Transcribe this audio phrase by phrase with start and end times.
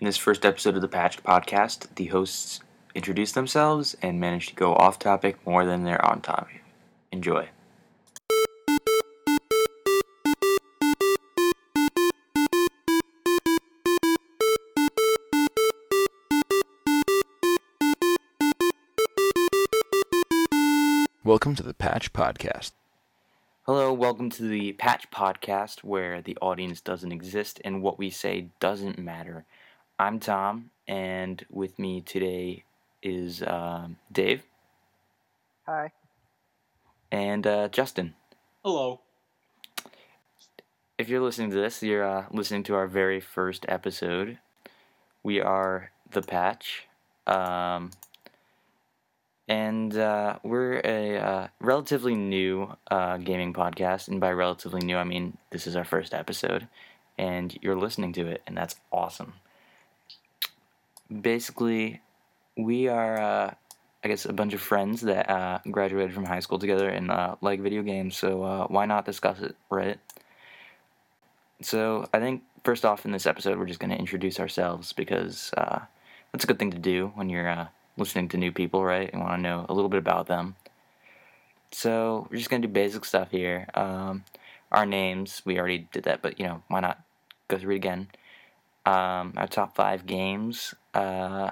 [0.00, 2.58] In this first episode of the Patch Podcast, the hosts
[2.96, 6.64] introduce themselves and manage to go off topic more than they're on topic.
[7.12, 7.48] Enjoy.
[21.22, 22.72] Welcome to the Patch Podcast.
[23.62, 28.48] Hello, welcome to the Patch Podcast, where the audience doesn't exist and what we say
[28.58, 29.44] doesn't matter.
[29.98, 32.64] I'm Tom, and with me today
[33.02, 34.42] is um Dave
[35.66, 35.92] Hi.
[37.12, 38.14] and uh, Justin.
[38.64, 39.00] Hello.
[40.98, 44.38] If you're listening to this, you're uh, listening to our very first episode.
[45.22, 46.86] We are The Patch.
[47.26, 47.90] Um,
[49.48, 54.08] and uh, we're a uh, relatively new uh, gaming podcast.
[54.08, 56.68] And by relatively new, I mean this is our first episode.
[57.18, 59.34] And you're listening to it, and that's awesome.
[61.08, 62.00] Basically,
[62.56, 63.54] we are, uh,
[64.02, 67.36] I guess, a bunch of friends that uh, graduated from high school together and uh,
[67.40, 68.16] like video games.
[68.16, 69.98] So uh, why not discuss it, right?
[71.60, 75.52] So I think first off in this episode we're just going to introduce ourselves because
[75.56, 75.80] uh,
[76.32, 79.10] that's a good thing to do when you're uh, listening to new people, right?
[79.12, 80.56] And want to know a little bit about them.
[81.70, 83.66] So we're just going to do basic stuff here.
[83.74, 84.24] Um,
[84.72, 87.00] our names we already did that, but you know why not
[87.48, 88.08] go through it again?
[88.86, 91.50] Um, our top five games, uh,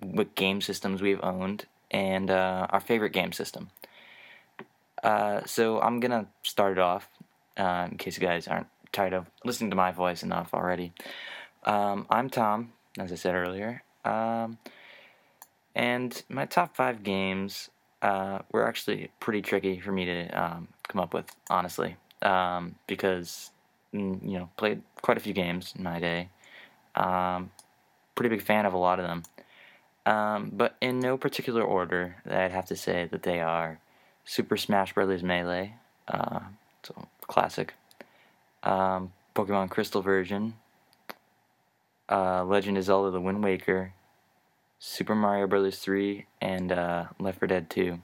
[0.00, 3.70] what game systems we've owned, and uh, our favorite game system.
[5.02, 7.08] Uh, so I'm gonna start it off
[7.58, 10.92] uh, in case you guys aren't tired of listening to my voice enough already.
[11.64, 14.58] Um, I'm Tom, as I said earlier, um,
[15.74, 17.68] and my top five games
[18.00, 23.50] uh, were actually pretty tricky for me to um, come up with, honestly, um, because
[23.94, 26.28] mm, you know played quite a few games in my day.
[26.94, 27.50] Um,
[28.14, 29.22] pretty big fan of a lot of them,
[30.06, 32.16] um, but in no particular order.
[32.28, 33.80] I'd have to say that they are
[34.24, 35.22] Super Smash Bros.
[35.22, 35.74] Melee,
[36.08, 36.40] uh,
[37.26, 37.74] classic
[38.62, 40.54] um, Pokemon Crystal version,
[42.08, 43.92] uh, Legend of Zelda: The Wind Waker,
[44.78, 45.78] Super Mario Bros.
[45.78, 47.98] 3, and uh, Left 4 Dead 2.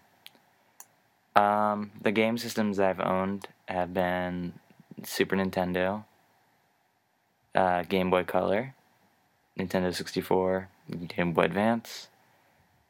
[1.36, 4.54] Um, the game systems I've owned have been
[5.04, 6.04] Super Nintendo,
[7.54, 8.74] uh, Game Boy Color,
[9.60, 10.68] Nintendo 64,
[11.08, 12.08] Game Boy Advance,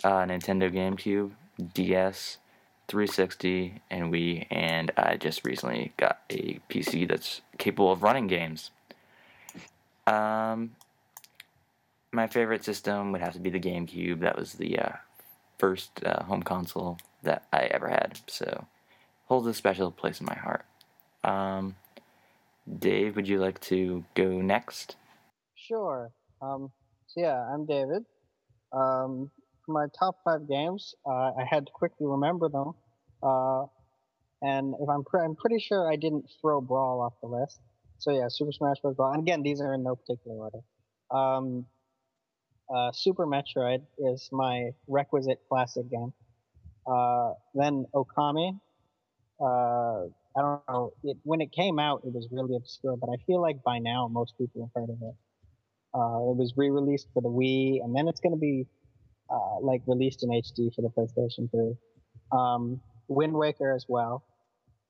[0.05, 1.33] uh, Nintendo GameCube,
[1.75, 2.39] DS,
[2.87, 8.71] 360, and Wii, and I just recently got a PC that's capable of running games.
[10.07, 10.77] Um,
[12.13, 14.21] my favorite system would have to be the GameCube.
[14.21, 14.93] That was the uh,
[15.59, 18.67] first uh, home console that I ever had, so
[19.27, 20.65] holds a special place in my heart.
[21.25, 21.77] Um,
[22.79, 24.97] Dave, would you like to go next?
[25.55, 26.11] Sure.
[26.43, 26.71] Um,
[27.07, 28.05] so yeah, I'm David.
[28.73, 29.31] Um,
[29.65, 32.73] for my top five games, uh, I had to quickly remember them.
[33.23, 33.67] Uh,
[34.43, 37.61] and if I'm, pre- I'm pretty sure I didn't throw Brawl off the list.
[37.99, 38.95] So yeah, Super Smash Bros.
[38.97, 39.13] Brawl.
[39.13, 40.61] And again, these are in no particular order.
[41.11, 41.67] Um,
[42.75, 46.13] uh, Super Metroid is my requisite classic game.
[46.87, 48.59] Uh, then Okami.
[49.39, 50.93] Uh, I don't know.
[51.03, 54.09] It, when it came out, it was really obscure, but I feel like by now
[54.09, 55.15] most people have heard of it.
[55.95, 58.67] Uh, it was re-released for the Wii, and then it's going to be
[59.31, 61.75] uh, like released in HD for the PlayStation 3.
[62.33, 64.25] Um, Wind Waker as well.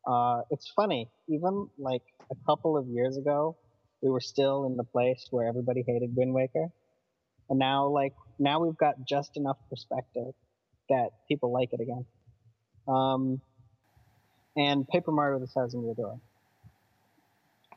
[0.06, 3.56] Uh, it's funny, even like a couple of years ago,
[4.02, 6.68] we were still in the place where everybody hated Wind Waker,
[7.48, 10.32] and now like now we've got just enough perspective
[10.88, 12.06] that people like it again.
[12.88, 13.40] Um,
[14.56, 16.20] and Paper Mario: The Thousand Year Door.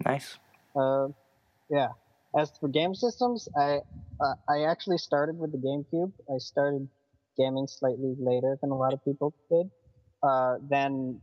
[0.06, 0.38] Nice.
[0.76, 1.10] Uh,
[1.70, 1.90] yeah.
[2.38, 3.82] As for game systems, I
[4.20, 6.12] uh, I actually started with the GameCube.
[6.34, 6.88] I started
[7.38, 9.70] gaming slightly later than a lot of people did.
[10.22, 11.22] Uh, then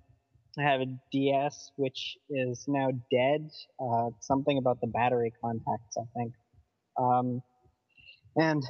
[0.59, 3.50] I have a DS, which is now dead.
[3.81, 6.32] Uh, something about the battery contacts, I think.
[6.97, 7.42] Um,
[8.36, 8.63] and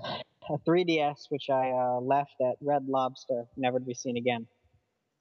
[0.48, 4.46] a 3DS, which I uh, left at Red Lobster, never to be seen again.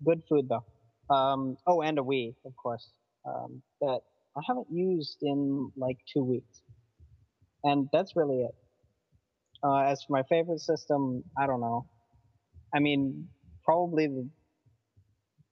[0.06, 0.66] Good food though.
[1.14, 2.90] Um, oh, and a Wii, of course,
[3.26, 4.02] um, that
[4.38, 6.62] I haven't used in like two weeks.
[7.64, 8.56] And that's really it.
[9.64, 11.88] Uh, as for my favorite system, I don't know.
[12.74, 13.30] I mean,
[13.66, 14.30] probably the.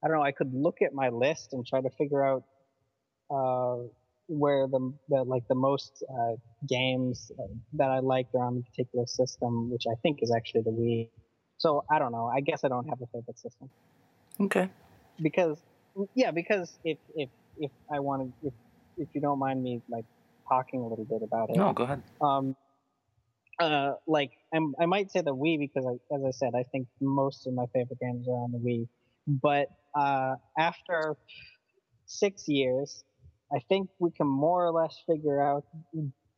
[0.04, 0.22] I don't know.
[0.22, 2.44] I could look at my list and try to figure out
[3.30, 3.84] uh,
[4.28, 6.34] where the, the like the most uh,
[6.68, 7.42] games uh,
[7.74, 11.10] that I liked are on the particular system, which I think is actually the Wii.
[11.58, 12.26] So I don't know.
[12.26, 13.70] I guess I don't have a favorite system
[14.40, 14.70] Okay.
[15.22, 15.58] because
[16.14, 18.54] yeah, because if if if I wanted if
[18.96, 20.04] if you don't mind me like
[20.48, 22.02] talking a little bit about it, No, go ahead.
[22.20, 22.56] um,
[23.60, 26.86] uh, like I'm, I might say the Wii because, I, as I said, I think
[27.00, 28.88] most of my favorite games are on the Wii.
[29.26, 29.68] But
[29.98, 31.16] uh, after
[32.06, 33.04] six years,
[33.52, 35.64] I think we can more or less figure out,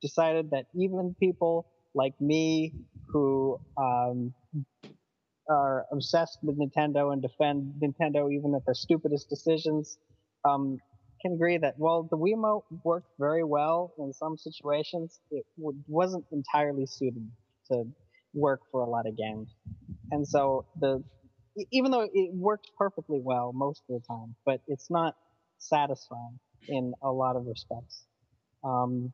[0.01, 2.73] decided that even people like me
[3.09, 4.33] who um,
[5.49, 9.99] are obsessed with Nintendo and defend Nintendo even at their stupidest decisions
[10.45, 10.79] um,
[11.23, 16.25] can agree that while the Wiimote worked very well in some situations, it w- wasn't
[16.33, 17.29] entirely suited
[17.71, 17.85] to
[18.35, 19.55] work for a lot of games.
[20.11, 21.03] And so the
[21.73, 25.17] even though it worked perfectly well most of the time, but it's not
[25.59, 26.39] satisfying
[26.69, 28.07] in a lot of respects.
[28.65, 29.13] Um,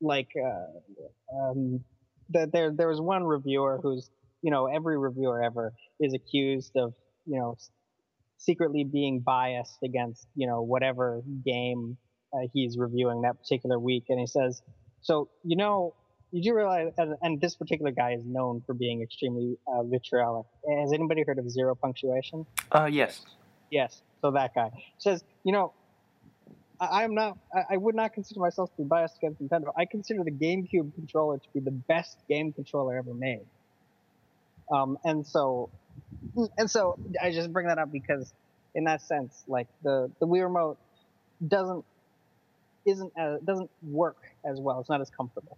[0.00, 1.84] like uh, um,
[2.30, 4.10] the, there there was one reviewer who's
[4.42, 6.94] you know every reviewer ever is accused of
[7.26, 7.56] you know
[8.38, 11.96] secretly being biased against you know whatever game
[12.32, 14.62] uh, he's reviewing that particular week, and he says,
[15.02, 15.94] "So you know,
[16.32, 20.46] did you realize?" And, and this particular guy is known for being extremely uh, vitriolic.
[20.68, 22.46] Has anybody heard of zero punctuation?
[22.72, 23.24] Uh, yes.
[23.70, 24.02] Yes.
[24.20, 25.72] So that guy says, you know,
[26.80, 27.38] I, I'm not.
[27.54, 29.72] I, I would not consider myself to be biased against Nintendo.
[29.76, 33.46] I consider the GameCube controller to be the best game controller ever made.
[34.72, 35.70] Um, and so,
[36.58, 38.32] and so I just bring that up because,
[38.74, 40.78] in that sense, like the the Wii remote
[41.46, 41.84] doesn't
[42.86, 44.80] isn't as, doesn't work as well.
[44.80, 45.56] It's not as comfortable.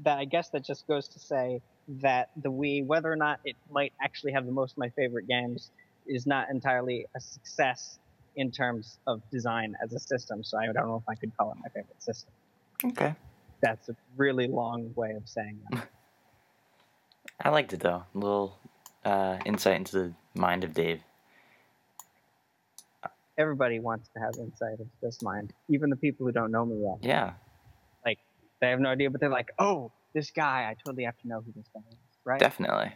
[0.00, 1.60] That I guess that just goes to say
[2.00, 5.28] that the Wii, whether or not it might actually have the most of my favorite
[5.28, 5.70] games,
[6.06, 7.98] is not entirely a success
[8.36, 10.42] in terms of design as a system.
[10.42, 12.32] So I don't know if I could call it my favorite system.
[12.84, 13.14] Okay.
[13.62, 15.88] That's a really long way of saying that.
[17.40, 18.04] I liked it though.
[18.14, 18.58] A little
[19.04, 21.00] uh, insight into the mind of Dave.
[23.36, 26.82] Everybody wants to have insight into this mind, even the people who don't know me
[26.82, 26.98] yet.
[27.02, 27.32] Yeah.
[28.06, 28.18] Like,
[28.60, 30.68] they have no idea, but they're like, "Oh, this guy!
[30.70, 32.38] I totally have to know who this guy is." Right?
[32.38, 32.92] Definitely.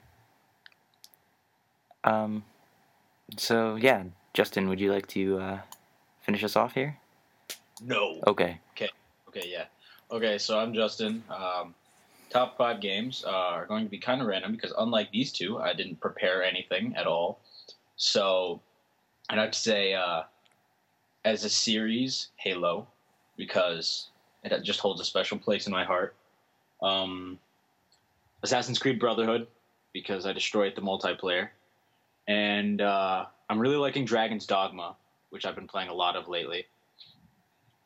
[2.05, 2.45] Um,
[3.37, 5.59] so yeah, Justin, would you like to uh,
[6.21, 6.97] finish us off here?
[7.83, 8.21] No.
[8.27, 8.61] Okay.
[8.73, 8.91] Okay.
[9.29, 9.65] Okay, yeah.
[10.11, 11.23] Okay, so I'm Justin.
[11.29, 11.75] Um,
[12.31, 15.59] top five games uh, are going to be kind of random because unlike these two,
[15.59, 17.41] I didn't prepare anything at all.
[17.97, 18.61] So
[19.29, 20.23] I'd have to say, uh,
[21.25, 22.87] as a series, Halo,
[23.37, 24.09] because
[24.45, 26.15] it just holds a special place in my heart.
[26.83, 27.39] Um,
[28.43, 29.49] Assassin's Creed Brotherhood,
[29.93, 31.49] because I destroyed the multiplayer.
[32.29, 34.95] And uh, I'm really liking Dragon's Dogma,
[35.31, 36.67] which I've been playing a lot of lately.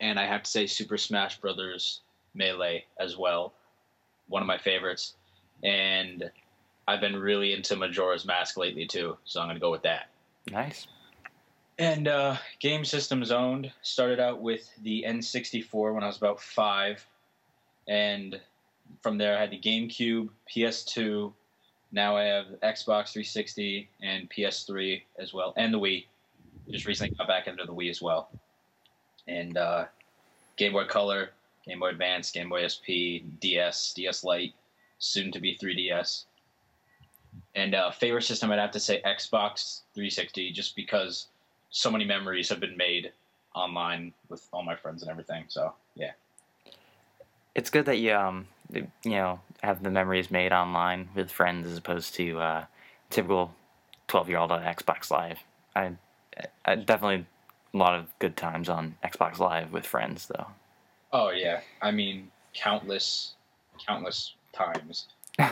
[0.01, 2.01] And I have to say Super Smash Brothers
[2.35, 3.55] Melee as well,
[4.29, 5.15] one of my favorites.
[5.63, 6.31] And
[6.87, 10.09] I've been really into Majora's Mask lately too, so I'm gonna go with that.
[10.51, 10.87] Nice.
[11.79, 17.05] And uh, game systems owned started out with the N64 when I was about five,
[17.89, 18.41] and
[19.01, 21.33] from there I had the GameCube, PS2.
[21.93, 26.05] Now I have Xbox 360 and PS3 as well, and the Wii.
[26.71, 28.31] Just recently got back into the Wii as well,
[29.27, 29.87] and uh,
[30.57, 31.31] Game Boy Color,
[31.67, 34.55] Game Boy Advance, Game Boy SP, DS, DS Lite,
[34.99, 36.25] soon to be 3DS.
[37.55, 41.29] And uh, favorite system, I'd have to say Xbox 360, just because
[41.71, 43.13] so many memories have been made
[43.55, 45.45] online with all my friends and everything.
[45.49, 46.13] So yeah,
[47.55, 51.77] It's good that you um you know have the memories made online with friends as
[51.77, 52.65] opposed to uh,
[53.11, 53.55] typical
[54.09, 55.41] twelve year old on Xbox Live.
[55.77, 55.93] I,
[56.65, 57.27] I definitely
[57.75, 60.47] a lot of good times on Xbox Live with friends though.
[61.13, 63.35] Oh yeah, I mean countless,
[63.87, 65.09] countless times.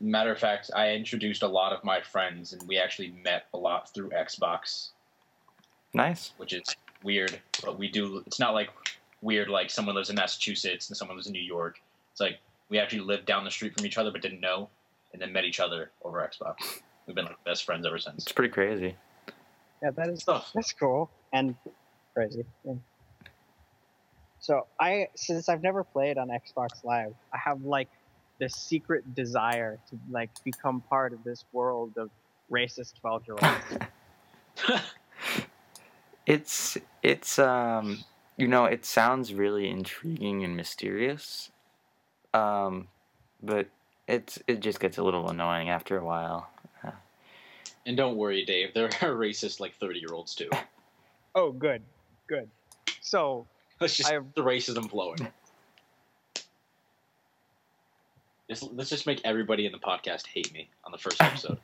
[0.00, 3.58] Matter of fact, I introduced a lot of my friends, and we actually met a
[3.58, 4.90] lot through Xbox,
[5.94, 6.32] Nice.
[6.36, 7.40] which is weird.
[7.64, 8.22] But we do.
[8.26, 8.68] It's not like
[9.22, 11.80] weird like someone lives in Massachusetts and someone lives in New York.
[12.12, 14.68] It's like we actually lived down the street from each other but didn't know,
[15.14, 16.80] and then met each other over Xbox.
[17.06, 18.24] We've been like best friends ever since.
[18.24, 18.94] It's pretty crazy.
[19.82, 20.50] Yeah, that is Stuff.
[20.54, 21.54] that's cool and
[22.12, 22.44] crazy.
[22.66, 22.74] Yeah.
[24.40, 27.88] So I, since I've never played on Xbox Live, I have like
[28.38, 32.10] this secret desire to like become part of this world of
[32.50, 34.80] racist twelve year olds.
[36.26, 38.04] It's it's um
[38.36, 41.50] you know it sounds really intriguing and mysterious,
[42.32, 42.86] um,
[43.42, 43.66] but
[44.06, 46.48] it's it just gets a little annoying after a while.
[47.86, 48.74] And don't worry, Dave.
[48.74, 50.50] There are racist like thirty year olds too.
[51.34, 51.82] oh, good,
[52.28, 52.48] good.
[53.00, 53.46] So
[53.82, 55.28] Let's just I have- the racism flowing.
[58.48, 61.56] Just, let's just make everybody in the podcast hate me on the first episode.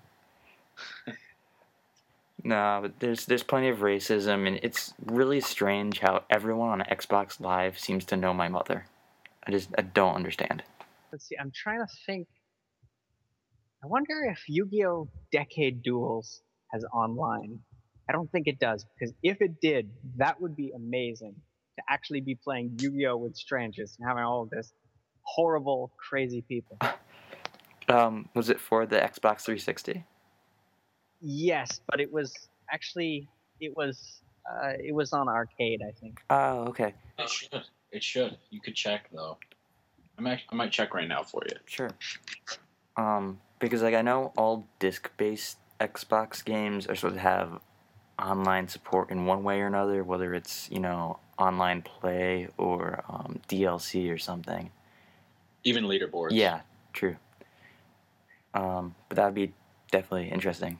[2.44, 7.40] No, but there's there's plenty of racism, and it's really strange how everyone on Xbox
[7.40, 8.86] Live seems to know my mother.
[9.44, 10.62] I just I don't understand.
[11.10, 11.34] Let's see.
[11.40, 12.28] I'm trying to think.
[13.82, 15.08] I wonder if Yu-Gi-Oh!
[15.32, 16.40] Decade Duels
[16.72, 17.58] has online.
[18.08, 21.34] I don't think it does because if it did, that would be amazing
[21.76, 23.16] to actually be playing Yu-Gi-Oh!
[23.16, 24.72] with strangers and having all of this
[25.22, 26.78] horrible, crazy people.
[27.88, 30.04] Um, was it for the Xbox 360?
[31.20, 33.28] Yes, but it was actually
[33.60, 36.20] it was uh, it was on arcade, I think.
[36.28, 37.62] Oh, okay, It should.
[37.92, 38.36] It should.
[38.50, 39.38] You could check though.
[40.18, 40.40] I might.
[40.50, 41.56] I might check right now for you.
[41.66, 41.90] sure.
[42.96, 47.60] Um, because like I know all disc-based Xbox games are supposed to have
[48.18, 53.40] online support in one way or another, whether it's you know online play or um,
[53.48, 54.70] DLC or something.
[55.64, 56.32] Even leaderboards.
[56.32, 56.60] Yeah,
[56.92, 57.16] true.
[58.54, 59.52] Um, but that'd be
[59.90, 60.78] definitely interesting.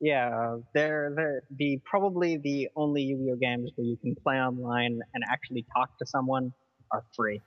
[0.00, 5.00] Yeah, uh, they're they're the probably the only Yu-Gi-Oh games where you can play online
[5.12, 6.54] and actually talk to someone
[6.90, 7.42] are free,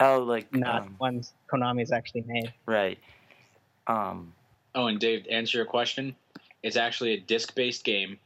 [0.00, 2.52] Oh, like not um, ones Konami's actually made.
[2.66, 2.98] right.
[3.86, 4.32] Um,
[4.74, 6.16] Oh, and Dave, to answer your question,
[6.62, 8.18] it's actually a disc-based game,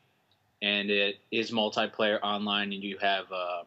[0.63, 3.63] and it is multiplayer online, and you have uh,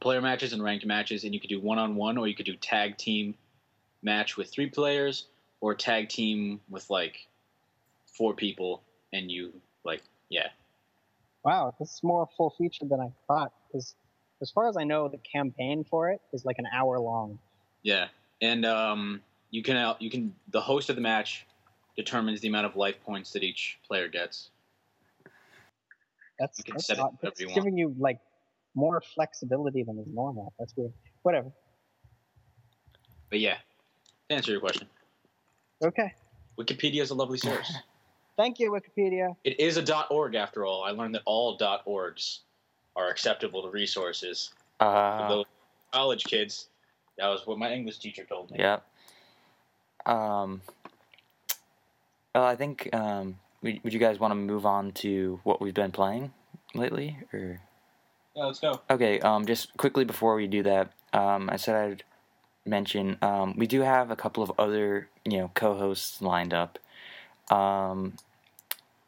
[0.00, 2.96] player matches and ranked matches, and you could do one-on-one, or you could do tag
[2.96, 3.34] team
[4.02, 5.26] match with three players,
[5.60, 7.26] or tag team with like
[8.06, 9.52] four people, and you
[9.84, 10.48] like yeah.
[11.44, 13.52] Wow, this is more full featured than I thought.
[13.66, 13.94] Because
[14.40, 17.38] as far as I know, the campaign for it is like an hour long.
[17.82, 18.08] Yeah,
[18.40, 21.46] and um, you can you can the host of the match
[22.02, 24.50] determines the amount of life points that each player gets.
[26.38, 27.56] That's, You can that's, set it That's you want.
[27.56, 28.18] giving you like
[28.74, 30.54] more flexibility than is normal.
[30.58, 30.92] That's weird.
[31.22, 31.52] Whatever.
[33.28, 33.56] But yeah,
[34.28, 34.88] to answer your question,
[35.82, 36.12] Okay.
[36.58, 37.72] Wikipedia is a lovely source.
[38.36, 39.36] Thank you, Wikipedia.
[39.44, 40.82] it is a .org after all.
[40.82, 42.38] I learned that all .orgs
[42.96, 44.52] are acceptable to resources.
[44.78, 45.42] For uh,
[45.92, 46.68] college kids,
[47.18, 48.58] that was what my English teacher told me.
[48.58, 48.86] Yep.
[50.06, 50.62] Um.
[52.34, 52.88] Well, I think.
[52.92, 53.38] Um.
[53.62, 56.32] Would, would you guys want to move on to what we've been playing
[56.74, 57.60] lately, or?
[58.34, 58.80] Yeah, let's go.
[58.88, 59.20] Okay.
[59.20, 59.46] Um.
[59.46, 62.04] Just quickly before we do that, um, I said I'd
[62.64, 63.18] mention.
[63.22, 63.54] Um.
[63.56, 66.78] We do have a couple of other, you know, co-hosts lined up.
[67.50, 68.14] Um.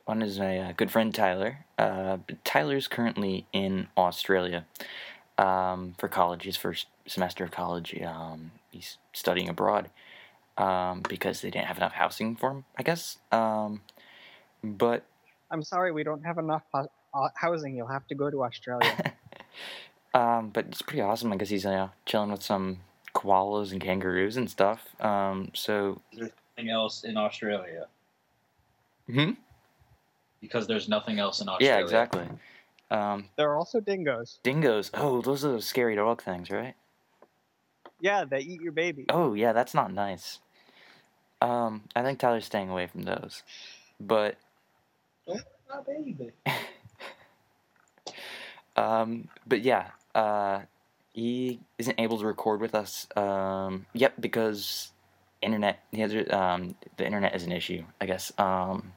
[0.05, 1.65] One is my uh, good friend Tyler.
[1.79, 4.67] Uh, Tyler's currently in Australia
[5.39, 7.99] um, for college, his first semester of college.
[8.03, 9.91] Um, he's studying abroad
[10.59, 13.19] um, because they didn't have enough housing for him, I guess.
[13.31, 13.83] Um,
[14.63, 15.05] but
[15.51, 17.77] I'm sorry, we don't have enough ho- uh, housing.
[17.77, 19.15] You'll have to go to Australia.
[20.15, 21.33] um, but it's pretty awesome.
[21.33, 22.79] I guess he's uh, chilling with some
[23.15, 24.89] koalas and kangaroos and stuff.
[25.01, 27.87] Um, so, Anything else in Australia?
[29.07, 29.33] hmm?
[30.41, 31.77] Because there's nothing else in Australia.
[31.77, 32.27] yeah, exactly.
[32.91, 34.39] Um, there are also dingoes.
[34.43, 34.91] dingoes.
[34.93, 36.75] Oh, those are those scary dog things, right?
[38.01, 39.07] Yeah, they eat your baby.
[39.09, 40.41] Oh yeah, that's not nice.
[41.43, 43.43] Um, I think Tyler's staying away from those.
[44.01, 44.37] But
[45.27, 46.31] My baby.
[48.77, 50.61] um, but yeah, uh,
[51.13, 53.09] he isn't able to record with us.
[53.17, 54.93] Um, yep, because
[55.41, 55.81] internet.
[55.91, 57.85] He has um, the internet is an issue.
[58.01, 58.33] I guess.
[58.39, 58.93] Um,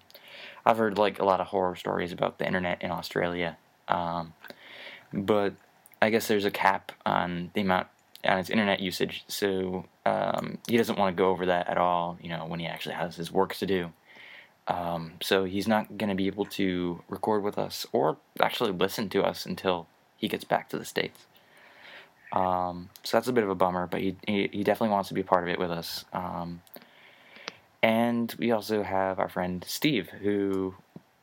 [0.68, 3.58] I've heard like a lot of horror stories about the internet in Australia.
[3.88, 4.34] Um,
[5.12, 5.54] but
[6.00, 7.88] I guess there's a cap on the amount
[8.28, 12.18] on his internet usage, so um, he doesn't want to go over that at all.
[12.22, 13.92] You know, when he actually has his work to do.
[14.68, 19.10] Um, so he's not going to be able to record with us or actually listen
[19.10, 21.28] to us until he gets back to the states.
[22.34, 25.14] Um, so that's a bit of a bummer, but he, he he definitely wants to
[25.14, 26.06] be a part of it with us.
[26.14, 26.62] Um,
[27.84, 30.74] and we also have our friend Steve, who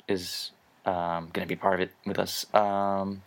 [0.09, 0.53] is
[0.87, 2.47] um, going to be part of it with us.
[2.55, 3.23] Um,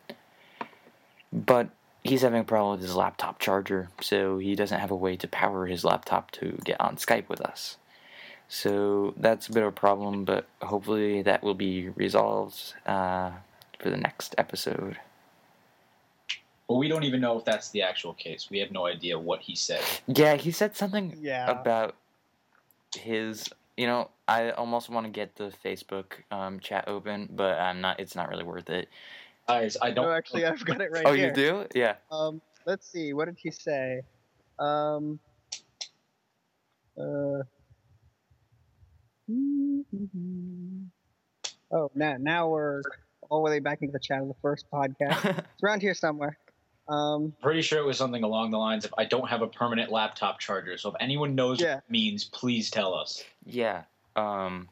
[1.33, 1.69] but
[2.05, 5.27] he's having a problem with his laptop charger, so he doesn't have a way to
[5.27, 7.77] power his laptop to get on Skype with us.
[8.47, 13.31] So that's a bit of a problem, but hopefully that will be resolved uh,
[13.79, 14.97] for the next episode.
[16.67, 18.49] Well, we don't even know if that's the actual case.
[18.51, 19.81] We have no idea what he said.
[20.07, 21.49] Yeah, he said something Yeah.
[21.49, 21.95] about
[22.95, 23.49] his.
[23.77, 27.99] You know, I almost want to get the Facebook um, chat open, but I'm not.
[27.99, 28.89] It's not really worth it.
[29.47, 30.05] Guys, I don't.
[30.05, 31.07] no, actually, I've got it right here.
[31.07, 31.27] oh, here.
[31.27, 31.65] you do?
[31.75, 31.95] Yeah.
[32.11, 33.13] Um, let's see.
[33.13, 34.01] What did he say?
[34.59, 35.19] Um.
[36.99, 37.43] Uh.
[41.71, 42.81] Oh, now now we're
[43.29, 45.43] all the way back into the chat of the first podcast.
[45.53, 46.37] It's around here somewhere.
[46.87, 47.33] Um.
[47.41, 50.39] Pretty sure it was something along the lines of I don't have a permanent laptop
[50.39, 50.77] charger.
[50.77, 51.75] So if anyone knows Yeah.
[51.75, 53.23] what it means, please tell us.
[53.45, 53.83] yeah.
[54.15, 54.69] Um,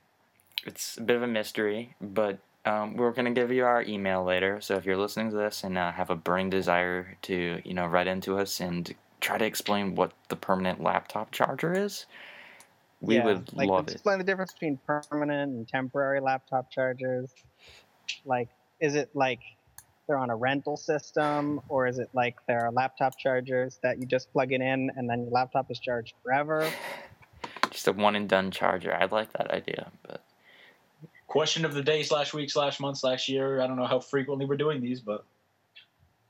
[0.65, 4.61] it's a bit of a mystery, but Um, we're gonna give you our email later,
[4.61, 7.85] so if you're listening to this and uh, have a burning desire to, you know,
[7.85, 12.05] write into us and try to explain what the permanent laptop charger is,
[13.01, 13.93] we Yeah, would like love it.
[13.95, 17.33] explain the difference between permanent and temporary laptop chargers.
[18.25, 19.41] Like, is it like
[20.07, 24.05] they're on a rental system, or is it like there are laptop chargers that you
[24.05, 26.69] just plug it in and then your laptop is charged forever?
[27.71, 28.93] Just a one and done charger.
[28.93, 30.21] I like that idea, but
[31.33, 33.59] Question of the day slash week slash month slash year.
[33.59, 35.25] I don't know how frequently we're doing these, but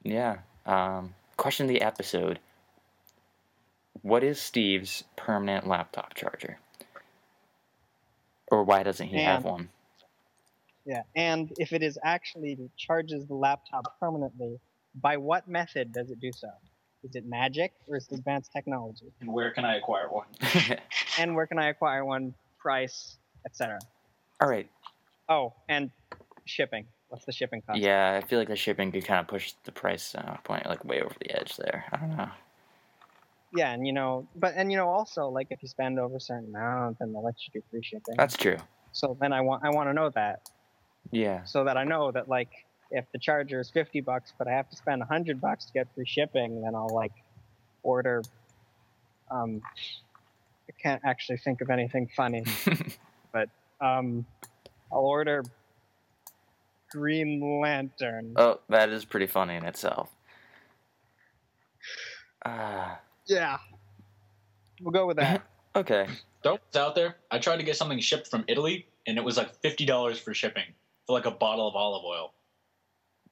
[0.01, 0.38] yeah.
[0.65, 2.39] Um, question of the episode:
[4.01, 6.57] What is Steve's permanent laptop charger?
[8.50, 9.67] Or why doesn't he have one?
[10.86, 14.57] Yeah, and if it is actually charges the laptop permanently,
[14.95, 16.48] by what method does it do so?
[17.03, 19.12] Is it magic or is it advanced technology?
[19.19, 20.27] and where can I acquire one?
[21.19, 22.33] And where can I acquire one?
[22.57, 23.79] Price, etc.
[24.39, 24.69] All right.
[25.29, 25.91] Oh, and
[26.45, 26.85] shipping.
[27.09, 27.79] What's the shipping cost?
[27.79, 30.83] Yeah, I feel like the shipping could kind of push the price uh, point like
[30.83, 31.85] way over the edge there.
[31.91, 32.29] I don't know.
[33.53, 36.19] Yeah, and you know, but and you know also like if you spend over a
[36.19, 38.15] certain amount, then they'll let you do free shipping.
[38.17, 38.57] That's true.
[38.93, 40.41] so then I want I want to know that
[41.11, 41.43] Yeah.
[41.43, 42.49] so that I know that like
[42.89, 45.73] if the charger is fifty bucks, but I have to spend a hundred bucks to
[45.73, 47.13] get free shipping, then I'll like
[47.83, 48.23] order.
[49.29, 49.61] Um,
[50.69, 52.43] I can't actually think of anything funny.
[53.31, 53.49] But
[53.81, 54.27] um,
[54.93, 55.43] I'll order
[56.91, 58.33] Green Lantern.
[58.35, 60.12] oh, that is pretty funny in itself.
[62.45, 63.00] Ah.
[63.25, 63.57] Yeah,
[64.81, 65.41] we'll go with that.
[65.75, 66.07] okay.
[66.43, 67.15] Don't it's out there.
[67.31, 70.33] I tried to get something shipped from Italy, and it was like fifty dollars for
[70.33, 70.65] shipping
[71.07, 72.33] for like a bottle of olive oil.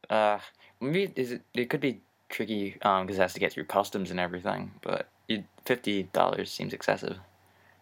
[0.09, 0.39] Uh,
[0.79, 1.41] maybe is it?
[1.53, 4.71] It could be tricky um because it has to get through customs and everything.
[4.81, 5.09] But
[5.65, 7.17] fifty dollars seems excessive.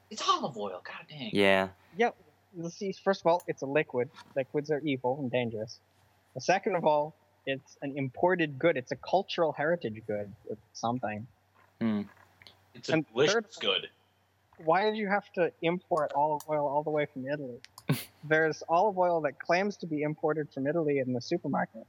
[0.09, 0.81] It's olive oil.
[0.83, 1.29] God dang.
[1.31, 1.69] Yeah.
[1.98, 2.15] Yep.
[2.17, 2.28] Let's see.
[3.03, 4.10] First of all, it's a liquid.
[4.36, 5.79] Liquids are evil and dangerous.
[6.36, 7.15] The second of all,
[7.46, 8.77] it's an imported good.
[8.77, 10.32] It's a cultural heritage good.
[10.50, 11.25] It's something.
[11.82, 12.01] Hmm.
[12.74, 13.88] It's a And delicious third- good.
[14.66, 17.59] Why did you have to import olive oil all the way from Italy?
[18.25, 21.88] There's olive oil that claims to be imported from Italy in the supermarket.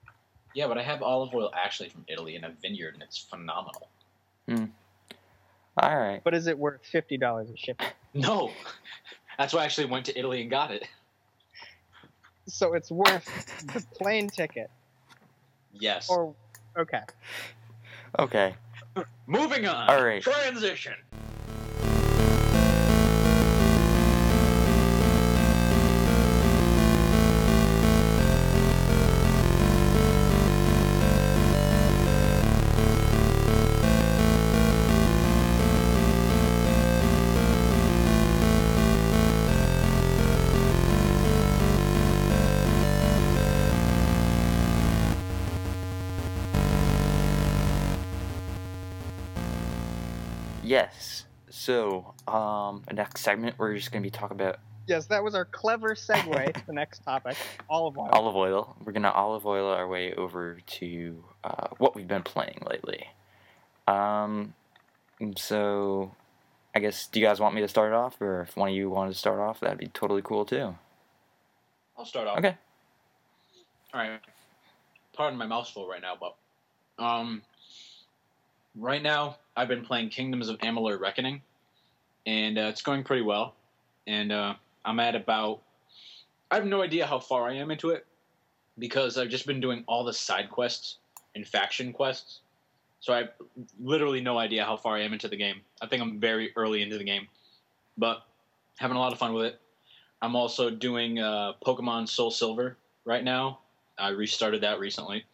[0.55, 3.89] Yeah, but I have olive oil actually from Italy in a vineyard, and it's phenomenal.
[5.77, 6.21] All right.
[6.23, 7.87] But is it worth fifty dollars a shipping?
[8.15, 8.51] No,
[9.41, 10.87] that's why I actually went to Italy and got it.
[12.47, 13.25] So it's worth
[13.73, 14.71] the plane ticket.
[15.73, 16.11] Yes.
[16.11, 16.35] Or
[16.77, 17.01] okay.
[18.19, 18.55] Okay.
[19.27, 19.89] Moving on.
[19.89, 20.23] All right.
[20.23, 20.93] Transition.
[51.61, 55.45] So, um, the next segment we're just gonna be talking about Yes, that was our
[55.45, 57.37] clever segue to the next topic.
[57.69, 58.09] Olive oil.
[58.13, 58.77] olive oil.
[58.83, 63.09] We're gonna olive oil our way over to uh, what we've been playing lately.
[63.87, 64.55] Um,
[65.37, 66.15] so
[66.75, 68.89] I guess do you guys want me to start off, or if one of you
[68.89, 70.75] wanted to start off, that'd be totally cool too.
[71.99, 72.39] I'll start off.
[72.39, 72.57] Okay.
[73.93, 74.19] All right.
[75.13, 77.43] Pardon my mouthful right now, but um,
[78.75, 81.43] right now I've been playing Kingdoms of Amalur Reckoning,
[82.27, 83.55] and uh, it's going pretty well.
[84.07, 84.55] And uh,
[84.85, 85.63] I'm at about
[86.51, 88.07] I have no idea how far I am into it
[88.79, 90.99] because I've just been doing all the side quests
[91.35, 92.41] and faction quests.
[93.01, 93.29] So I have
[93.81, 95.61] literally no idea how far I am into the game.
[95.81, 97.29] I think I'm very early into the game,
[97.97, 98.23] but
[98.79, 99.61] having a lot of fun with it.
[100.23, 103.61] I'm also doing uh, Pokemon Soul Silver right now.
[103.99, 105.25] I restarted that recently.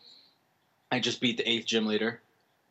[0.92, 2.20] I just beat the eighth gym leader.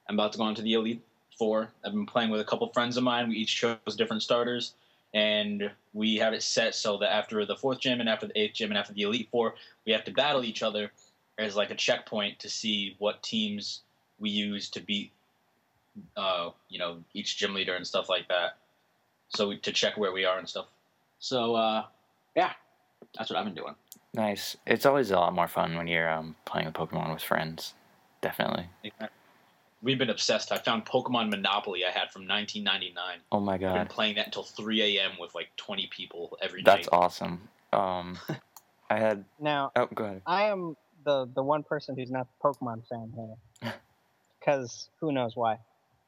[0.07, 1.01] I'm about to go on to the Elite
[1.37, 1.69] Four.
[1.83, 3.29] I've been playing with a couple friends of mine.
[3.29, 4.73] We each chose different starters,
[5.13, 8.55] and we have it set so that after the fourth gym and after the eighth
[8.55, 10.91] gym and after the Elite Four, we have to battle each other
[11.37, 13.81] as like a checkpoint to see what teams
[14.19, 15.11] we use to beat,
[16.15, 18.57] uh, you know, each gym leader and stuff like that.
[19.29, 20.67] So we, to check where we are and stuff.
[21.19, 21.85] So uh,
[22.35, 22.53] yeah,
[23.17, 23.75] that's what I've been doing.
[24.13, 24.55] Nice.
[24.65, 27.73] It's always a lot more fun when you're um, playing with Pokemon with friends.
[28.21, 28.69] Definitely.
[29.81, 30.51] We've been obsessed.
[30.51, 33.19] I found Pokemon Monopoly I had from 1999.
[33.31, 33.69] Oh my god!
[33.69, 35.11] I've been playing that until 3 a.m.
[35.19, 36.89] with like 20 people every that's night.
[36.91, 37.47] awesome.
[37.71, 38.17] Um,
[38.89, 39.25] I had.
[39.39, 40.21] Now, Oh, go ahead.
[40.25, 43.73] I am the the one person who's not the Pokemon fan here,
[44.39, 45.59] because who knows why.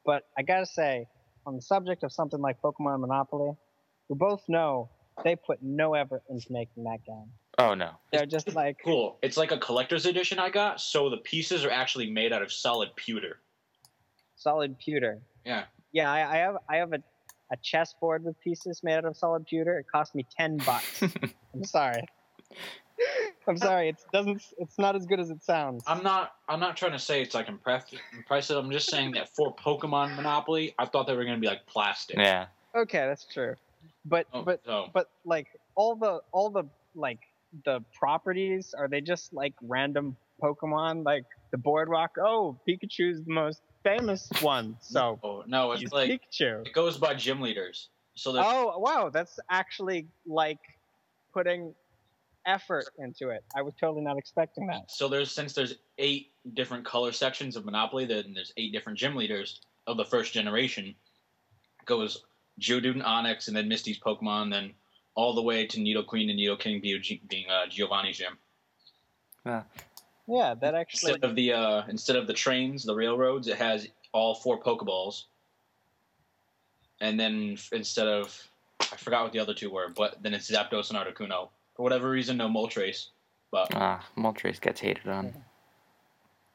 [0.06, 1.08] But I gotta say,
[1.46, 3.52] on the subject of something like Pokemon Monopoly,
[4.10, 4.90] we both know
[5.24, 7.30] they put no effort into making that game.
[7.60, 7.92] Oh no.
[8.12, 9.18] They're just like Cool.
[9.22, 12.52] It's like a collector's edition I got, so the pieces are actually made out of
[12.52, 13.40] solid pewter.
[14.38, 15.20] Solid pewter.
[15.46, 15.66] Yeah.
[15.92, 17.00] Yeah, I, I have I have a,
[17.52, 19.80] a chessboard with pieces made out of solid pewter.
[19.80, 21.02] It cost me ten bucks.
[21.54, 22.04] I'm sorry.
[23.48, 23.90] I'm uh, sorry.
[23.90, 24.44] It doesn't.
[24.58, 25.84] It's not as good as it sounds.
[25.88, 26.34] I'm not.
[26.50, 28.00] I'm not trying to say it's like impressive.
[28.16, 28.58] Impressive.
[28.58, 32.18] I'm just saying that for Pokemon Monopoly, I thought they were gonna be like plastic.
[32.18, 32.48] yeah.
[32.76, 33.56] Okay, that's true.
[34.06, 36.64] But Oh, but so but like all the all the
[36.96, 37.20] like
[37.66, 42.12] the properties are they just like random Pokemon like the boardwalk?
[42.20, 46.66] Oh, Pikachu's the most famous one, so oh, no, it's like Pikachu.
[46.66, 47.90] it goes by gym leaders.
[48.16, 50.60] So there's Oh wow, that's actually like
[51.34, 51.74] putting
[52.46, 53.44] effort into it.
[53.56, 54.90] I was totally not expecting that.
[54.90, 59.16] so there's since there's eight different color sections of Monopoly, then there's eight different gym
[59.16, 60.96] leaders of the first generation.
[61.86, 62.26] Goes
[62.60, 64.74] Geodude and Onix, and then Misty's Pokemon, then
[65.16, 68.38] all the way to Nidoqueen and Nidoking being uh, Giovanni's gym.
[70.28, 73.88] Yeah, that actually Instead of the uh, instead of the trains, the railroads, it has
[74.12, 75.24] all four Pokeballs.
[77.00, 78.50] And then instead of
[78.82, 81.50] I forgot what the other two were, but then it's Zapdos and Articuno.
[81.76, 83.10] For whatever reason, no Moltres.
[83.52, 85.34] But Ah, Moltres gets hated on.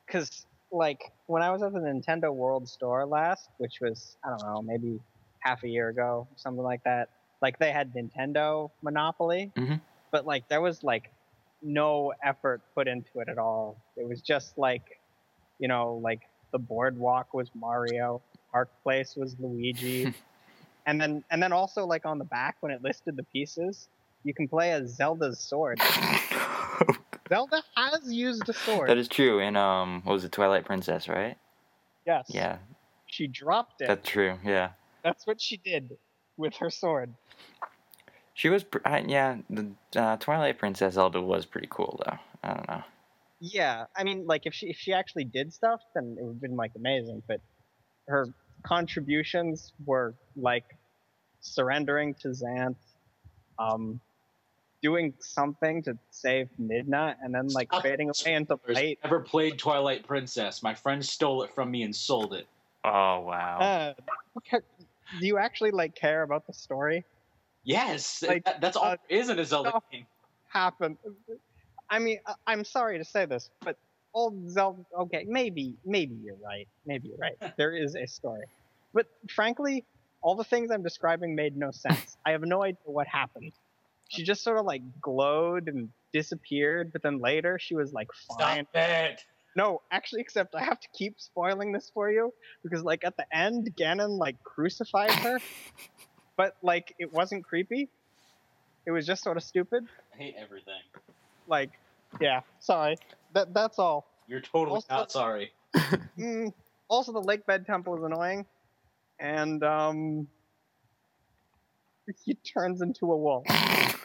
[0.07, 4.43] because like when I was at the Nintendo World Store last, which was I don't
[4.43, 5.01] know maybe
[5.41, 7.09] half a year ago, something like that.
[7.41, 9.81] Like they had Nintendo Monopoly, Mhm.
[10.11, 11.11] but like there was like
[11.63, 13.77] no effort put into it at all.
[13.97, 15.01] It was just like,
[15.59, 16.21] you know, like
[16.53, 18.21] the boardwalk was Mario,
[18.51, 20.13] Park Place was Luigi,
[20.87, 23.89] and then and then also like on the back when it listed the pieces,
[24.25, 25.81] you can play as Zelda's sword.
[27.29, 28.91] Zelda has used a sword.
[28.91, 29.39] that is true.
[29.39, 31.37] In um, what was it, Twilight Princess, right?
[32.07, 32.27] yes.
[32.29, 32.59] Yeah,
[33.07, 33.87] She dropped it.
[33.89, 34.39] that's true.
[34.45, 34.71] Yeah,
[35.05, 35.97] That's what she did
[36.37, 37.15] with her sword.
[38.35, 38.65] She was.
[38.65, 42.19] Pr- I, yeah, the uh, Twilight Princess Zelda was pretty cool though.
[42.43, 42.83] I don't know.
[43.41, 46.41] Yeah, I mean, like if she if she actually did stuff, then it would have
[46.41, 47.23] been like amazing.
[47.27, 47.41] But
[48.09, 48.27] her
[48.63, 50.65] contributions were like
[51.41, 52.77] surrendering to Zant,
[53.59, 54.01] um,
[54.83, 57.83] doing something to save Midna, and then like Stop.
[57.83, 58.99] fading away into I've light.
[59.05, 60.63] never played Twilight Princess.
[60.63, 62.47] My friend stole it from me and sold it.
[62.85, 63.95] Oh wow.
[64.51, 64.61] Uh,
[65.21, 67.05] do you actually like care about the story?
[67.65, 70.07] Yes, Like, that- that's all uh, there is in a Zelda game.
[70.49, 70.99] Happen.
[71.89, 73.77] I mean, I- I'm sorry to say this, but
[74.15, 74.85] old Zelda.
[74.99, 76.69] Okay, maybe, maybe you're right.
[76.87, 77.37] Maybe you're right.
[77.57, 78.47] There is a story,
[78.93, 79.85] but frankly,
[80.23, 82.17] all the things I'm describing made no sense.
[82.27, 83.53] I have no idea what happened.
[84.09, 88.67] She just sort of like glowed and disappeared, but then later she was like fine.
[88.71, 89.25] Stop it.
[89.57, 93.27] No, actually, except I have to keep spoiling this for you because, like, at the
[93.37, 95.41] end, Ganon like crucified her,
[96.37, 97.89] but like it wasn't creepy.
[98.87, 99.87] It was just sort of stupid.
[100.15, 100.81] I hate everything.
[101.47, 101.71] Like,
[102.21, 102.97] yeah, sorry.
[103.33, 104.07] That that's all.
[104.27, 105.53] You're totally Also- not sorry.
[106.19, 106.53] Mm,
[106.89, 108.45] also, the lake bed temple is annoying,
[109.19, 110.29] and um,
[112.25, 113.45] he turns into a wolf.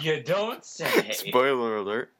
[0.00, 1.12] You don't say.
[1.12, 2.10] Spoiler alert.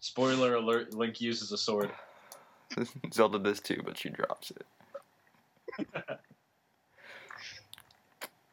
[0.00, 1.90] Spoiler alert: Link uses a sword.
[3.12, 5.86] Zelda does too, but she drops it.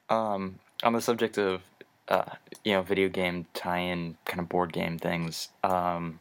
[0.10, 1.62] Um, on the subject of,
[2.08, 2.24] uh,
[2.63, 6.20] you know, video game tie-in kind of board game things, um,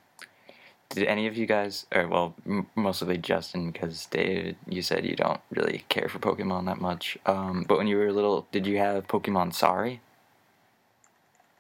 [0.90, 5.16] did any of you guys, or well, m- mostly Justin, because David, you said you
[5.16, 7.18] don't really care for Pokemon that much.
[7.27, 10.01] Um, but when you were little, did you have Pokemon Sorry?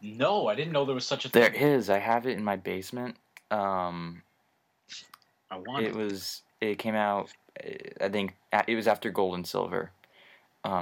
[0.02, 1.60] No, I didn't know there was such a There thing.
[1.60, 1.90] is.
[1.90, 3.16] I have it in my basement.
[3.50, 4.22] Um,
[5.50, 7.28] I want it was it came out
[8.00, 8.34] i think
[8.68, 9.90] it was after gold and silver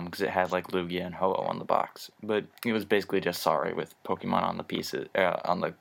[0.05, 3.43] because it had like lugia and ho-oh on the box but it was basically just
[3.43, 5.75] sorry with pokemon on the pieces uh, on the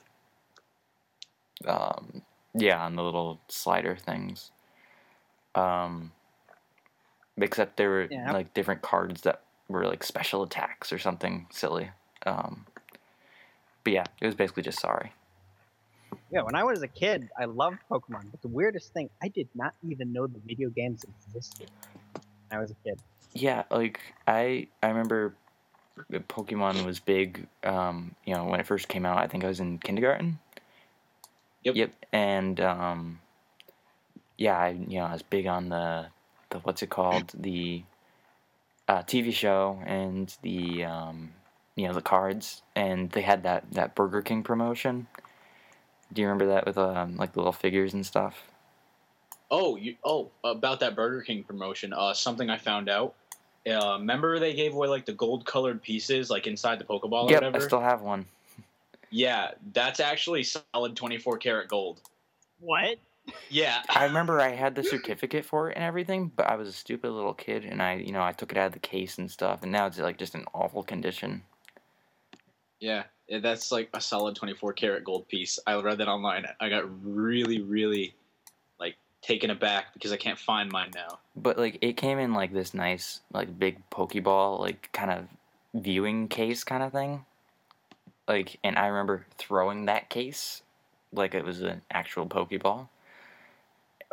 [1.67, 2.21] um,
[2.53, 4.51] yeah on the little slider things
[5.55, 6.11] um,
[7.37, 8.31] except there were Yeah.
[8.31, 11.91] like different cards that were like special attacks or something silly
[12.25, 12.65] um,
[13.83, 15.13] but yeah it was basically just sorry
[16.31, 19.49] Yeah, when I was a kid, I loved Pokemon, but the weirdest thing, I did
[19.55, 21.69] not even know the video games existed.
[22.49, 22.99] When I was a kid.
[23.34, 25.36] Yeah, like I I remember
[26.12, 27.48] Pokemon was big.
[27.63, 30.39] Um, you know, when it first came out, I think I was in kindergarten.
[31.63, 31.76] Yep.
[31.76, 33.19] Yep, and um,
[34.38, 36.08] yeah, I you know I was big on the
[36.50, 37.84] the what's it called the
[38.88, 41.34] uh, TV show and the um,
[41.76, 45.08] you know the cards, and they had that that Burger King promotion.
[46.12, 48.43] Do you remember that with um, like the little figures and stuff?
[49.50, 51.93] Oh, you oh about that Burger King promotion.
[51.93, 53.15] Uh, something I found out.
[53.65, 57.32] Uh, remember they gave away like the gold colored pieces like inside the Pokeball or
[57.32, 58.26] yep, I still have one.
[59.10, 62.02] Yeah, that's actually solid 24 karat gold.
[62.60, 62.97] What?
[63.49, 63.84] Yeah.
[63.89, 67.12] I remember I had the certificate for it and everything, but I was a stupid
[67.12, 69.63] little kid, and I, you know, I took it out of the case and stuff,
[69.63, 71.43] and now it's like just in awful condition.
[72.80, 75.60] Yeah, yeah, that's like a solid 24 karat gold piece.
[75.65, 76.45] I read that online.
[76.60, 78.15] I got really, really like
[79.23, 81.19] taken aback because I can't find mine now.
[81.36, 85.25] But like, it came in like this nice, like big Pokeball, like kind of
[85.73, 87.25] viewing case kind of thing.
[88.27, 90.62] Like, and I remember throwing that case
[91.12, 92.88] like it was an actual Pokeball.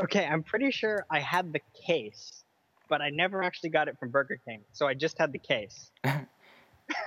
[0.02, 2.44] Okay, I'm pretty sure I had the case,
[2.88, 5.90] but I never actually got it from Burger King, so I just had the case.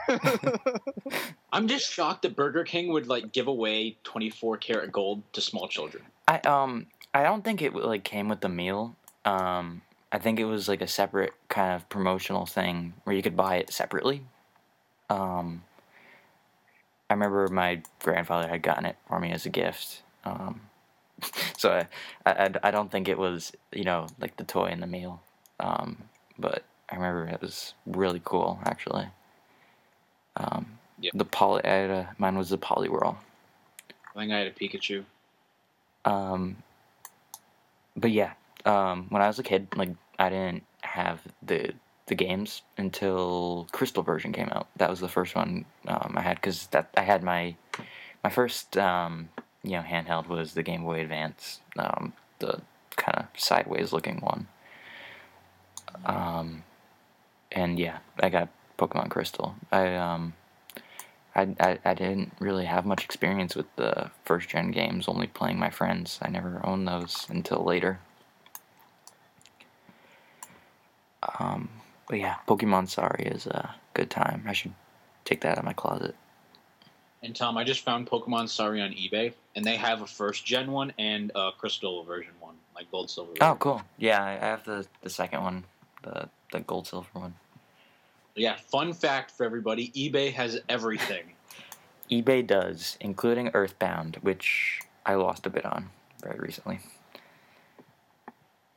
[1.51, 5.67] I'm just shocked that Burger King would like give away 24 karat gold to small
[5.67, 6.03] children.
[6.27, 8.95] I um I don't think it like came with the meal.
[9.25, 13.37] Um, I think it was like a separate kind of promotional thing where you could
[13.37, 14.23] buy it separately.
[15.09, 15.63] Um,
[17.09, 20.01] I remember my grandfather had gotten it for me as a gift.
[20.23, 20.61] Um,
[21.57, 21.85] so
[22.25, 25.21] I, I, I don't think it was you know like the toy in the meal.
[25.59, 25.97] Um,
[26.37, 29.07] but I remember it was really cool actually.
[30.35, 31.11] Um, Yeah.
[31.13, 33.17] The poly, I had a, mine was the Poliwhirl.
[34.15, 35.05] I think I had a Pikachu.
[36.05, 36.57] Um,
[37.95, 38.33] but yeah,
[38.65, 41.73] um, when I was a kid, like I didn't have the
[42.07, 44.67] the games until Crystal version came out.
[44.77, 47.55] That was the first one um, I had because that I had my
[48.23, 49.29] my first um,
[49.63, 52.61] you know handheld was the Game Boy Advance, um, the
[52.95, 54.47] kind of sideways looking one.
[56.05, 56.63] Um,
[57.51, 59.55] and yeah, I got Pokemon Crystal.
[59.71, 60.33] I um.
[61.35, 65.57] I, I, I didn't really have much experience with the first gen games, only playing
[65.59, 66.19] my friends.
[66.21, 67.99] I never owned those until later.
[71.39, 71.69] Um,
[72.07, 74.43] but yeah, Pokemon Sorry is a good time.
[74.47, 74.73] I should
[75.25, 76.15] take that out of my closet.
[77.23, 80.71] And Tom, I just found Pokemon Sorry on eBay, and they have a first gen
[80.71, 83.31] one and a Crystal version one, like gold silver.
[83.39, 83.81] Oh, cool.
[83.97, 85.63] Yeah, I I have the, the second one,
[86.03, 87.35] the the gold silver one.
[88.35, 91.23] Yeah, fun fact for everybody: eBay has everything.
[92.11, 95.89] eBay does, including Earthbound, which I lost a bit on
[96.21, 96.79] very recently.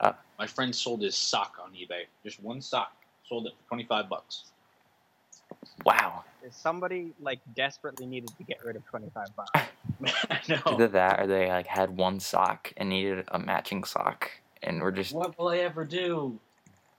[0.00, 2.92] Uh, My friend sold his sock on eBay, just one sock,
[3.28, 4.44] sold it for 25 bucks.
[5.84, 6.24] Wow.
[6.50, 9.50] Somebody like desperately needed to get rid of 25 bucks.
[10.30, 10.60] I know.
[10.66, 14.30] Either that or they like had one sock and needed a matching sock
[14.62, 16.38] and were just What will I ever do?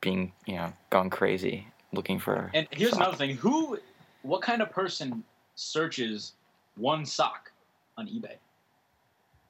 [0.01, 3.01] being, you know, gone crazy looking for And here's sock.
[3.01, 3.79] another thing: who,
[4.23, 5.23] what kind of person
[5.55, 6.33] searches
[6.75, 7.51] one sock
[7.97, 8.35] on eBay?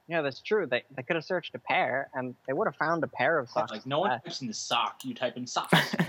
[0.08, 0.66] Yeah, that's true.
[0.66, 3.50] They, they could have searched a pair, and they would have found a pair of
[3.50, 3.70] socks.
[3.70, 5.94] Like no one Uh, types in the sock; you type in socks.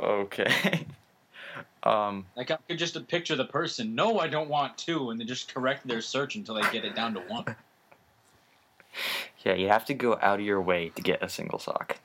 [0.00, 0.86] Okay.
[1.82, 3.94] um like I could just picture the person.
[3.94, 6.94] No, I don't want two, and then just correct their search until they get it
[6.96, 7.44] down to one.
[9.44, 11.98] yeah, you have to go out of your way to get a single sock.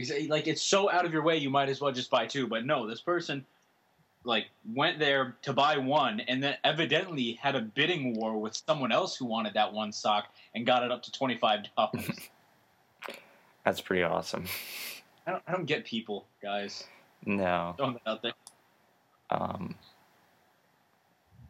[0.00, 2.46] Exa- Like it's so out of your way, you might as well just buy two.
[2.46, 3.44] But no, this person
[4.24, 8.92] like went there to buy one, and then evidently had a bidding war with someone
[8.92, 12.10] else who wanted that one sock, and got it up to twenty five dollars.
[13.64, 14.46] That's pretty awesome.
[15.26, 16.84] I don't, I don't get people, guys.
[17.24, 17.74] No.
[17.76, 18.32] Throwing that out there.
[19.30, 19.74] Um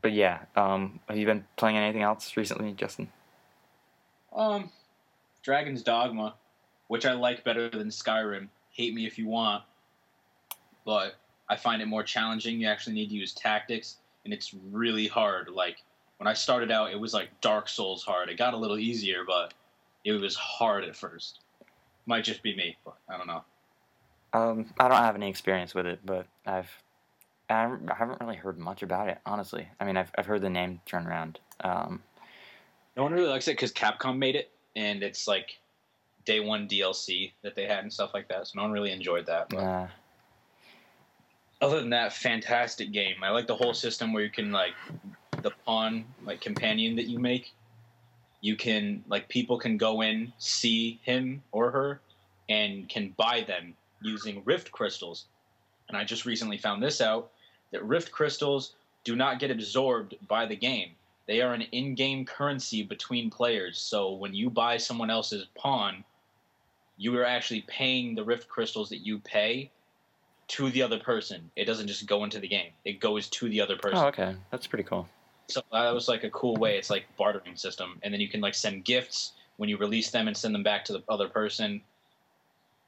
[0.03, 3.11] But yeah, um have you been playing anything else recently, Justin?
[4.33, 4.71] Um,
[5.43, 6.35] Dragon's Dogma,
[6.91, 8.49] which I like better than Skyrim.
[8.73, 9.63] Hate me if you want,
[10.85, 11.15] but
[11.49, 12.61] I find it more challenging.
[12.61, 15.51] You actually need to use tactics, and it's really hard.
[15.51, 15.85] Like
[16.17, 18.29] when I started out, it was like Dark Souls hard.
[18.29, 19.55] It got a little easier, but
[20.05, 21.39] it was hard at first.
[22.07, 23.45] Might just be me, but I don't know.
[24.33, 26.71] Um, I don't have any experience with it, but I've
[27.49, 29.69] I haven't really heard much about it, honestly.
[29.79, 31.39] I mean, I've I've heard the name turn around.
[31.61, 32.03] Um,
[32.97, 35.60] No one really likes it because Capcom made it, and it's like
[36.25, 38.47] day one DLC that they had and stuff like that.
[38.47, 39.49] So no one really enjoyed that.
[39.49, 39.87] But uh,
[41.61, 43.17] other than that, fantastic game.
[43.23, 44.75] I like the whole system where you can like
[45.43, 47.53] the pawn like companion that you make.
[48.41, 52.01] You can like people can go in, see him or her,
[52.49, 55.27] and can buy them using rift crystals.
[55.89, 57.31] And I just recently found this out
[57.73, 60.91] that rift crystals do not get absorbed by the game.
[61.27, 63.79] They are an in-game currency between players.
[63.79, 66.05] So when you buy someone else's pawn,
[67.01, 69.71] you are actually paying the rift crystals that you pay
[70.49, 71.51] to the other person.
[71.57, 72.73] It doesn't just go into the game.
[72.85, 73.99] It goes to the other person.
[73.99, 75.09] oh, okay, that's pretty cool.
[75.49, 76.77] So that was like a cool way.
[76.77, 80.29] It's like bartering system, and then you can like send gifts when you release them
[80.29, 81.81] and send them back to the other person.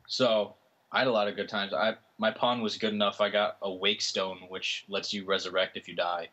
[0.06, 0.52] So
[0.92, 1.72] I had a lot of good times.
[1.72, 3.22] I my pawn was good enough.
[3.22, 6.28] I got a wake stone, which lets you resurrect if you die.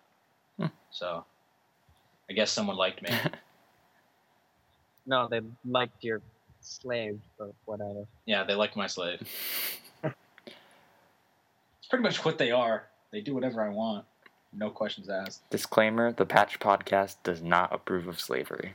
[0.57, 0.65] Hmm.
[0.91, 1.23] So,
[2.29, 3.09] I guess someone liked me.
[5.05, 6.21] No, they liked your
[6.69, 8.05] slave or whatever.
[8.25, 9.21] yeah, they like my slave.
[10.03, 10.13] it's
[11.89, 12.83] pretty much what they are.
[13.11, 14.05] They do whatever I want.
[14.53, 15.47] No questions asked.
[15.49, 18.73] Disclaimer: The Patch Podcast does not approve of slavery.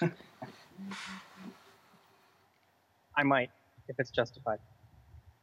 [3.16, 3.50] I might,
[3.88, 4.58] if it's justified.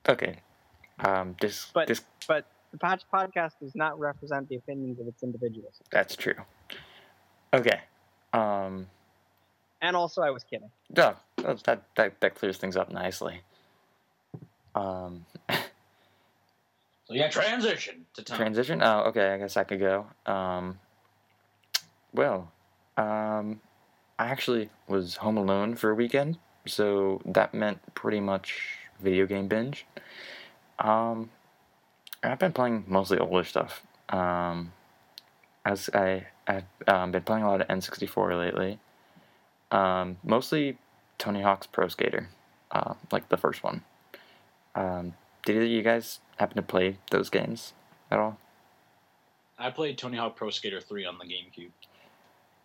[0.07, 0.37] Okay.
[0.99, 1.35] Um.
[1.39, 1.67] Dis.
[1.73, 5.73] But- dis- But the Patch Podcast does not represent the opinions of its individuals.
[5.91, 6.35] that's true.
[7.53, 7.81] Okay.
[8.33, 8.87] Um.
[9.81, 10.69] And also, I was kidding.
[10.93, 11.13] Duh.
[11.45, 13.41] That that that, that clears things up nicely.
[14.73, 15.25] Um.
[17.08, 18.38] So yeah, transition to Tom.
[18.38, 18.81] Transition?
[18.81, 19.34] Oh, okay.
[19.34, 20.08] I guess I could go.
[20.25, 20.79] Um,
[22.13, 22.51] well,
[22.97, 23.62] um,
[24.17, 29.47] I actually was home alone for a weekend, so that meant pretty much video game
[29.47, 29.86] binge.
[30.79, 31.29] Um,
[32.23, 33.84] I've been playing mostly older stuff.
[34.10, 34.73] Um,
[35.63, 38.79] as I I've um, been playing a lot of N64 lately.
[39.71, 40.77] Um, mostly
[41.25, 42.29] Tony Hawk's Pro Skater,
[42.69, 43.81] uh, like the first one.
[44.75, 47.73] Um, did either of you guys happen to play those games
[48.11, 48.38] at all?
[49.57, 51.71] I played Tony Hawk Pro Skater 3 on the GameCube.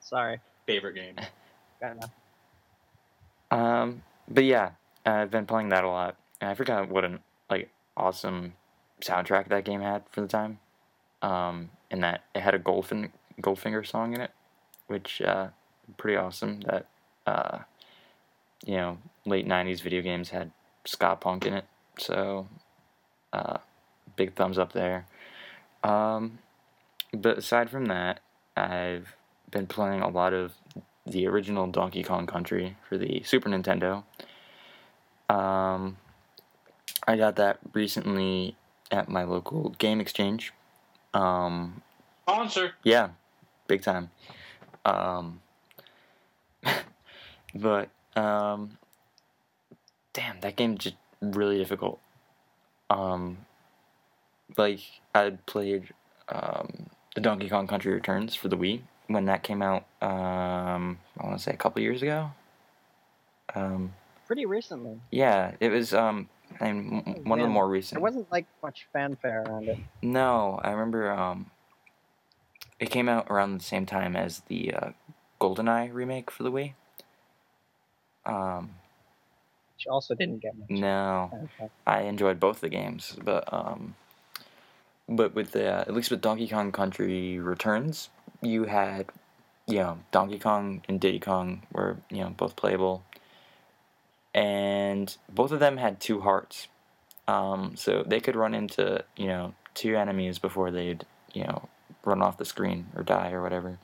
[0.01, 0.41] Sorry.
[0.67, 1.15] Favorite game.
[1.81, 2.11] Fair enough.
[3.51, 4.73] Um, but yeah,
[5.07, 8.53] I've been playing that a lot, and I forgot what an like awesome
[9.01, 10.59] soundtrack that game had for the time.
[11.23, 14.33] Um, and that it had a Goldfin- Goldfinger song in it,
[14.87, 15.49] which uh,
[15.97, 16.61] pretty awesome.
[16.61, 16.87] That
[17.27, 17.61] uh,
[18.65, 20.51] you know, late '90s video games had
[20.85, 21.65] ska punk in it,
[21.99, 22.47] so
[23.33, 23.59] uh,
[24.17, 25.07] big thumbs up there.
[25.83, 26.39] Um,
[27.13, 28.21] but aside from that,
[28.57, 29.17] I've
[29.51, 30.53] been playing a lot of
[31.07, 34.05] the original Donkey Kong Country for the Super Nintendo.
[35.29, 35.97] Um,
[37.07, 38.57] I got that recently
[38.91, 40.53] at my local game exchange.
[41.15, 41.83] Um,
[42.23, 42.73] Sponsor.
[42.83, 43.11] yeah,
[43.67, 44.11] big time.
[44.85, 45.41] Um,
[47.55, 48.79] but um,
[50.13, 52.01] damn, that game just really difficult.
[52.89, 53.39] Um,
[54.57, 54.81] like
[55.15, 55.93] I played
[56.29, 59.85] um, the Donkey Kong Country Returns for the Wii when that came out.
[60.03, 62.31] Um, I want to say a couple years ago.
[63.55, 63.95] Um,
[64.27, 65.01] Pretty recently.
[65.11, 65.93] yeah, it was.
[65.95, 66.29] Um,
[66.61, 68.01] I mean, one of the more There recent.
[68.01, 69.79] wasn't like much fanfare around it.
[70.03, 71.51] No, I remember um,
[72.81, 74.91] it came out around the same time as the uh,
[75.41, 76.75] GoldenEye remake for the Wii.
[78.31, 78.71] Um,
[79.77, 81.71] Which also didn't get much no, fanfare.
[81.87, 83.97] I enjoyed both the games, but um,
[85.09, 88.09] but with the at least with Donkey Kong Country Returns,
[88.41, 89.07] you had
[89.67, 93.03] you know Donkey Kong and Diddy Kong were you know both playable,
[94.33, 96.69] and both of them had two hearts,
[97.27, 101.69] um, so they could run into you know two enemies before they'd you know
[102.05, 103.79] run off the screen or die or whatever.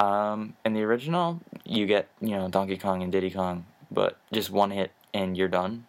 [0.00, 4.50] Um, in the original, you get you know Donkey Kong and Diddy Kong, but just
[4.50, 5.86] one hit and you're done.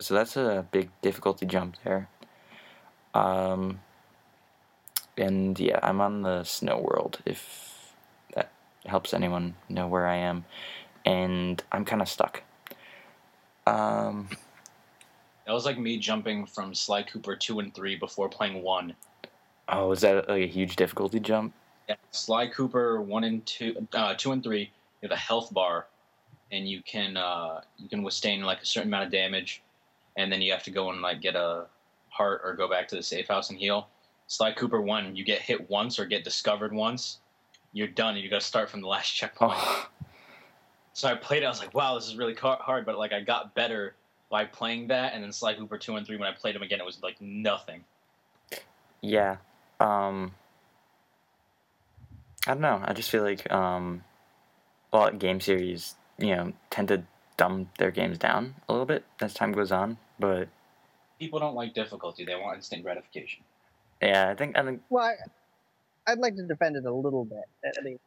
[0.00, 2.08] So that's a big difficulty jump there.
[3.12, 3.80] Um,
[5.16, 7.92] and yeah, I'm on the snow world if
[8.34, 8.52] that
[8.86, 10.44] helps anyone know where I am,
[11.04, 12.42] and I'm kind of stuck.
[13.66, 14.28] Um,
[15.46, 18.94] That was like me jumping from Sly Cooper 2 and 3 before playing 1.
[19.70, 21.52] oh, is that like a huge difficulty jump?
[21.88, 24.68] Yeah, Sly Cooper 1 and 2, uh, 2 and 3, you
[25.02, 25.86] have a health bar,
[26.50, 29.62] and you can uh, you can withstand like a certain amount of damage,
[30.16, 31.66] and then you have to go and like get a
[32.08, 33.88] heart or go back to the safe house and heal.
[34.26, 37.18] Sly Cooper 1, you get hit once or get discovered once,
[37.72, 39.52] you're done, and you got to start from the last checkpoint.
[39.54, 39.88] Oh,
[40.94, 41.46] So I played it.
[41.46, 42.86] I was like, wow, this is really hard.
[42.86, 43.94] But like, I got better
[44.30, 45.12] by playing that.
[45.12, 47.20] And then Sly Cooper two and three, when I played them again, it was like
[47.20, 47.84] nothing.
[49.02, 49.36] yeah.
[49.80, 50.32] Um,
[52.46, 52.82] I don't know.
[52.84, 54.04] I just feel like um,
[54.92, 57.02] a lot of game series, you know, tend to
[57.36, 59.96] dumb their games down a little bit as time goes on.
[60.18, 60.48] But
[61.18, 63.42] People don't like difficulty; they want instant gratification.
[64.02, 65.04] yeah, I think I think Well,
[66.06, 67.44] I, I'd like to defend it a little bit.
[67.64, 68.02] At least,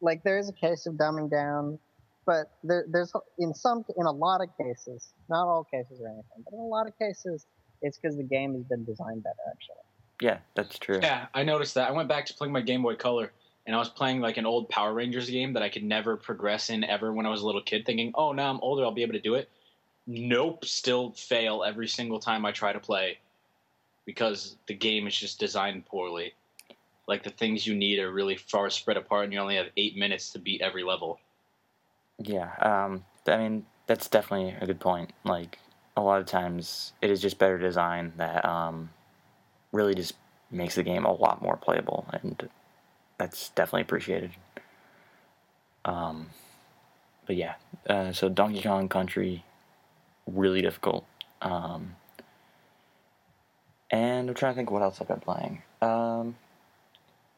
[0.00, 1.78] like there is a case of dumbing down,
[2.26, 6.44] but there, there's in some in a lot of cases, not all cases or anything,
[6.44, 7.46] but in a lot of cases,
[7.82, 9.36] it's because the game has been designed better.
[9.48, 9.76] Actually,
[10.20, 11.00] yeah, that's true.
[11.02, 11.88] Yeah, I noticed that.
[11.88, 13.32] I went back to playing my Game Boy Color,
[13.66, 16.70] and I was playing like an old Power Rangers game that I could never progress
[16.70, 19.02] in ever when I was a little kid, thinking, "Oh, now I'm older, I'll be
[19.02, 19.50] able to do it."
[20.06, 23.18] Nope, still fail every single time I try to play
[24.04, 26.34] because the game is just designed poorly.
[27.06, 29.96] Like the things you need are really far spread apart, and you only have eight
[29.96, 31.20] minutes to beat every level.
[32.18, 35.12] Yeah, um, I mean that's definitely a good point.
[35.24, 35.58] Like
[35.96, 38.90] a lot of times, it is just better design that um,
[39.72, 40.14] really just
[40.50, 42.48] makes the game a lot more playable, and
[43.18, 44.30] that's definitely appreciated.
[45.84, 46.28] Um,
[47.26, 47.54] but yeah,
[47.88, 49.44] uh, so Donkey Kong Country,
[50.26, 51.04] really difficult.
[51.42, 51.96] Um,
[53.90, 55.62] and I'm trying to think what else I've been playing.
[55.80, 56.36] Um,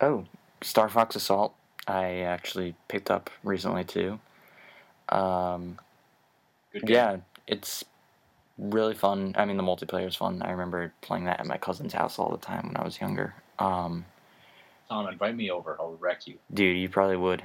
[0.00, 0.24] oh,
[0.62, 1.54] Star Fox Assault.
[1.86, 4.18] I actually picked up recently too.
[5.08, 5.78] Um,
[6.72, 6.94] Good game.
[6.94, 7.16] yeah,
[7.46, 7.84] it's
[8.58, 9.34] really fun.
[9.36, 10.42] I mean, the multiplayer is fun.
[10.42, 13.34] I remember playing that at my cousin's house all the time when I was younger.
[13.58, 14.04] Um,
[14.88, 15.76] Tom, invite me over.
[15.80, 16.38] I'll wreck you.
[16.52, 17.42] dude, you probably would.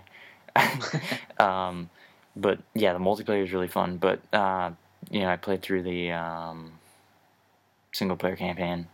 [1.39, 1.89] um,
[2.35, 3.97] but yeah, the multiplayer is really fun.
[3.97, 4.71] But uh,
[5.09, 6.73] you know, I played through the um,
[7.93, 8.87] single player campaign.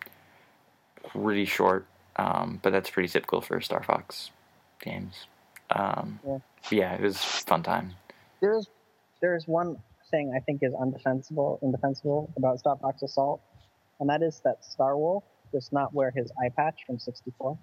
[1.09, 1.85] Pretty short,
[2.17, 4.31] um, but that's pretty typical for Star Fox
[4.81, 5.25] games.
[5.71, 6.37] Um, Yeah.
[6.71, 7.95] yeah, it was fun time.
[8.41, 8.67] There's
[9.21, 9.77] there's one
[10.11, 13.41] thing I think is undefensible indefensible about Star Fox Assault,
[13.99, 17.57] and that is that Star Wolf does not wear his eye patch from 64.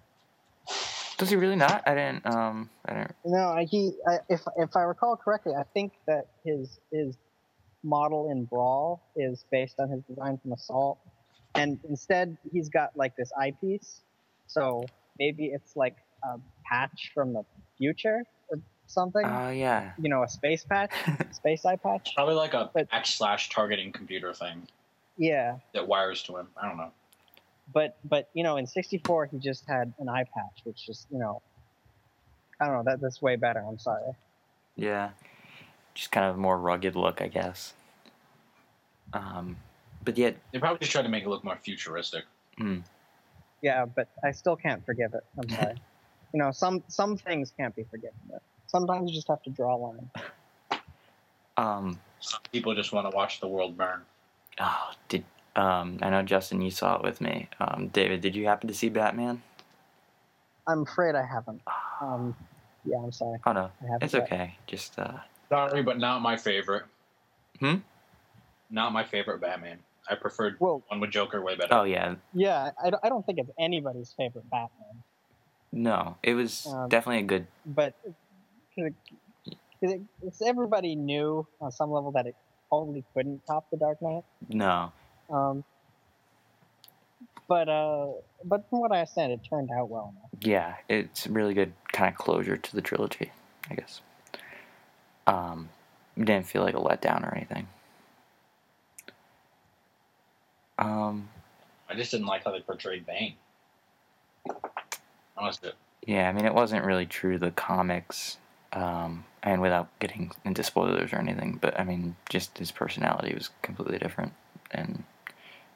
[1.17, 1.83] Does he really not?
[1.87, 2.27] I didn't.
[2.27, 3.15] Um, I didn't.
[3.25, 7.17] No, he I, if if I recall correctly, I think that his his
[7.83, 10.99] model in Brawl is based on his design from Assault,
[11.55, 14.01] and instead he's got like this eyepiece.
[14.47, 14.85] So
[15.19, 17.45] maybe it's like a patch from the
[17.79, 19.25] future or something.
[19.25, 19.93] Oh yeah.
[20.01, 20.91] you know, a space patch,
[21.33, 22.13] space eye patch.
[22.15, 24.67] Probably like a But- backslash targeting computer thing
[25.17, 26.49] Yeah, that wires to him.
[26.61, 26.91] I don't know.
[27.73, 31.19] But but you know, in '64 he just had an eye patch, which just you
[31.19, 31.41] know,
[32.61, 32.83] I don't know.
[32.85, 33.61] That that's way better.
[33.67, 34.13] I'm sorry.
[34.77, 35.11] Yeah,
[35.95, 37.75] just kind of a more rugged look, I guess.
[39.13, 39.57] Um,
[40.05, 42.25] but yet, They probably just tried to make it look more futuristic.
[43.63, 45.25] Yeah, but I still can't forgive it.
[45.39, 45.75] I'm sorry.
[46.33, 48.19] you know, some some things can't be forgiven.
[48.31, 50.11] But sometimes you just have to draw a line.
[51.57, 54.03] um, Some people just want to watch the world burn.
[54.61, 55.25] oh, did
[55.57, 57.49] um, I know Justin, you saw it with me.
[57.61, 59.43] Um, David, did you happen to see Batman?
[60.67, 61.61] I'm afraid I haven't.
[62.01, 62.35] Um,
[62.85, 63.39] yeah, I'm sorry.
[63.47, 64.23] Oh no, it's yet.
[64.25, 64.57] okay.
[64.67, 65.13] Just uh,
[65.49, 66.85] Sorry, but not my favorite.
[67.61, 67.77] Hmm?
[68.71, 69.79] Not my favorite Batman.
[70.09, 71.75] I preferred Well, one with Joker way better.
[71.75, 75.03] oh yeah, yeah, I, don't- I don't think it's anybody's favorite Batman,
[75.73, 77.47] no, it was Um, definitely a good.
[77.65, 78.15] but 'cause
[78.77, 78.95] it,
[79.81, 82.37] 'cause it, it's everybody knew on some level that it
[82.71, 84.25] totally couldn't top the Dark Knight.
[84.49, 84.93] No,
[85.31, 85.65] Um,
[87.49, 88.07] but uh,
[88.45, 90.31] but from what I understand, it turned out well enough.
[90.41, 93.33] yeah, it's a really good kind of closure to the trilogy,
[93.71, 94.01] I guess.
[95.27, 95.69] Um,
[96.17, 97.67] didn't feel like a letdown or anything.
[100.79, 101.29] Um,
[101.89, 103.35] I just didn't like how they portrayed Bane.
[105.37, 105.73] Honestly,
[106.07, 108.39] Yeah, I mean, it wasn't really true to the comics,
[108.73, 113.51] um, and without getting into spoilers or anything, but I mean, just his personality was
[113.63, 114.33] completely different,
[114.71, 115.05] and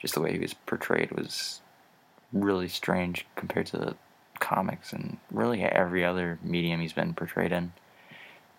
[0.00, 1.60] just the way he was portrayed was
[2.32, 3.96] really strange compared to the
[4.38, 7.72] comics and really every other medium he's been portrayed in.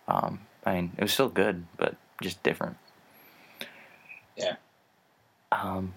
[0.08, 2.78] Um, I mean, it was still good, but just different.
[4.36, 4.56] Yeah.
[5.52, 5.94] Um,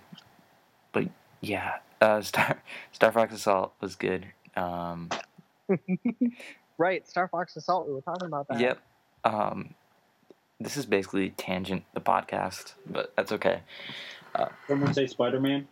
[0.92, 1.08] but
[1.40, 2.62] yeah, uh, Star
[2.92, 4.26] Star Fox Assault was good.
[4.56, 5.08] Um,
[6.82, 7.86] Right, Star Fox Assault.
[7.86, 8.58] We were talking about that.
[8.58, 8.82] Yep.
[9.24, 9.74] Um,
[10.58, 13.60] this is basically tangent the podcast, but that's okay.
[14.68, 15.68] Someone say Spider Man.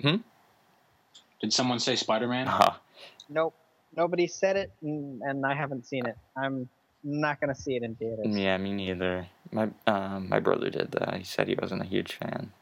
[0.00, 0.16] Hmm?
[1.40, 2.48] Did someone say Spider Man?
[2.48, 2.74] Uh,
[3.28, 3.54] Nope.
[3.96, 6.16] Nobody said it, and, and I haven't seen it.
[6.36, 6.68] I'm
[7.04, 8.26] not gonna see it in theaters.
[8.28, 9.26] yeah, me neither.
[9.50, 11.16] My um, my brother did that.
[11.16, 12.52] He said he wasn't a huge fan.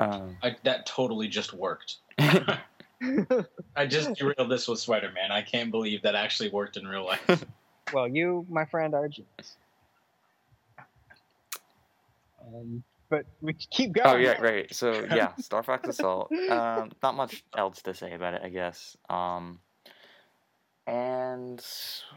[0.00, 1.96] Um, I, that totally just worked.
[2.18, 5.30] I just derailed this with Spider Man.
[5.30, 7.44] I can't believe that actually worked in real life.
[7.92, 9.56] well, you, my friend, are genius.
[12.46, 14.08] Um, but we keep going.
[14.08, 14.72] oh yeah, right.
[14.74, 16.32] So yeah, Star Fox Assault.
[16.32, 18.96] Um, not much else to say about it, I guess.
[19.08, 19.60] Um,
[20.86, 21.64] and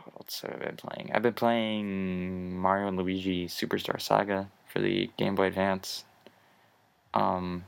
[0.03, 1.11] what else have I been playing?
[1.13, 6.03] I've been playing Mario and Luigi Superstar Saga for the Game Boy Advance.
[7.13, 7.63] Um,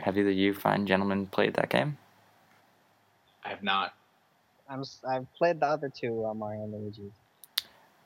[0.00, 1.96] have either of you fine gentlemen played that game?
[3.44, 3.94] I have not.
[4.68, 7.10] I'm, s- I've played the other two uh, Mario and Luigi,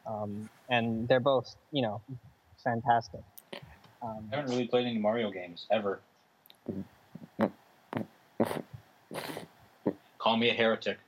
[0.06, 2.00] um, and they're both, you know,
[2.62, 3.20] fantastic.
[4.02, 6.00] Um, I haven't really played any Mario games ever.
[10.18, 10.98] Call me a heretic.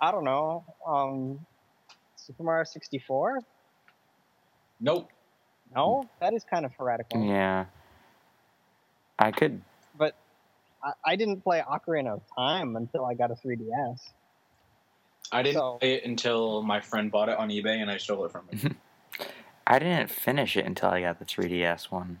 [0.00, 0.64] I don't know.
[0.86, 1.40] Um,
[2.16, 3.40] Super Mario 64?
[4.80, 5.10] Nope.
[5.74, 7.22] No, that is kind of heretical.
[7.24, 7.66] Yeah.
[9.18, 9.60] I could.
[9.96, 10.14] But
[10.82, 14.00] I, I didn't play Ocarina of Time until I got a 3DS.
[15.30, 18.24] I didn't So- play it until my friend bought it on eBay and I stole
[18.24, 18.76] it from him.
[19.70, 22.20] I didn't finish it until I got the 3DS one.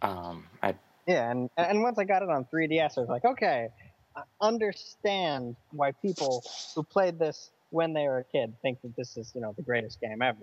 [0.00, 0.74] Um, I
[1.06, 3.68] Yeah, and and once I got it on 3DS, I was like, okay,
[4.16, 6.42] I understand why people
[6.74, 9.62] who played this when they were a kid think that this is, you know, the
[9.62, 10.38] greatest game ever.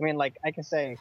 [0.00, 0.96] I mean, like I can say,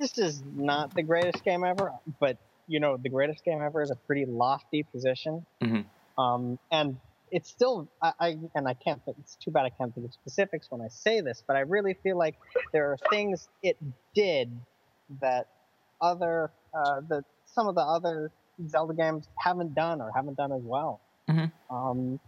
[0.00, 3.92] this is not the greatest game ever, but you know, the greatest game ever is
[3.92, 5.46] a pretty lofty position.
[5.62, 5.84] Mhm.
[6.18, 6.98] Um, and
[7.30, 9.04] it's still, I, I and I can't.
[9.04, 11.60] think It's too bad I can't think of specifics when I say this, but I
[11.60, 12.36] really feel like
[12.72, 13.76] there are things it
[14.14, 14.50] did
[15.20, 15.48] that
[16.00, 18.30] other, uh, that some of the other
[18.68, 21.00] Zelda games haven't done or haven't done as well.
[21.28, 21.52] Mhm.
[21.70, 22.20] Um,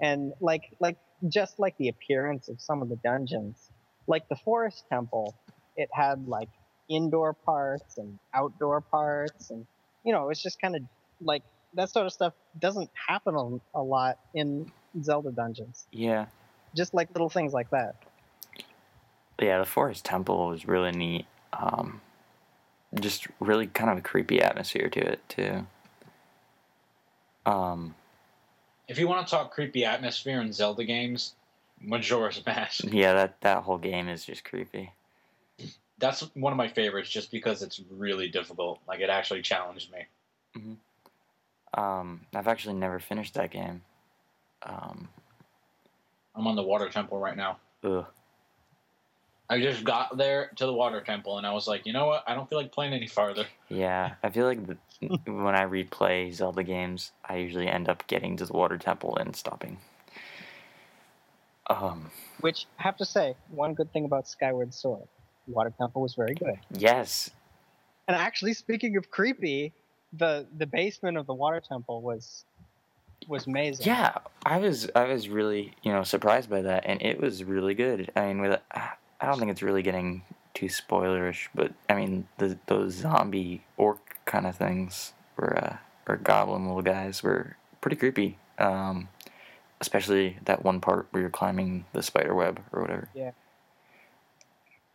[0.00, 0.96] and like like
[1.28, 3.70] just like the appearance of some of the dungeons,
[4.06, 5.34] like the Forest Temple,
[5.76, 6.48] it had like
[6.88, 9.66] indoor parts and outdoor parts, and
[10.04, 10.82] you know it was just kind of
[11.20, 11.42] like
[11.74, 14.70] that sort of stuff doesn't happen a, a lot in
[15.02, 15.86] Zelda dungeons.
[15.92, 16.26] yeah,
[16.74, 17.96] Just like little things like that.
[19.40, 19.58] yeah.
[19.58, 21.26] The Forest Temple was really neat.
[21.52, 22.00] Um,
[23.00, 25.66] just really kind of a creepy atmosphere to it too.
[27.46, 27.94] Um,
[28.88, 31.34] If you want to talk creepy atmosphere in Zelda games,
[31.80, 32.84] Majora's Mask.
[32.90, 34.92] yeah, that that whole game is just creepy.
[35.98, 38.80] That's one of my favorites, just because it's really difficult.
[38.86, 40.76] Like it actually challenged me.
[41.74, 43.82] Um, I've actually never finished that game.
[44.62, 45.08] Um,
[46.34, 47.58] I'm on the Water Temple right now.
[47.84, 48.06] ugh.
[49.50, 52.22] I just got there to the Water Temple, and I was like, you know what?
[52.26, 53.46] I don't feel like playing any farther.
[53.70, 54.76] Yeah, I feel like the,
[55.24, 59.34] when I replay Zelda games, I usually end up getting to the Water Temple and
[59.34, 59.78] stopping.
[61.70, 62.10] Um,
[62.40, 65.08] Which I have to say, one good thing about Skyward Sword,
[65.46, 66.58] Water Temple was very good.
[66.70, 67.30] yes,
[68.06, 69.72] And actually, speaking of creepy,
[70.12, 72.44] the the basement of the Water Temple was
[73.26, 73.86] was amazing.
[73.86, 77.74] yeah, I was I was really you know surprised by that, and it was really
[77.74, 78.10] good.
[78.16, 78.92] I mean, with I
[79.22, 80.22] don't think it's really getting
[80.54, 86.16] too spoilerish, but I mean the those zombie orc kind of things were uh, or
[86.16, 88.38] goblin little guys were pretty creepy.
[88.58, 89.08] Um,
[89.80, 93.08] especially that one part where you're climbing the spider web or whatever.
[93.14, 93.30] Yeah.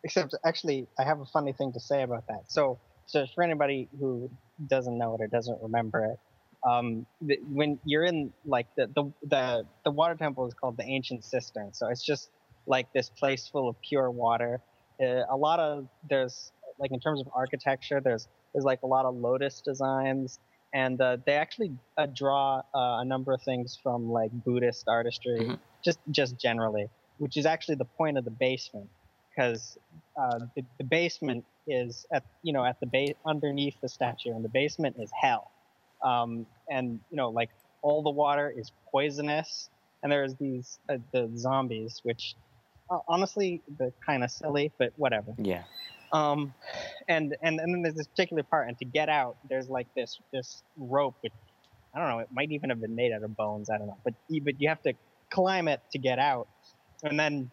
[0.03, 2.43] Except, actually, I have a funny thing to say about that.
[2.47, 4.29] So, so for anybody who
[4.67, 6.17] doesn't know it or doesn't remember it,
[6.67, 10.85] um, the, when you're in like the, the the the water temple is called the
[10.85, 11.73] ancient cistern.
[11.73, 12.29] So it's just
[12.65, 14.61] like this place full of pure water.
[15.01, 19.05] Uh, a lot of there's like in terms of architecture, there's there's like a lot
[19.05, 20.39] of lotus designs,
[20.73, 22.61] and uh, they actually uh, draw uh,
[23.01, 25.59] a number of things from like Buddhist artistry, Mhm.
[25.83, 26.85] just just generally,
[27.17, 28.89] which is actually the point of the basement,
[29.33, 29.77] because
[30.19, 34.43] uh, the, the basement is at you know at the base underneath the statue, and
[34.43, 35.51] the basement is hell,
[36.03, 37.49] um, and you know like
[37.81, 39.69] all the water is poisonous,
[40.01, 42.35] and there's these uh, the zombies, which
[42.89, 45.33] uh, honestly they're kind of silly, but whatever.
[45.37, 45.63] Yeah.
[46.11, 46.53] Um,
[47.07, 50.19] and and and then there's this particular part, and to get out, there's like this
[50.31, 51.33] this rope, which
[51.93, 53.69] I don't know, it might even have been made out of bones.
[53.69, 54.13] I don't know, but
[54.43, 54.93] but you have to
[55.31, 56.47] climb it to get out,
[57.03, 57.49] and then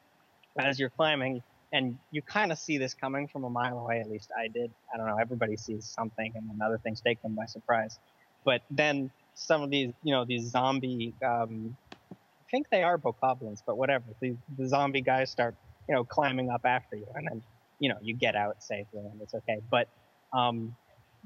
[0.59, 1.43] as you're climbing,
[1.73, 4.01] and you kind of see this coming from a mile away.
[4.01, 4.71] At least I did.
[4.93, 5.17] I don't know.
[5.17, 7.99] Everybody sees something, and then other things take them by surprise.
[8.45, 11.15] But then some of these, you know, these zombie.
[11.25, 11.77] Um,
[12.13, 14.05] I think they are bokoblins, but whatever.
[14.21, 15.55] The, the zombie guys start,
[15.89, 17.43] you know, climbing up after you, and then
[17.81, 19.89] you know you get out safely and it's okay but
[20.33, 20.77] um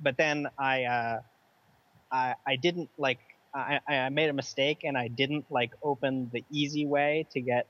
[0.03, 1.20] but then i uh
[2.11, 3.18] i i didn't like
[3.55, 7.66] i i made a mistake and i didn't like open the easy way to get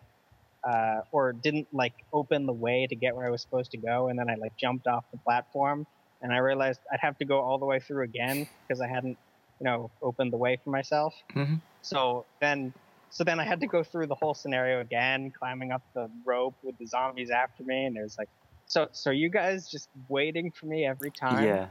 [0.68, 4.08] uh or didn't like open the way to get where i was supposed to go
[4.08, 5.84] and then i like jumped off the platform
[6.22, 9.18] and i realized i'd have to go all the way through again because i hadn't
[9.60, 11.60] you know opened the way for myself Mhm.
[11.82, 12.72] so then
[13.10, 16.56] so then i had to go through the whole scenario again climbing up the rope
[16.62, 18.28] with the zombies after me and there's like
[18.66, 21.66] so so you guys just waiting for me every time Yeah.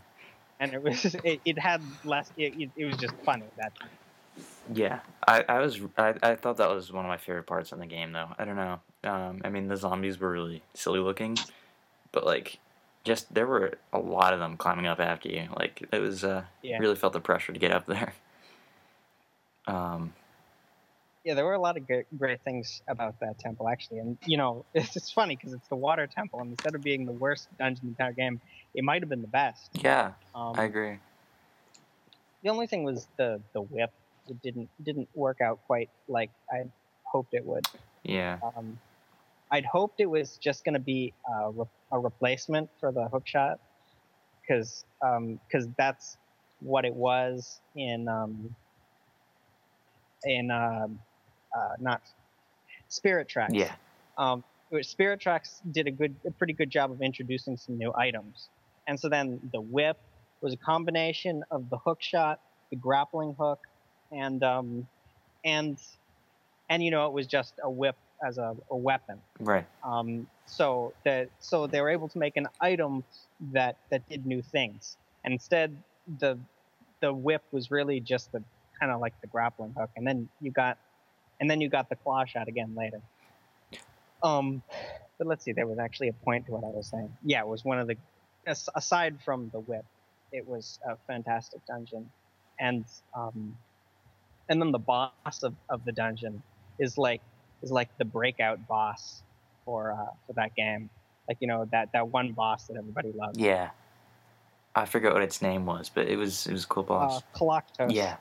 [0.60, 3.72] and it was it, it had less it, it, it was just funny that
[4.72, 7.80] Yeah, I, I was I, I thought that was one of my favorite parts in
[7.80, 8.30] the game though.
[8.38, 8.80] I don't know.
[9.04, 11.38] Um, I mean the zombies were really silly looking,
[12.12, 12.60] but like
[13.04, 15.50] just there were a lot of them climbing up after you.
[15.58, 16.80] Like it was uh Yeah.
[16.80, 18.14] really felt the pressure to get up there.
[19.66, 20.12] Um,
[21.24, 24.38] yeah there were a lot of great, great things about that temple actually and you
[24.38, 27.48] know it's just funny because it's the water temple and instead of being the worst
[27.58, 28.42] dungeon in the entire game
[28.76, 31.00] it might have been the best yeah, um, I agree.
[32.44, 33.92] the only thing was the the whip
[34.30, 36.64] it didn't didn't work out quite like i
[37.06, 37.66] hoped it would.
[38.04, 38.80] Yeah, um,
[39.52, 43.28] I'd hoped it was just going to be a, re- a replacement for the hook
[43.28, 43.60] shot
[44.42, 46.18] because because that's
[46.60, 48.56] what it was in um,
[50.24, 51.00] in um
[51.56, 52.02] uh, not
[52.88, 53.54] Spirit Tracks.
[53.54, 53.74] yeah,
[54.18, 54.44] Um,
[54.82, 58.50] Spirit Tracks did a good, a pretty good job of introducing some new items,
[58.88, 60.00] and so then the whip
[60.42, 63.60] was a combination of the hook shot, the grappling hook,
[64.14, 64.88] and um,
[65.44, 65.78] and
[66.70, 67.96] and you know it was just a whip
[68.26, 69.20] as a, a weapon.
[69.40, 69.66] Right.
[69.84, 73.04] Um, so that so they were able to make an item
[73.52, 74.98] that that did new things.
[75.24, 75.76] And instead,
[76.20, 76.38] the
[77.02, 78.44] the whip was really just the
[78.80, 80.78] kind of like the grappling hook, and then you got
[81.40, 83.02] and then you got the claw shot again later.
[84.22, 84.64] Um,
[85.18, 87.12] but let's see, there was actually a point to what I was saying.
[87.24, 87.98] Yeah, it was one of the
[88.48, 89.86] aside from the whip,
[90.32, 92.10] it was a fantastic dungeon,
[92.60, 92.86] and
[93.16, 93.58] um,
[94.50, 96.42] and then the boss of, of the dungeon
[96.80, 97.22] is like
[97.62, 99.24] is like the breakout boss
[99.66, 100.90] for uh, for that game.
[101.28, 103.38] Like you know that that one boss that everybody loves.
[103.40, 103.70] Yeah.
[104.76, 107.24] I forget what its name was, but it was it was a cool Uh, boss.
[107.36, 107.94] Koloktos.
[107.94, 108.18] yeah.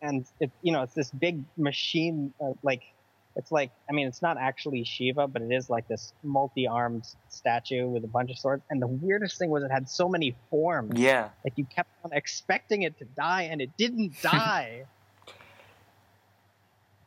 [0.00, 2.82] and it you know it's this big machine uh, like
[3.38, 7.86] it's like i mean it's not actually shiva but it is like this multi-armed statue
[7.88, 10.98] with a bunch of swords and the weirdest thing was it had so many forms
[10.98, 11.30] Yeah.
[11.44, 14.84] like you kept on expecting it to die and it didn't die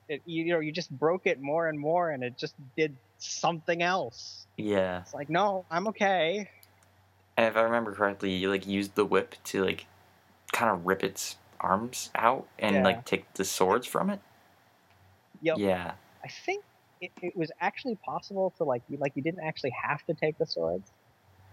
[0.08, 2.96] it, you, you know you just broke it more and more and it just did
[3.18, 5.02] something else Yeah.
[5.02, 6.50] it's like no i'm okay
[7.38, 9.86] And if I remember correctly, you like used the whip to like
[10.52, 12.84] kind of rip its arms out and Yeah.
[12.84, 14.20] like take the swords from it.
[15.42, 15.58] Yep.
[15.58, 15.92] Yeah.
[16.24, 16.64] I think
[17.02, 20.38] it, it was actually possible to like you like you didn't actually have to take
[20.38, 20.92] the swords.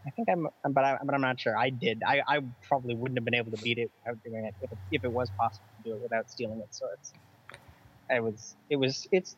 [0.06, 1.58] I think I'm, but I, but I'm not sure.
[1.58, 2.02] I did.
[2.06, 4.78] I, I probably wouldn't have been able to beat it without doing it if, it
[4.92, 7.12] if it was possible to do it without stealing its swords.
[8.08, 8.54] It was.
[8.70, 9.06] It was.
[9.10, 9.36] It's.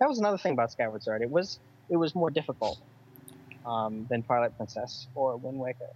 [0.00, 1.22] That was another thing about Skyward Sword.
[1.22, 1.58] It was.
[1.88, 2.80] It was more difficult
[3.64, 5.90] um, than Twilight Princess or Wind Waker,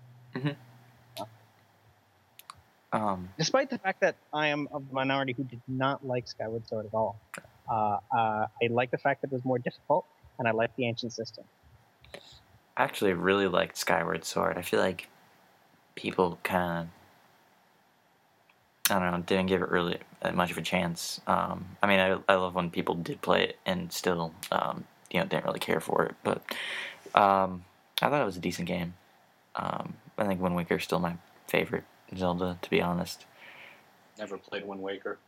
[2.93, 3.29] Um.
[3.37, 6.87] despite the fact that I am of the minority who did not like Skyward Sword
[6.87, 7.21] at all.
[7.71, 10.05] Uh, uh, I like the fact that it was more difficult,
[10.39, 11.45] and I like the ancient cistern.
[12.77, 14.57] I actually really liked Skyward Sword.
[14.57, 15.09] I feel like
[15.97, 16.89] people kind
[18.89, 19.99] of, I don't know, didn't give it really
[20.33, 21.21] much of a chance.
[21.27, 25.19] Um, I mean, I, I love when people did play it and still, um, you
[25.21, 26.15] know, didn't really care for it.
[26.23, 26.43] But
[27.15, 27.65] um,
[28.01, 28.95] I thought it was a decent game.
[29.57, 31.17] Um, I think Wind Waker is still my
[31.49, 31.85] favorite
[32.17, 33.27] Zelda, to be honest.
[34.19, 35.19] Never played Wind Waker.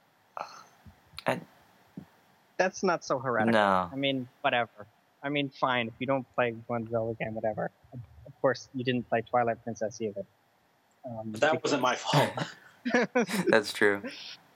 [2.60, 3.52] That's not so heretical.
[3.58, 4.86] No, I mean, whatever.
[5.22, 5.88] I mean, fine.
[5.88, 7.70] If you don't play one Zelda game, whatever.
[7.94, 10.26] Of course, you didn't play Twilight Princess either.
[11.06, 12.28] Um, But that wasn't my fault.
[13.48, 14.02] that's true.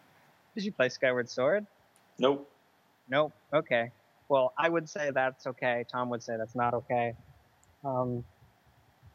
[0.54, 1.66] Did you play Skyward Sword?
[2.18, 2.50] nope.
[3.08, 3.32] Nope.
[3.54, 3.90] Okay.
[4.28, 5.86] Well, I would say that's okay.
[5.90, 7.14] Tom would say that's not okay.
[7.84, 8.22] Um,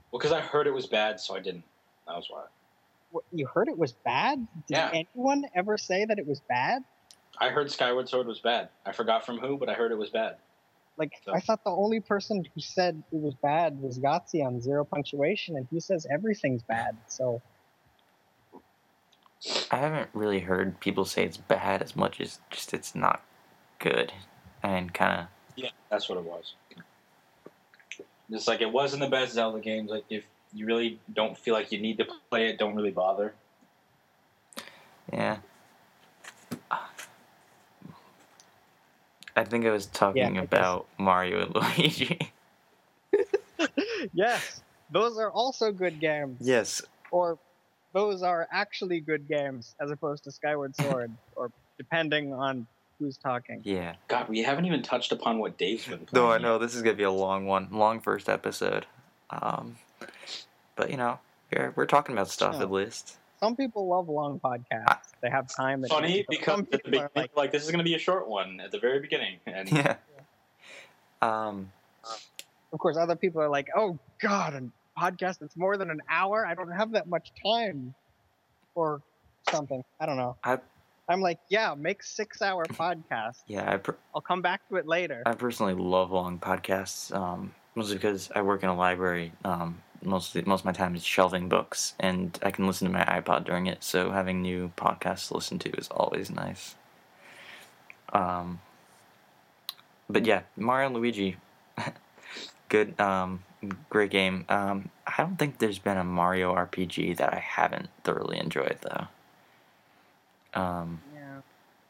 [0.10, 1.64] Well, because I heard it was bad, so I didn't.
[2.08, 3.22] That was why.
[3.32, 4.48] you heard it was bad?
[4.68, 4.90] Did Yeah.
[4.94, 6.84] anyone ever say that it was bad?
[7.40, 8.70] I heard Skyward Sword was bad.
[8.86, 10.36] I forgot from who, but I heard it was bad.
[10.98, 14.60] Like, So- I thought the only person who said it was bad was Yahtzee on
[14.60, 16.98] Zero Punctuation, and he says everything's bad.
[17.08, 17.42] So,
[19.72, 23.24] I haven't really heard people say it's bad as much as just it's not
[23.80, 24.12] good.
[24.62, 26.56] And kind of, Yeah, that's what it was.
[28.30, 29.90] Just like it wasn't the best Zelda games.
[29.90, 33.34] Like if you really don't feel like you need to play it, don't really bother.
[35.14, 35.38] yeah.
[39.40, 42.32] I think I was talking I guess- about Mario and Luigi.
[44.14, 44.62] yes,
[44.92, 46.38] those are also good games.
[46.42, 46.82] yes,
[47.12, 47.38] Or
[47.94, 52.68] those are actually good games as opposed to Skyward Sword, or depending on
[53.00, 53.62] who's talking.
[53.64, 53.96] yeah.
[54.10, 56.08] God, we haven't even touched upon what Dave's been playing.
[56.12, 58.86] Though I know this is gonna be a long one, long first episode.
[59.30, 59.78] Um,
[60.76, 61.20] but you know,
[61.52, 62.64] we're we're talking about stuff Yeah.
[62.64, 63.16] at least.
[63.42, 65.12] Some people love long podcasts.
[65.22, 65.82] They have time.
[65.82, 67.96] That Funny but because some at the beginning, like, like, this is going to be
[67.96, 69.96] a short one at the very beginning, and Yeah.
[71.22, 71.72] Um.
[72.72, 76.46] of course, other people are like, "Oh God, a podcast that's more than an hour.
[76.46, 77.94] I don't have that much time,"
[78.76, 79.02] or
[79.50, 79.84] something.
[80.00, 80.36] I don't know.
[80.44, 80.60] I-
[81.10, 83.42] I'm like, yeah, make six hour podcasts.
[83.48, 83.70] Yeah.
[83.70, 85.24] I per- I'll come back to it later.
[85.26, 87.12] I personally love long podcasts.
[87.16, 89.32] Um, mostly because I work in a library.
[89.44, 93.06] Um, mostly most of my time is shelving books, and I can listen to my
[93.06, 93.84] iPod during it.
[93.84, 96.76] So having new podcasts to listen to is always nice.
[98.14, 98.62] Um.
[100.10, 101.38] But yeah, Mario Luigi,
[102.70, 103.44] good, um,
[103.90, 104.46] great game.
[104.50, 110.60] Um, I don't think there's been a Mario RPG that I haven't thoroughly enjoyed though.
[110.60, 111.02] Um.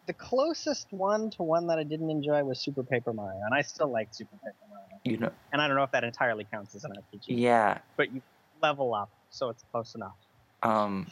[0.09, 3.61] The closest one to one that I didn't enjoy was Super Paper Mario, and I
[3.61, 4.99] still like Super Paper Mario.
[5.03, 8.11] you know, And I don't know if that entirely counts as an RPG, yeah, but
[8.11, 8.23] you
[8.59, 10.15] level up, so it's close enough.
[10.63, 11.11] Um,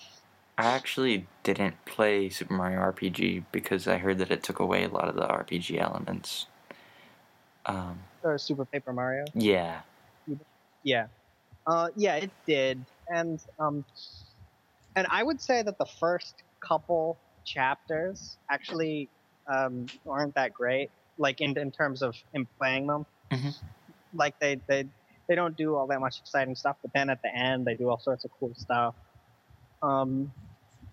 [0.58, 4.90] I actually didn't play Super Mario RPG because I heard that it took away a
[4.90, 6.48] lot of the RPG elements.
[7.68, 9.26] Um, Or Super Paper Mario.
[9.36, 9.82] yeah,
[10.82, 11.06] Yeah.
[11.68, 12.84] Uh, yeah, it did.
[13.10, 13.86] And um,
[14.96, 19.10] and I would say that the first couple chapters actually
[19.48, 20.90] um, aren't that great.
[21.18, 23.56] Like in in terms of in playing them, Mhm.
[24.14, 24.86] like they they
[25.28, 26.76] they don't do all that much exciting stuff.
[26.82, 28.94] But then at the end, they do all sorts of cool stuff.
[29.82, 30.32] Um,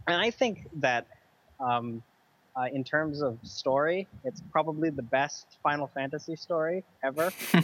[0.06, 1.06] and I think that
[1.60, 2.02] um,
[2.56, 7.32] uh, in terms of story, it's probably the best Final Fantasy story ever,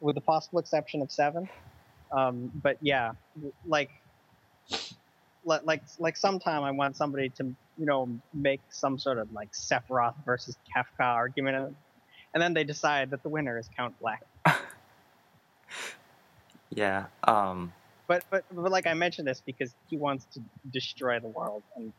[0.00, 1.48] with the possible exception of seven.
[2.12, 3.12] Um, but yeah,
[3.66, 3.98] like, li-
[5.44, 7.44] like, like sometime I want somebody to,
[7.76, 11.76] you know, make some sort of like Sephiroth versus Kefka argument,
[12.34, 14.18] and then they decide that the winner is Count Bleck.
[16.70, 17.06] yeah.
[17.24, 17.72] Um.
[18.06, 20.40] But, but but like I mentioned this because he wants to
[20.72, 21.92] destroy the world, and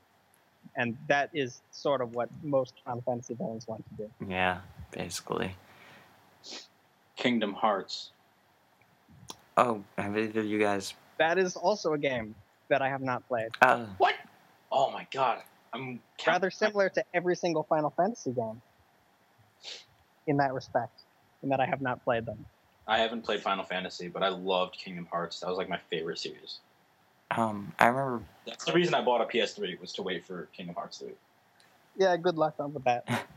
[0.76, 4.10] and that is sort of what most Final Fantasy villains want to do.
[4.28, 4.60] Yeah.
[4.92, 5.56] Basically.
[7.16, 8.12] Kingdom Hearts.
[9.58, 10.94] Oh, have either of you guys?
[11.18, 12.34] That is also a game
[12.70, 13.49] that I have not played.
[13.61, 14.15] Uh, What?
[14.72, 15.41] Oh my god.
[15.74, 18.61] I'm Rather similar to every single Final Fantasy game
[20.26, 21.01] in that respect,
[21.43, 22.45] in that I have not played them.
[22.88, 25.39] I haven't played Final Fantasy, but I loved Kingdom Hearts.
[25.41, 26.59] That was like my favorite series.
[27.32, 27.72] um.
[27.80, 28.24] I remember.
[28.47, 31.09] That's the reason I bought a PS3 was to wait for Kingdom Hearts 3.
[31.97, 33.05] Yeah, good luck on with that.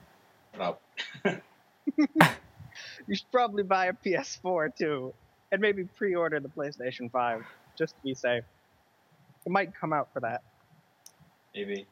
[0.54, 0.82] Shut up.
[3.06, 5.12] You should probably buy a PS4 too,
[5.50, 7.44] and maybe pre-order the PlayStation 5
[7.76, 8.44] just to be safe.
[9.44, 10.42] It might come out for that.
[11.54, 11.86] Maybe.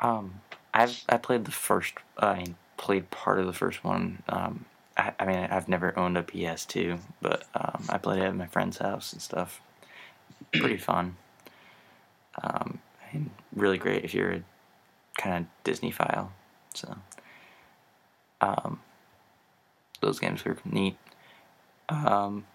[0.00, 0.40] Um.
[0.74, 1.94] I've I played the first.
[2.18, 4.22] I mean, played part of the first one.
[4.28, 4.66] Um.
[4.96, 8.46] I, I mean, I've never owned a PS2, but um, I played it at my
[8.46, 9.60] friend's house and stuff.
[10.52, 11.16] Pretty fun.
[12.42, 12.78] Um,
[13.12, 14.42] and really great if you're a
[15.18, 16.30] kind of Disneyphile.
[16.74, 16.96] So,
[18.40, 18.80] um,
[20.00, 20.96] those games were neat.
[21.88, 22.46] Um,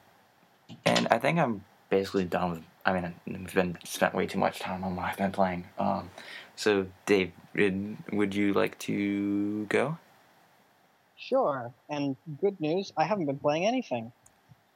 [0.86, 2.64] and I think I'm basically done with.
[2.86, 5.66] I mean, I've been spent way too much time on what I've been playing.
[5.78, 6.10] Um,
[6.56, 9.98] so, Dave, would, you like to go?
[11.18, 11.72] Sure.
[11.90, 14.12] And good news, I haven't been playing anything.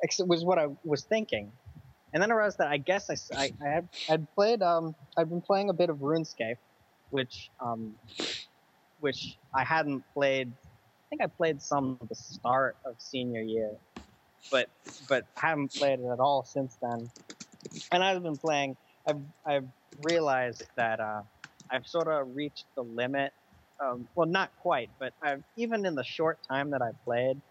[0.04, 1.52] Except was what I was thinking.
[2.14, 5.30] And then I realized that I guess I, I, I had I'd played um I'd
[5.30, 6.58] been playing a bit of RuneScape,
[7.10, 7.96] which um
[9.00, 10.50] which I hadn't played.
[10.50, 13.72] I think I played some at the start of senior year,
[14.50, 14.70] but
[15.10, 17.10] but haven't played it at all since then.
[17.92, 18.76] And I've been playing.
[19.08, 19.68] I've I've
[20.02, 21.22] realized that uh,
[21.72, 23.32] I've sort of reached the limit
[23.84, 27.42] um, well, not quite, but I've, even in the short time that I've played,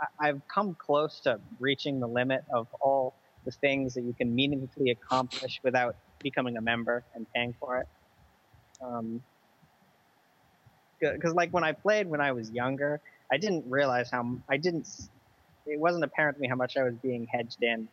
[0.00, 3.14] I, I've come close to reaching the limit of all
[3.44, 7.86] the things that you can meaningfully accomplish without becoming a member and paying for it.
[8.84, 9.22] Um,
[11.00, 13.00] because like when I played when I was younger,
[13.32, 14.86] I didn't realize how I didn't.
[15.64, 17.88] It wasn't apparent to me how much I was being hedged in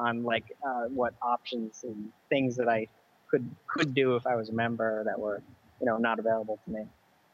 [0.00, 2.88] on like uh, what options and things that I
[3.30, 5.42] could could do if I was a member that were
[5.80, 6.86] you know not available to me.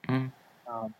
[0.08, 0.32] Mhm.
[0.68, 0.94] Um,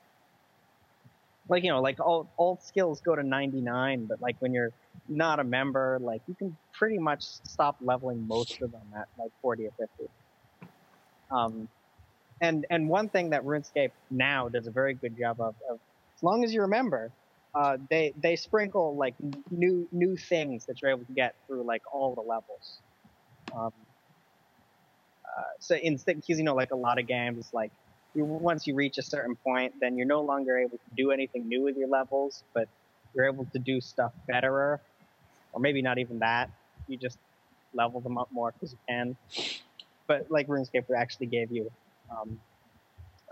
[1.49, 4.73] like you know, like all all skills go to 99, but like when you're
[5.09, 9.31] not a member, like you can pretty much stop leveling most of them at like
[9.43, 10.11] 40 or 50.
[11.31, 11.69] Um,
[12.41, 15.79] and and one thing that RuneScape now does a very good job of, of
[16.17, 17.13] as long as you remember,
[17.57, 19.15] uh, they they sprinkle like
[19.51, 22.81] new new things that you're able to get through like all the levels.
[23.57, 23.73] Um,
[25.25, 27.73] uh, so instead, because you know, like a lot of games, like
[28.15, 31.49] you, once you reach a certain point, then you're no longer able to do anything
[31.49, 32.69] new with your levels, but
[33.15, 34.79] you're able to do stuff betterer,
[35.55, 36.51] or maybe not even that.
[36.89, 37.19] You just
[37.73, 39.17] level them up more because you can.
[40.07, 41.71] But like RuneScape actually gave you
[42.11, 42.39] um,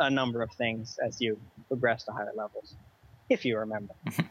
[0.00, 2.74] a number of things as you progress to higher levels,
[3.28, 3.94] if you remember.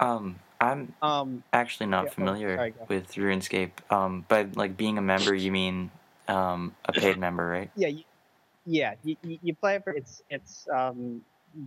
[0.00, 3.72] Um, I'm Um, actually not Yeah, oh, familiar sorry, with RuneScape.
[3.92, 5.90] Um, but like being a member, you mean
[6.26, 7.70] um, a paid member, right?
[7.76, 8.04] yeah, you,
[8.64, 11.20] yeah, you, you play it for it's it's um,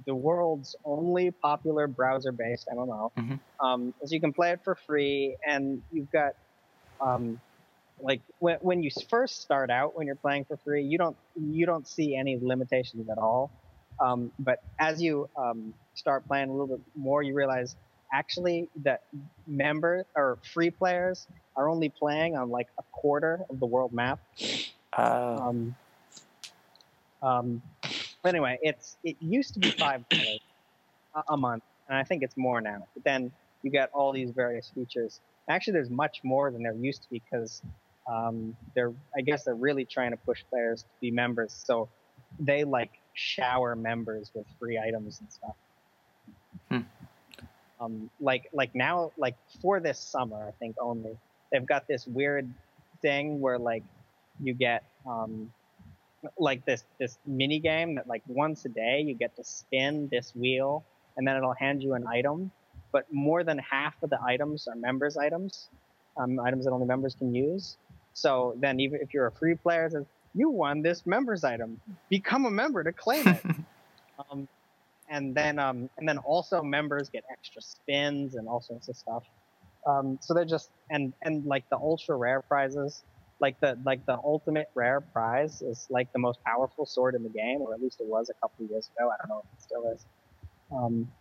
[0.07, 3.11] the world's only popular browser-based MMO.
[3.17, 3.39] Mhm.
[3.59, 6.33] Um, so you can play it for free, and you've got
[6.99, 7.39] um,
[8.01, 11.65] like when when you first start out when you're playing for free, you don't you
[11.67, 13.51] don't see any limitations at all.
[13.99, 17.75] Um, but as you um, start playing a little bit more, you realize
[18.11, 19.03] actually that
[19.47, 24.19] member or free players are only playing on like a quarter of the world map.
[24.95, 25.75] Uh, Um,
[27.21, 27.61] um,
[28.25, 30.39] anyway, it's it used to be five dollars
[31.15, 32.85] a, a month, and I think it's more now.
[32.93, 33.31] But then
[33.61, 35.21] you get all these various features.
[35.47, 37.61] Actually, there's much more than there used to be because
[38.07, 41.53] um, they're I guess they're really trying to push players to be members.
[41.65, 41.89] So
[42.39, 45.55] they like shower members with free items and stuff.
[46.69, 46.79] Hmm.
[47.79, 51.17] Um, like like now like for this summer, I think only
[51.51, 52.49] they've got this weird
[53.01, 53.83] thing where like
[54.41, 55.51] you get um,
[56.37, 60.33] like this this mini game that like once a day you get to spin this
[60.35, 60.83] wheel
[61.17, 62.51] and then it'll hand you an item
[62.91, 65.69] but more than half of the items are members items
[66.17, 67.77] um, items that only members can use
[68.13, 69.89] so then even if you're a free player
[70.33, 71.79] you won this members item
[72.09, 73.43] become a member to claim it
[74.31, 74.47] um,
[75.09, 79.23] and then um, and then also members get extra spins and all sorts of stuff
[79.85, 83.03] um, so they're just and and like the ultra rare prizes
[83.43, 87.29] like the like the ultimate rare prize is like the most powerful sword in the
[87.29, 89.11] game, or at least it was a couple of years ago.
[89.11, 90.05] I don't know if it still is.
[90.71, 91.11] Um,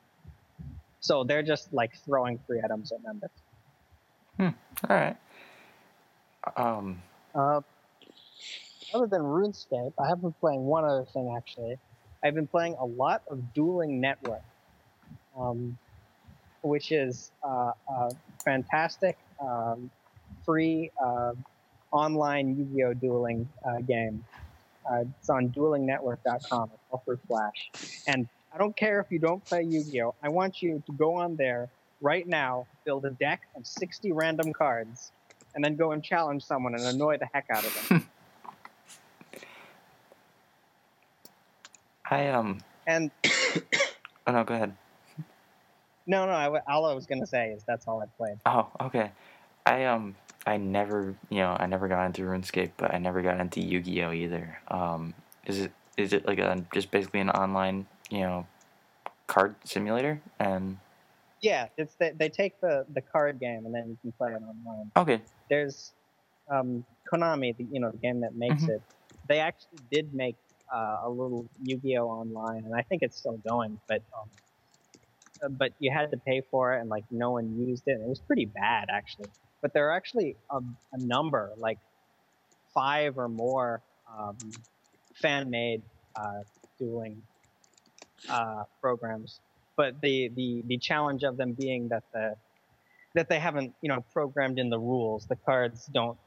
[1.01, 3.31] so they're just like throwing free items at members.
[4.37, 4.49] Hmm.
[4.89, 5.17] All right.
[6.57, 7.03] Um.
[7.35, 7.61] Uh,
[8.95, 11.78] other than RuneScape, I have been playing one other thing actually.
[12.24, 14.43] I've been playing a lot of Dueling Network,
[15.36, 15.76] um,
[16.62, 18.11] which is uh, a
[18.45, 19.90] fantastic um,
[20.45, 21.32] free uh,
[21.90, 24.24] online Yu-Gi-Oh dueling uh, game.
[24.88, 26.70] Uh, it's on duelingnetwork.com.
[26.74, 27.70] It's all through Flash.
[28.07, 30.14] And I don't care if you don't play Yu-Gi-Oh.
[30.22, 31.68] I want you to go on there
[32.01, 35.12] right now, build a deck of 60 random cards,
[35.55, 38.09] and then go and challenge someone and annoy the heck out of them.
[42.13, 42.59] I um.
[42.87, 43.11] And
[44.27, 44.75] oh no, go ahead.
[46.07, 46.33] No, no.
[46.33, 48.39] I, all I was gonna say is that's all I played.
[48.45, 49.11] Oh, okay.
[49.65, 53.39] I um I never, you know, I never got into RuneScape, but I never got
[53.41, 54.59] into Yu-Gi-Oh either.
[54.69, 55.15] Um,
[55.47, 58.47] is it is it like a just basically an online, you know,
[59.29, 60.21] card simulator?
[60.41, 60.79] And
[61.41, 64.43] yeah, it's they, they take the the card game and then you can play it
[64.43, 64.91] online.
[64.97, 65.23] Okay.
[65.49, 65.93] There's
[66.51, 68.71] um, Konami, the you know the game that makes Mhm.
[68.71, 68.83] it.
[69.29, 70.37] They actually did make
[70.73, 74.03] uh, a little Yu-Gi-Oh online, and I think it's still going, but.
[74.16, 74.29] Um,
[75.43, 77.93] uh, but you had to pay for it, and like no one used it.
[77.93, 79.29] And it was pretty bad, actually
[79.62, 80.59] but there are actually a,
[80.93, 81.79] a number, like
[82.75, 83.81] five or more
[84.12, 84.37] um,
[85.14, 85.83] fan-made
[86.16, 86.41] uh,
[86.79, 87.23] dueling
[88.29, 89.41] uh, programs.
[89.77, 92.35] But the, the the challenge of them being that the
[93.14, 95.27] that they haven't you know programmed in the rules.
[95.27, 96.18] The cards don't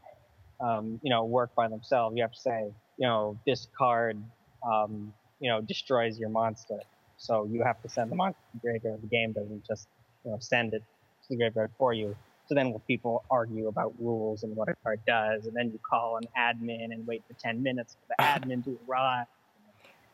[0.60, 2.16] um, you know work by themselves.
[2.16, 4.22] You have to say you know this card
[4.66, 6.80] um, you know destroys your monster.
[7.18, 9.02] So you have to send the monster to the graveyard.
[9.02, 9.88] The game doesn't just
[10.24, 10.84] you know send it
[11.24, 12.16] to the graveyard for you.
[12.48, 15.80] So then will people argue about rules and what a card does, and then you
[15.90, 19.28] call an admin and wait for ten minutes for the admin to arrive.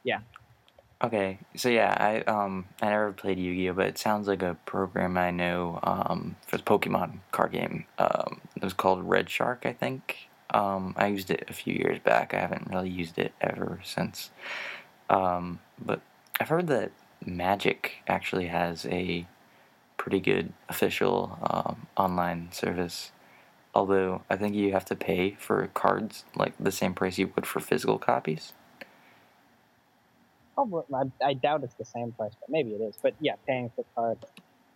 [0.04, 0.20] Yeah.
[1.04, 1.40] Okay.
[1.56, 5.32] So yeah, I um I never played Yu-Gi-Oh, but it sounds like a program I
[5.32, 7.86] know um for the Pokemon card game.
[7.98, 10.30] Um, it was called Red Shark, I think.
[10.52, 12.34] Um, I used it a few years back.
[12.34, 14.32] I haven't really used it ever since.
[15.10, 16.02] Um, but
[16.40, 16.92] I've heard that
[17.26, 19.28] Magic actually has a
[19.98, 23.12] pretty good official um, online service.
[23.74, 27.46] Although I think you have to pay for cards like the same price you would
[27.46, 28.54] for physical copies.
[30.58, 32.98] Oh, I, I doubt it's the same price, but maybe it is.
[33.02, 34.26] But yeah, paying for cards.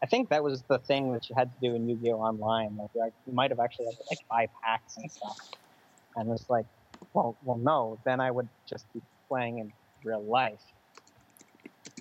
[0.01, 2.19] I think that was the thing that you had to do in Yu-Gi-Oh!
[2.19, 2.77] Online.
[2.93, 5.37] Like you might have actually had to like buy packs and stuff.
[6.15, 6.65] And it's like,
[7.13, 7.99] well, well, no.
[8.05, 10.61] Then I would just be playing in real life.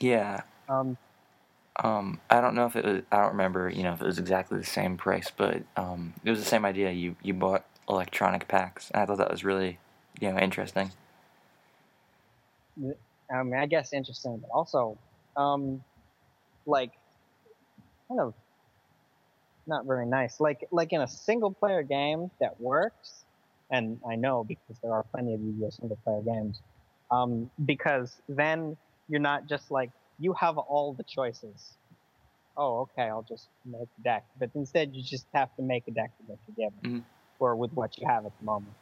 [0.00, 0.96] Yeah, Um,
[1.82, 3.02] Um, I don't know if it was.
[3.10, 3.68] I don't remember.
[3.68, 6.64] You know, if it was exactly the same price, but um, it was the same
[6.64, 6.90] idea.
[6.92, 9.78] You you bought electronic packs, and I thought that was really,
[10.20, 10.92] you know, interesting.
[13.30, 14.98] I mean, I guess interesting, but also,
[15.36, 15.82] um,
[16.66, 16.92] like,
[18.08, 18.34] kind of
[19.66, 20.40] not very nice.
[20.40, 23.23] Like, like in a single player game that works,
[23.70, 26.60] and I know because there are plenty of Yu-Gi-Oh single player games.
[27.10, 28.76] Um, because then
[29.08, 31.76] you're not just like you have all the choices.
[32.56, 34.24] Oh, okay, I'll just make a deck.
[34.38, 37.04] But instead, you just have to make a deck to get together, Mhm.
[37.40, 38.74] or with what you have at the moment.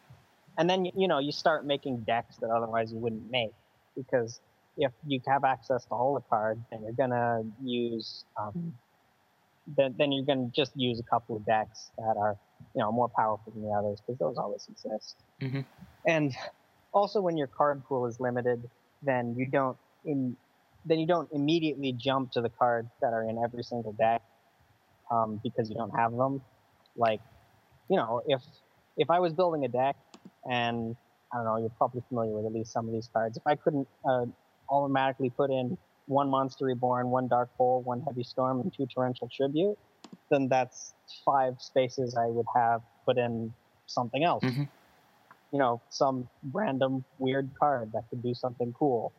[0.59, 3.53] And then you, you know you start making decks that otherwise you wouldn't make
[3.97, 4.41] because
[4.77, 8.75] if you have access to all the cards, then you're gonna use um,
[9.67, 12.37] then then you're gonna just use a couple of decks that are
[12.75, 15.17] you know more powerful than the others because those always exist.
[15.41, 15.65] Mhm.
[16.07, 16.35] And
[16.93, 18.69] also, when your card pool is limited,
[19.03, 20.37] then you don't in
[20.85, 24.21] then you don't immediately jump to the cards that are in every single deck
[25.11, 26.43] um, because you don't have them.
[26.97, 27.21] Like,
[27.89, 28.43] you know, if
[28.97, 29.97] if I was building a deck
[30.45, 30.97] and
[31.33, 33.37] I don't know, you're probably familiar with at least some of these cards.
[33.37, 34.27] If I couldn't uh,
[34.69, 39.29] automatically put in one Monster Reborn, one Dark Hole, one Heavy Storm, and two Torrential
[39.35, 39.79] Tribute,
[40.33, 43.53] then that's five spaces I would have put in
[43.87, 44.43] something else.
[44.43, 44.69] Mhm.
[45.53, 49.13] You know, some random weird card that could do something cool,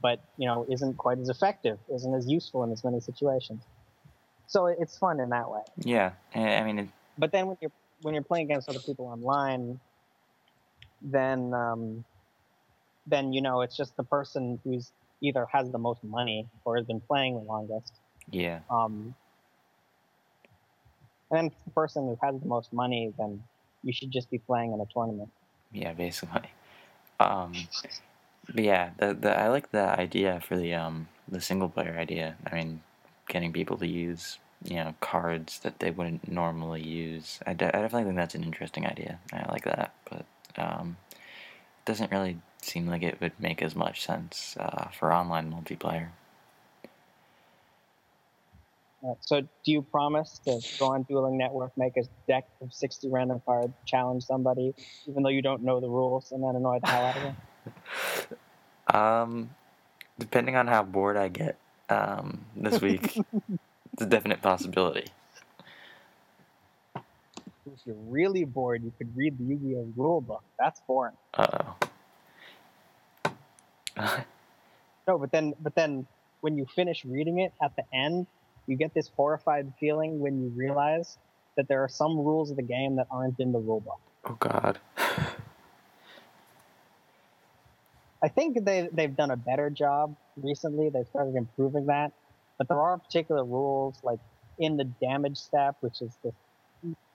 [0.00, 3.62] but you know, isn't quite as effective, isn't as useful in as many situations.
[4.46, 5.62] So it's fun in that way.
[5.76, 6.88] Yeah, I mean, it,
[7.18, 9.78] But then when you're when you're playing against other people online,
[11.02, 12.04] then um,
[13.06, 16.86] then you know it's just the person who's either has the most money or has
[16.86, 17.92] been playing the longest.
[18.30, 18.60] Yeah.
[18.70, 19.14] Um,
[21.30, 23.42] and if the person who has the most money, then
[23.82, 25.30] you should just be playing in a tournament.
[25.72, 26.42] Yeah, basically.
[27.20, 27.54] Um,
[28.52, 32.36] yeah, the, the I like the idea for the um the single player idea.
[32.50, 32.82] I mean,
[33.28, 37.38] getting people to use you know cards that they wouldn't normally use.
[37.46, 39.20] I, de- I definitely think that's an interesting idea.
[39.32, 40.26] I like that, but
[40.58, 45.52] um, it doesn't really seem like it would make as much sense uh, for online
[45.52, 46.08] multiplayer.
[49.20, 53.42] So, do you promise to go on Dueling Network, make a deck of 60 random
[53.44, 54.74] cards, challenge somebody,
[55.06, 57.36] even though you don't know the rules, and then annoy the hell out of them?
[58.92, 59.48] Um,
[60.18, 61.56] depending on how bored I get
[61.88, 63.16] um, this week,
[63.92, 65.06] it's a definite possibility.
[66.94, 70.44] If you're really bored, you could read the Yu-Gi-Oh rule book.
[70.58, 71.16] That's boring.
[71.32, 71.74] Uh
[73.24, 73.34] oh.
[75.06, 76.06] No, but then, but then,
[76.40, 78.26] when you finish reading it at the end,
[78.66, 81.18] you get this horrified feeling when you realize
[81.56, 84.00] that there are some rules of the game that aren't in the rulebook.
[84.24, 84.78] oh God.
[88.22, 90.88] I think they they've done a better job recently.
[90.88, 92.12] They've started improving that,
[92.56, 94.18] but there are particular rules like
[94.58, 96.32] in the damage step, which is this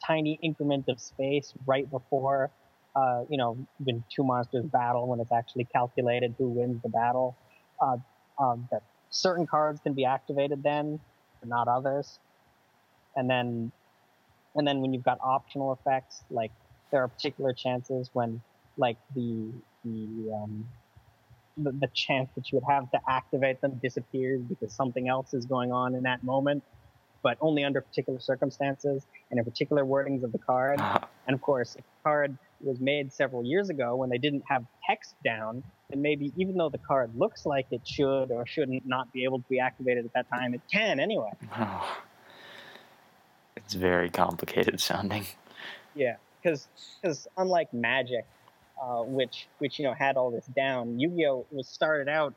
[0.06, 2.52] tiny increment of space right before,
[2.96, 7.36] uh, you know, when two monsters battle, when it's actually calculated who wins the battle.
[7.82, 7.98] Uh,
[8.40, 11.00] um, that certain cards can be activated then,
[11.40, 12.20] but not others.
[13.16, 13.72] And then,
[14.56, 16.52] and then when you've got optional effects, like
[16.92, 18.42] there are particular chances when,
[18.78, 19.52] like the
[19.84, 20.66] the um,
[21.58, 25.46] the, the chance that you would have to activate them disappears because something else is
[25.46, 26.64] going on in that moment,
[27.22, 30.80] but only under particular circumstances and in particular wordings of the card.
[31.28, 34.66] And of course, if the card was made several years ago when they didn't have
[34.88, 39.12] text down, then maybe even though the card looks like it should or shouldn't not
[39.12, 41.32] be able to be activated at that time, it can anyway.
[41.58, 41.98] Oh.
[43.56, 45.28] It's very complicated sounding.
[45.94, 46.68] Yeah, because
[47.38, 48.26] unlike Magic,
[48.82, 52.34] uh, which which you know had all this down, Yu-Gi-Oh was started out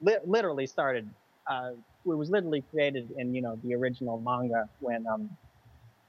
[0.00, 1.08] li- literally started.
[1.46, 1.72] Uh,
[2.06, 5.30] it was literally created in you know the original manga when um,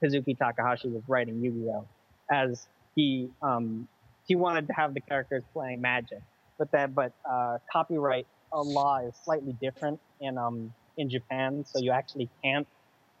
[0.02, 1.86] Kazuki Takahashi was writing Yu-Gi-Oh
[2.30, 3.86] as he um,
[4.26, 6.22] he wanted to have the characters playing Magic,
[6.58, 11.78] but that but uh, copyright uh, law is slightly different in um in Japan, so
[11.78, 12.66] you actually can't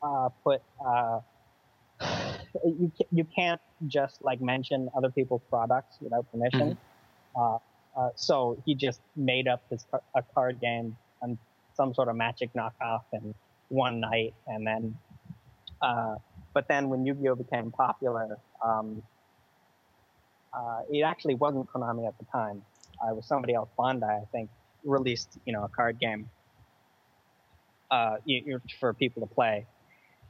[0.02, 1.20] uh, put uh,
[2.64, 6.76] you you can't just like mention other people's products without permission.
[7.34, 7.56] Uh,
[7.96, 11.38] uh, so he just made up this car- a card game and
[11.74, 13.34] some sort of magic knockoff in
[13.68, 14.96] one night, and then.
[15.80, 16.14] Uh,
[16.54, 19.02] but then when Yu-Gi-Oh became popular, um,
[20.52, 22.62] uh, it actually wasn't Konami at the time.
[23.08, 24.50] It was somebody else, Bandai, I think,
[24.84, 26.30] released you know a card game
[27.90, 28.16] uh,
[28.80, 29.66] for people to play,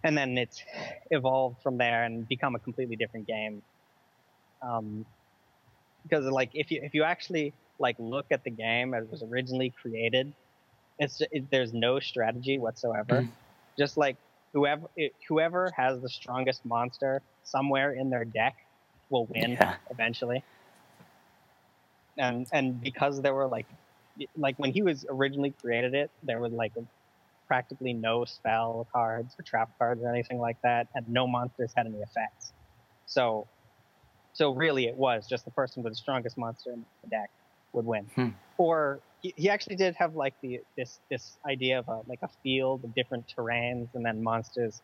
[0.05, 0.62] and then it's
[1.11, 3.62] evolved from there and become a completely different game.
[4.62, 5.05] Um,
[6.03, 9.23] because like if you if you actually like look at the game as it was
[9.31, 10.33] originally created,
[10.99, 13.23] it's it, there's no strategy whatsoever.
[13.23, 13.33] Mhm.
[13.79, 14.18] Just like
[14.53, 18.55] whoever it, whoever has the strongest monster somewhere in their deck
[19.11, 19.77] will win Yeah.
[19.91, 20.45] eventually.
[22.19, 23.67] And and because there were like
[24.37, 26.73] like when he was originally created it, there was like
[27.47, 31.87] practically no spell cards or trap cards or anything like that, and no monsters had
[31.87, 32.53] any effects.
[33.07, 33.47] So
[34.35, 37.31] so really it was just the person with the strongest monster in the deck
[37.73, 38.09] would win.
[38.15, 38.29] Hmm.
[38.59, 42.29] Or he, he actually did have like the this this idea of a, like a
[42.43, 44.83] field of different terrains and then monsters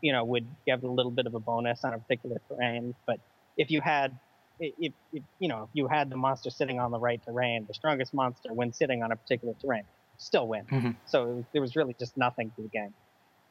[0.00, 3.20] you know would give a little bit of a bonus on a particular terrain but
[3.56, 4.18] if you had
[4.60, 7.74] if, if you know if you had the monster sitting on the right terrain the
[7.74, 9.82] strongest monster when sitting on a particular terrain
[10.18, 10.96] still win Mhm.
[11.06, 12.94] so it was, there was really just nothing to the game.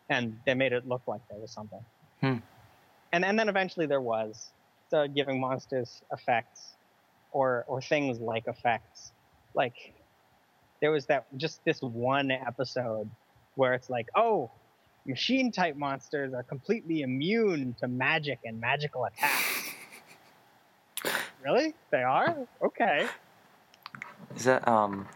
[0.09, 1.79] And they made it look like there was something.
[2.21, 2.37] Hmm.
[3.11, 4.51] and and then eventually there was
[4.89, 6.75] so giving monsters effects
[7.31, 9.11] or or things like effects.
[9.53, 9.75] Like
[10.81, 13.09] there was that just this one episode
[13.55, 14.51] where it's like oh
[15.05, 19.52] machine type monsters are completely immune to magic and magical attacks
[21.43, 23.07] really they are okay
[24.35, 25.07] Is that um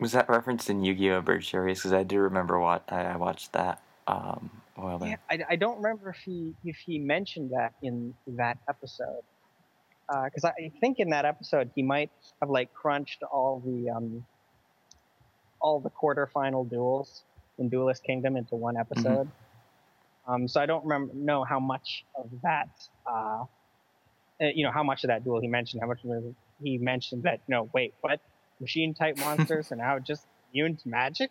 [0.00, 1.18] was that referenced in Yu-Gi-Oh!
[1.18, 1.78] Abridged Series?
[1.78, 5.16] Because I do remember what I, I watched that um a while Yeah.
[5.30, 9.22] I, I don't remember if he if he mentioned that in that episode.
[10.08, 12.10] Because I I think in that episode he might
[12.40, 14.24] have like crunched all the um
[15.60, 17.24] all the quarterfinal duels
[17.58, 19.30] in Duelist Kingdom into one episode.
[20.28, 22.68] Um, so I don't remember know how much of that,
[23.10, 23.44] uh, uh,
[24.40, 25.82] you know, how much of that duel he mentioned.
[25.82, 26.00] How much
[26.62, 27.40] he mentioned that?
[27.48, 28.20] No, wait, what?
[28.60, 31.30] Machine type monsters are now just immune to magic?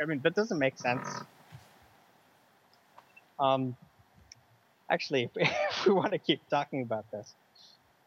[0.00, 1.06] I mean, that doesn't make sense.
[3.38, 3.76] Um,
[4.90, 7.34] actually, if, we want to keep talking about this,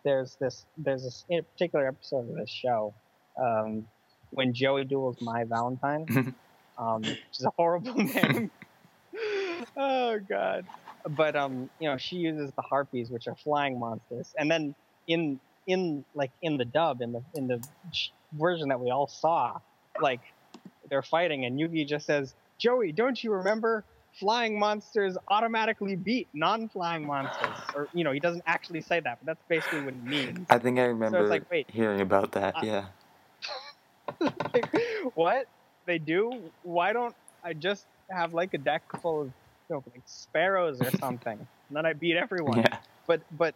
[0.03, 2.93] there's this there's this in- particular episode of this show
[3.41, 3.87] um,
[4.31, 6.33] when Joey duels Mai Valentine,
[6.77, 8.51] um, which is a horrible name.
[9.75, 10.65] oh God!
[11.08, 14.76] But um, you know, she uses the harpies, which are flying monsters, and then
[15.08, 17.62] in in like in the dub in the in the
[18.34, 19.60] version that we all saw,
[20.01, 20.22] like
[20.89, 23.86] they're fighting, and Yugi just says, "Joey, don't you remember?"
[24.20, 29.26] Flying monsters automatically beat non-flying monsters, or you know, he doesn't actually say that, but
[29.26, 30.47] that's basically what he means.
[30.49, 32.56] I think I remember like, wait, hearing about that.
[32.56, 32.86] I- yeah.
[34.22, 34.74] like,
[35.16, 35.47] what
[35.86, 36.32] they do?
[36.64, 39.32] Why don't I just have like a deck full of
[39.70, 41.38] like sparrows or something,
[41.68, 42.59] and then I beat everyone?
[42.59, 42.78] Yeah.
[43.07, 43.55] But but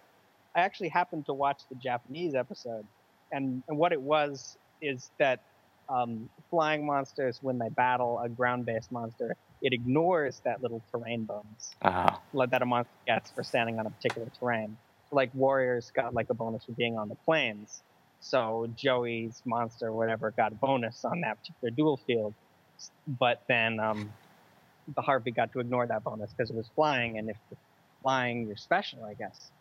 [0.56, 2.86] I actually happened to watch the Japanese episode,
[3.32, 5.42] and, and what it was is that
[5.90, 11.76] um, flying monsters, when they battle a ground-based monster, it ignores that little terrain bonus
[11.82, 14.78] Uh, like that a monster gets for standing on a particular terrain.
[15.12, 17.82] Like warriors got like a bonus for being on the plains.
[18.22, 22.34] So Joey's monster, whatever, got a bonus on that particular duel field.
[23.08, 24.14] But then um,
[24.96, 27.58] the Harpie got to ignore that bonus because it was flying, and if you're
[28.02, 29.52] flying, you're special, I guess.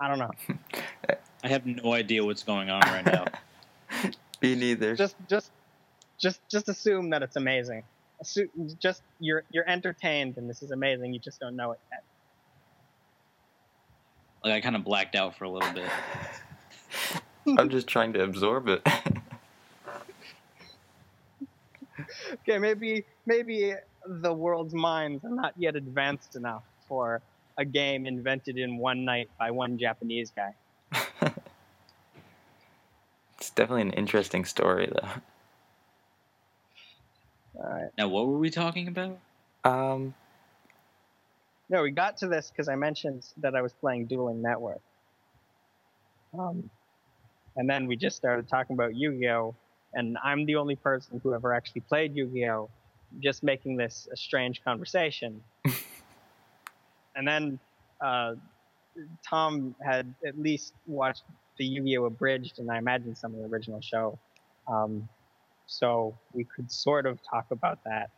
[0.00, 0.30] I don't know.
[1.44, 3.24] I have no idea what's going on right now.
[4.42, 4.94] me neither.
[4.96, 5.50] Just, just,
[6.18, 7.82] just, just assume that it's amazing.
[8.20, 8.48] Assume,
[8.80, 11.12] just you're you're entertained, and this is amazing.
[11.12, 12.02] You just don't know it yet.
[14.42, 15.88] like I kind of blacked out for a little bit.
[17.58, 18.82] I'm just trying to absorb it.
[22.34, 23.74] okay, maybe maybe
[24.06, 27.20] the world's minds are not yet advanced enough for
[27.58, 30.54] a game invented in one night by one Japanese guy.
[33.36, 35.08] it's definitely an interesting story, though.
[37.56, 37.90] All right.
[37.98, 39.18] Now, what were we talking about?
[39.64, 40.14] Um,
[41.68, 44.80] No, we got to this because I mentioned that I was playing Dueling Network.
[46.38, 46.70] Um,
[47.56, 49.54] and then we just started talking about Yu-Gi-Oh!
[49.94, 52.68] And I'm the only person who ever actually played Yu-Gi-Oh!
[53.20, 55.42] Just making this a strange conversation.
[57.16, 57.58] and then
[58.00, 58.34] uh,
[59.26, 61.24] Tom had at least watched
[61.56, 62.04] the Yu-Gi-Oh!
[62.04, 64.18] abridged, and I imagine some of the original show.
[64.66, 65.08] Um,
[65.66, 68.10] so we could sort of talk about that.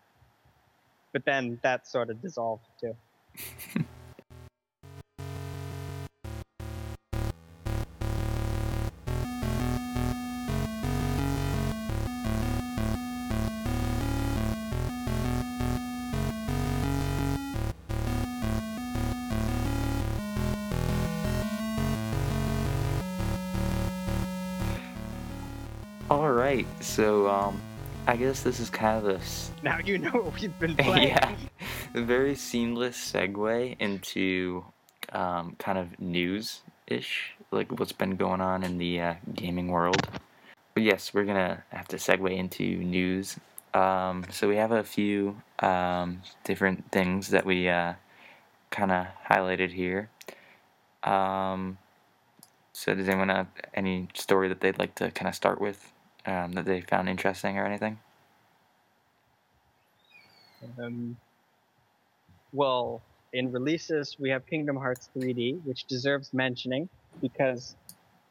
[1.13, 2.97] But then that sort of dissolved too.
[27.01, 27.59] So, um,
[28.07, 31.09] I guess this is kind of a s- Now you know what we've been playing.
[31.09, 31.35] yeah,
[31.95, 34.67] a very seamless segue into
[35.15, 40.09] um, kind of news ish, like what's been going on in the uh, gaming world.
[40.75, 43.39] But yes, we're gonna have to segue into news.
[43.73, 47.95] Um, so we have a few um, different things that we uh,
[48.71, 50.11] kind of highlighted here.
[51.03, 51.79] Um,
[52.75, 55.93] so does anyone have any story that they'd like to kind of start with
[56.27, 57.99] um, that they found interesting or anything?
[60.79, 61.17] Um,
[62.53, 63.01] well,
[63.33, 66.89] in releases, we have Kingdom Hearts 3D, which deserves mentioning
[67.21, 67.77] because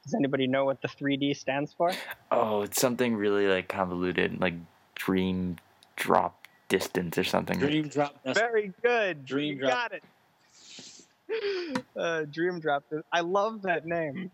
[0.03, 1.91] does anybody know what the 3D stands for?
[2.31, 4.55] Oh, it's something really like convoluted, like
[4.95, 5.57] dream
[5.95, 7.59] drop distance or something.
[7.59, 8.15] Dream drop.
[8.25, 9.25] Very good.
[9.25, 9.71] Dream you Drop.
[9.71, 10.03] got it.
[11.95, 12.83] Uh, Dream Drop.
[13.11, 14.31] I love that name.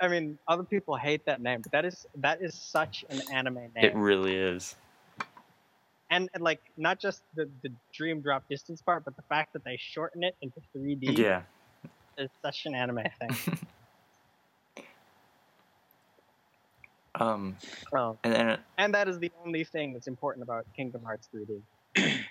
[0.00, 3.54] I mean, other people hate that name, but that is that is such an anime
[3.54, 3.72] name.
[3.76, 4.74] It really is.
[6.10, 9.64] and, and like not just the, the Dream Drop distance part, but the fact that
[9.64, 11.42] they shorten it into 3D Yeah.
[12.18, 13.58] is such an anime thing.
[17.16, 17.56] Um,
[17.94, 18.16] Oh.
[18.24, 22.24] and then And that is the only thing that's important about Kingdom Hearts 3D.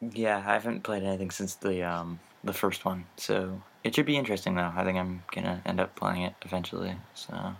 [0.12, 4.16] yeah, I haven't played anything since the um the first one, so it should be
[4.16, 4.72] interesting though.
[4.74, 6.94] I think I'm gonna end up playing it eventually.
[7.14, 7.54] So,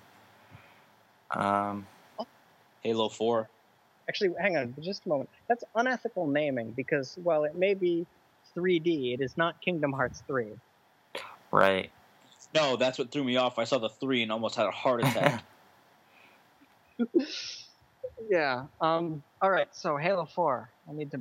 [1.31, 1.87] um,
[2.83, 3.49] Halo Four.
[4.09, 5.31] Actually, hang on just a moment.
[5.49, 8.07] That's unethical naming because while it may be
[8.57, 10.49] 3D, it is not Kingdom Hearts 3.
[11.51, 11.91] right.
[12.55, 13.59] No, that's what threw me off.
[13.59, 15.45] I saw the three and almost had a heart attack.
[18.31, 18.67] Yeah.
[18.81, 19.23] Um.
[19.41, 19.69] All right.
[19.73, 20.69] So Halo 4.
[20.89, 21.21] I need to.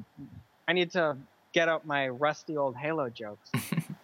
[0.68, 1.18] I need to
[1.54, 3.52] get out my rusty old Halo jokes.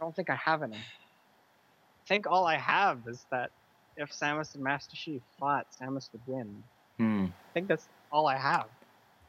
[0.00, 0.76] I don't think I have any.
[0.76, 3.50] I think all I have is that
[3.96, 6.62] if Samus and Master Chief fought, Samus would win.
[6.96, 7.26] Hmm.
[7.26, 8.66] I think that's all I have.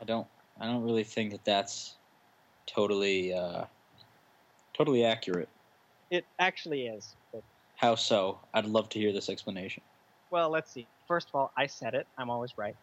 [0.02, 0.28] I don't.
[0.60, 1.96] I don't really think that that's
[2.68, 3.66] totally, uh,
[4.74, 5.50] totally accurate.
[6.10, 7.16] It actually is.
[7.34, 7.44] But,
[7.76, 8.40] How so?
[8.54, 9.84] I'd love to hear this explanation.
[10.30, 10.88] well, let's see.
[11.08, 12.08] First of all, I said it.
[12.18, 12.76] I'm always right.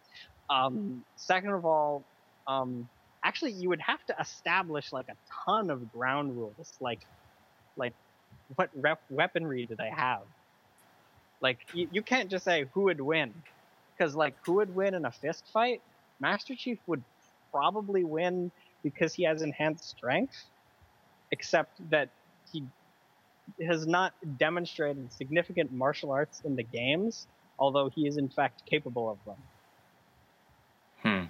[0.49, 2.03] Um, second of all,
[2.47, 2.87] um,
[3.23, 6.99] actually, you would have to establish like a ton of ground rules, like,
[7.79, 7.93] like
[8.55, 10.21] what rep- weaponry do they have?
[11.41, 13.33] Like, you, you can't just say who would win,
[13.97, 15.81] because like who would win in a fist fight?
[16.19, 17.03] Master Chief would
[17.51, 18.51] probably win
[18.83, 20.35] because he has enhanced strength,
[21.31, 22.09] except that
[22.51, 22.63] he
[23.65, 27.27] has not demonstrated significant martial arts in the games,
[27.57, 29.37] although he is in fact capable of them.
[31.01, 31.29] Hmm.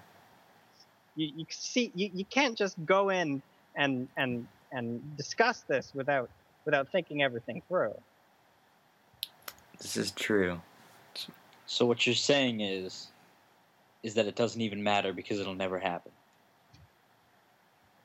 [1.16, 3.42] You, you see, you, you can't just go in
[3.76, 6.30] and and and discuss this without
[6.66, 7.96] without thinking everything through.
[9.80, 10.62] This is true.
[11.66, 13.08] So what you're saying is,
[14.04, 16.12] is that it doesn't even matter because it'll never happen.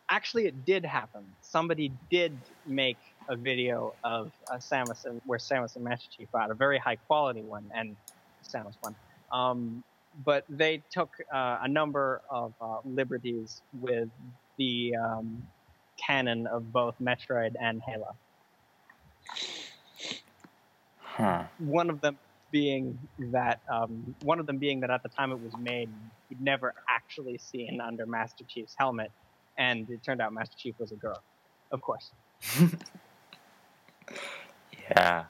[0.08, 1.24] Actually, it did happen.
[1.40, 2.36] Somebody did
[2.66, 2.98] make
[3.28, 6.96] a video of uh, Samus and where Samus and Master Chief fought, a very high
[6.96, 7.96] quality one, and
[8.46, 8.94] Samus one.
[9.32, 9.82] Um,
[10.24, 14.08] but they took uh, a number of uh, liberties with
[14.58, 15.42] the um,
[15.96, 18.14] canon of both Metroid and Halo.
[20.98, 21.44] Huh.
[21.58, 22.18] One of them
[22.50, 25.88] being that um, one of them being that at the time it was made,
[26.28, 29.10] you'd never actually seen under Master Chief's helmet,
[29.58, 31.22] and it turned out Master Chief was a girl,
[31.72, 32.10] of course.
[34.90, 35.24] Yeah.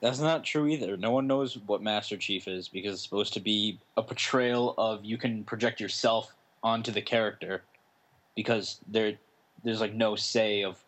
[0.00, 0.96] That's not true either.
[0.96, 5.04] No one knows what Master Chief is because it's supposed to be a portrayal of
[5.04, 7.62] you can project yourself onto the character
[8.34, 9.14] because there
[9.62, 10.82] there's like no say of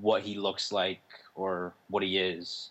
[0.00, 1.02] what he looks like
[1.34, 2.70] or what he is.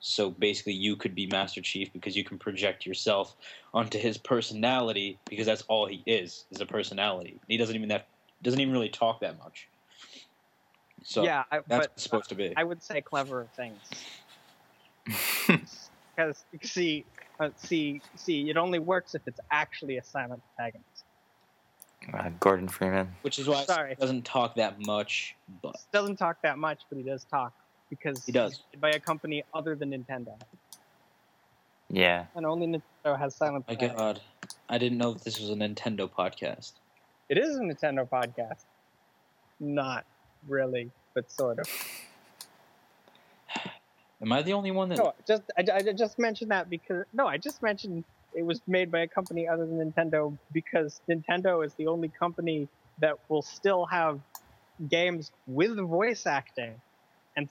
[0.00, 3.34] So basically you could be Master Chief because you can project yourself
[3.74, 7.40] onto his personality because that's all he is, is a personality.
[7.48, 8.04] He doesn't even have
[8.42, 9.66] doesn't even really talk that much.
[11.02, 12.54] So yeah, I, that's but what it's supposed to be.
[12.56, 13.80] I would say cleverer things
[16.16, 17.04] because see,
[17.40, 20.97] uh, see, see, it only works if it's actually a silent protagonist.
[22.14, 23.14] Uh, Gordon Freeman.
[23.22, 23.90] Which is why Sorry.
[23.90, 27.52] he doesn't talk that much, but Doesn't talk that much, but he does talk
[27.90, 28.62] because He does.
[28.70, 30.38] he's by a company other than Nintendo,
[31.90, 32.26] Yeah.
[32.34, 33.66] and only Nintendo has silent.
[33.68, 33.98] my protagonists.
[34.00, 34.20] god,
[34.68, 36.72] I didn't know that this was a Nintendo podcast.
[37.28, 38.64] It is a Nintendo podcast.
[39.60, 40.04] Not
[40.46, 41.66] really, but sort of.
[44.20, 44.98] Am I the only one that?
[44.98, 48.04] No, just I, I just mentioned that because no, I just mentioned
[48.38, 52.68] it was made by a company other than Nintendo because Nintendo is the only company
[53.00, 54.20] that will still have
[54.88, 56.80] games with voice acting
[57.36, 57.48] and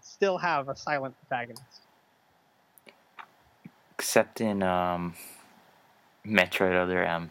[0.00, 1.82] still have a silent protagonist.
[3.94, 5.14] Except in um,
[6.26, 7.30] Metroid Other M.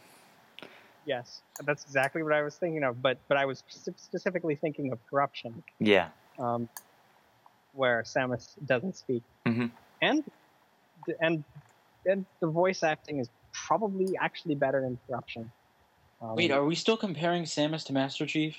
[1.05, 3.01] Yes, that's exactly what I was thinking of.
[3.01, 6.07] But but I was specifically thinking of corruption, Yeah.
[6.39, 6.67] um,
[7.73, 9.69] where Samus doesn't speak, Mhm.
[10.01, 10.23] and
[11.19, 11.43] and
[12.05, 15.51] and the voice acting is probably actually better in corruption.
[16.21, 18.55] Um, Wait, are we still comparing Samus to Master Chief?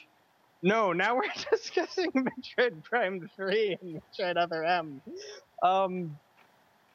[0.62, 5.00] No, now we're discussing Metroid Prime 3 and Metroid Other M.
[5.62, 6.18] Um,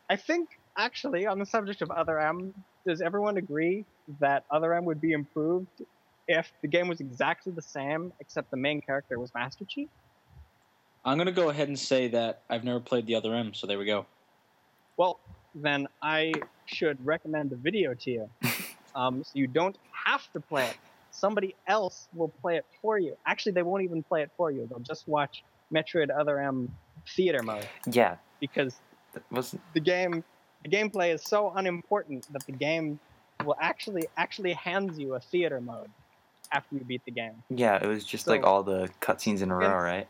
[0.10, 2.53] I think, actually, on the subject of Other M,
[2.86, 3.86] does everyone agree
[4.19, 5.84] that Other M would be improved
[6.28, 9.90] if the game was exactly the same, except the main character was Master Chief?
[11.03, 13.80] I'm gonna go ahead and say that I've never played the other M, so there
[13.80, 14.06] we go.
[14.98, 15.19] Well,
[15.56, 16.34] then I
[16.65, 18.30] should recommend the video to you.
[18.94, 20.76] Um, so you don't have to play it.
[21.11, 23.15] Somebody else will play it for you.
[23.26, 24.68] Actually, they won't even play it for you.
[24.69, 26.69] They'll just watch Metroid Other M
[27.15, 28.18] theater mode Yeah.
[28.41, 28.76] because
[29.32, 30.26] was the game
[30.64, 32.99] the gameplay is so unimportant that the game
[33.45, 35.90] will actually actually hands you a theater mode
[36.52, 37.41] after you beat the game.
[37.49, 37.82] yeah.
[37.82, 40.07] It was just like all the cutscenes in a row, right?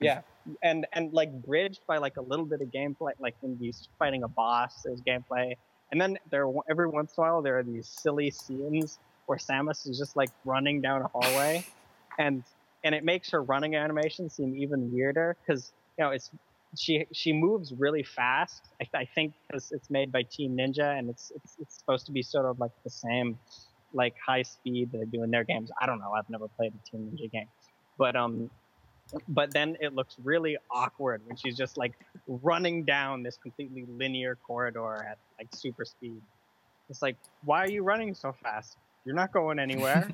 [0.00, 0.22] Yeah.
[0.62, 4.22] And and like bridged by like a little bit of gameplay like when you're fighting
[4.22, 5.54] a boss there's gameplay
[5.90, 9.88] and then there every once in a while there are these silly scenes where Samus
[9.88, 11.64] is just like running down a hallway
[12.18, 12.44] and
[12.84, 16.30] and it makes her running animation seem even weirder cuz you know it's
[16.78, 18.68] she she moves really fast.
[18.80, 22.12] I, I think because it's made by Team Ninja and it's, it's it's supposed to
[22.12, 23.38] be sort of like the same
[23.92, 25.70] like high speed they do in their games.
[25.80, 26.12] I don't know.
[26.12, 27.48] I've never played a Team Ninja game,
[27.98, 28.50] but um,
[29.28, 31.92] but then it looks really awkward when she's just like
[32.26, 36.20] running down this completely linear corridor at like super speed.
[36.88, 38.76] It's like, why are you running so fast?
[39.04, 40.08] You're not going anywhere.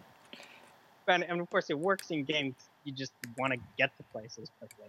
[1.09, 2.55] and, and of course it works in games.
[2.85, 4.87] You just want to get to places quickly,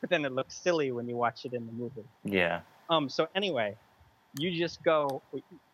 [0.00, 2.04] but then it looks silly when you watch it in the movie.
[2.24, 2.60] Yeah.
[2.90, 3.08] Um.
[3.08, 3.76] So anyway,
[4.38, 5.22] you just go.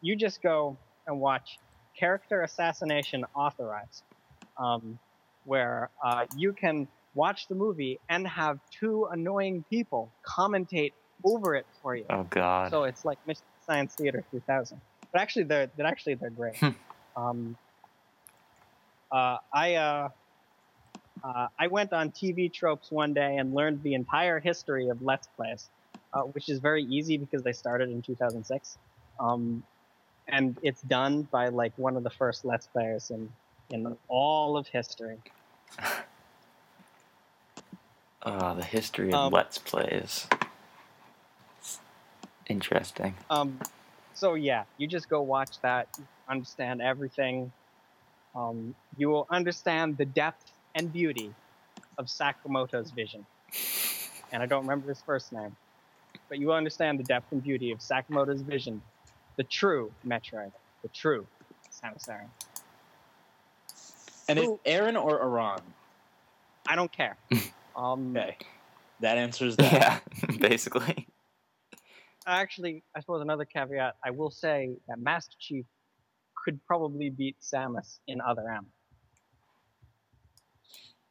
[0.01, 0.77] You just go
[1.07, 1.59] and watch
[1.99, 4.03] character assassination authorized,
[4.59, 4.99] um,
[5.45, 10.93] where uh, you can watch the movie and have two annoying people commentate
[11.25, 12.05] over it for you.
[12.11, 12.71] Oh God.
[12.71, 14.81] So it's like Mystery Science Theater 3000.
[15.13, 16.57] But actually, they're, they're actually they're great.
[16.57, 16.71] Hmm.
[17.17, 17.57] um,
[19.11, 20.09] uh, I uh,
[21.23, 25.29] uh, I went on TV Tropes one day and learned the entire history of Let's
[25.37, 25.69] Plays,
[26.15, 28.79] uh, which is very easy because they started in 2006,
[29.21, 29.63] um,
[30.29, 33.31] and it's done by like one of the first Let's Players in
[33.71, 35.19] in all of history.
[38.25, 40.27] Oh, the history of Um, Let's Plays.
[41.59, 41.81] It's
[42.47, 43.15] interesting.
[43.31, 43.59] Um,
[44.15, 45.89] so yeah, you just go watch that,
[46.29, 47.53] understand everything.
[48.35, 51.35] Um, you will understand the depth and beauty
[51.99, 53.27] of Sakamoto's vision.
[54.33, 55.55] And I don't remember his first name,
[56.29, 58.81] but you will understand the depth and beauty of Sakamoto's vision,
[59.37, 61.27] the true Metroid, the true
[61.71, 62.31] Samus Aran.
[64.29, 65.61] And is Who- Aaron or Iran?
[66.69, 67.17] I don't care.
[67.77, 68.37] Um, Okay,
[69.01, 69.73] that answers that.
[69.73, 71.09] Yeah, basically.
[72.27, 75.65] Actually, I suppose another caveat, I will say that Master Chief
[76.45, 78.67] could probably beat Samus in Other M.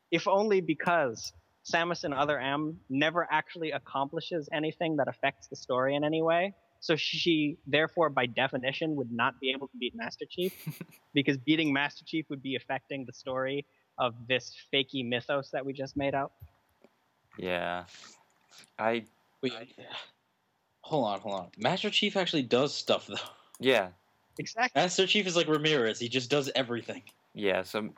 [0.09, 1.33] If only because
[1.69, 6.53] Samus in Other M never actually accomplishes anything that affects the story in any way.
[6.79, 10.53] So she, therefore, by definition, would not be able to beat Master Chief,
[11.13, 13.65] because beating Master Chief would be affecting the story
[13.99, 16.31] of this fakey mythos that we just made out.
[17.37, 17.85] Yeah.
[18.77, 19.05] I
[19.41, 19.53] Wait,
[20.81, 21.47] hold on, hold on.
[21.57, 23.15] Master Chief actually does stuff though.
[23.59, 23.89] yeah.
[24.37, 24.81] Exactly.
[24.81, 25.99] Master Chief is like Ramirez.
[25.99, 27.03] He just does everything.
[27.33, 27.89] Yeah, so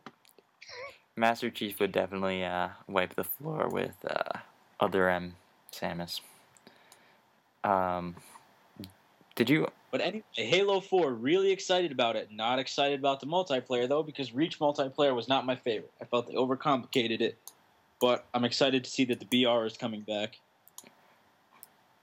[1.16, 4.40] Master Chief would definitely uh, wipe the floor with uh,
[4.80, 5.36] other M
[5.72, 6.22] Samus.
[7.64, 8.16] Um,
[9.36, 9.68] did you?
[9.92, 12.30] But anyway, Halo 4, really excited about it.
[12.32, 15.92] Not excited about the multiplayer though, because Reach multiplayer was not my favorite.
[16.02, 17.38] I felt they overcomplicated it.
[18.04, 20.38] But I'm excited to see that the BR is coming back.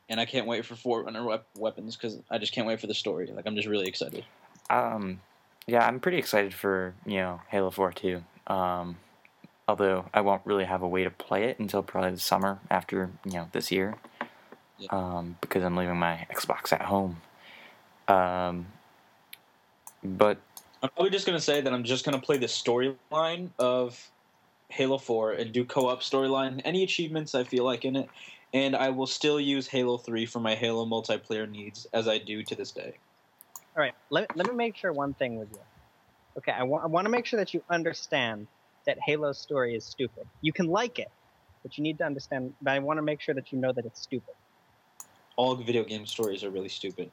[0.08, 2.94] And I can't wait for Forerunner wep- weapons because I just can't wait for the
[2.94, 3.26] story.
[3.26, 4.24] Like I'm just really excited.
[4.70, 5.20] Um,
[5.66, 8.24] yeah, I'm pretty excited for you know Halo Four too.
[8.46, 8.96] Um,
[9.68, 13.10] although I won't really have a way to play it until probably the summer after
[13.26, 13.96] you know this year.
[14.78, 14.88] Yeah.
[14.92, 17.20] Um, because I'm leaving my Xbox at home.
[18.08, 18.68] Um,
[20.02, 20.38] but
[20.82, 24.10] I'm probably just gonna say that I'm just gonna play the storyline of
[24.70, 26.60] Halo 4 and do co-op storyline.
[26.64, 28.08] Any achievements I feel like in it,
[28.54, 32.42] and I will still use Halo 3 for my Halo multiplayer needs as I do
[32.44, 32.94] to this day.
[33.76, 35.58] All right, let, let me make sure one thing with you.
[36.38, 38.46] Okay, I want I want to make sure that you understand
[38.86, 40.26] that Halo's story is stupid.
[40.40, 41.10] You can like it,
[41.62, 42.54] but you need to understand.
[42.62, 44.34] But I want to make sure that you know that it's stupid.
[45.36, 47.10] All video game stories are really stupid.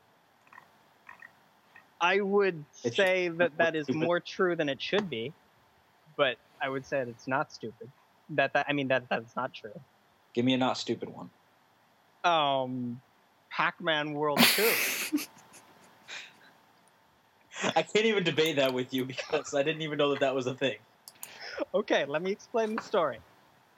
[2.00, 4.06] I would It's- say that that is stupid.
[4.06, 5.34] more true than it should be,
[6.16, 7.90] but I would say that it's not stupid.
[8.32, 9.80] That that I mean that that's not true.
[10.34, 11.30] Give me a not stupid one.
[12.24, 13.02] Um,
[13.50, 14.72] Pac-Man World Two.
[17.76, 20.46] I can't even debate that with you because I didn't even know that that was
[20.46, 20.78] a thing.
[21.74, 23.18] Okay, let me explain the story.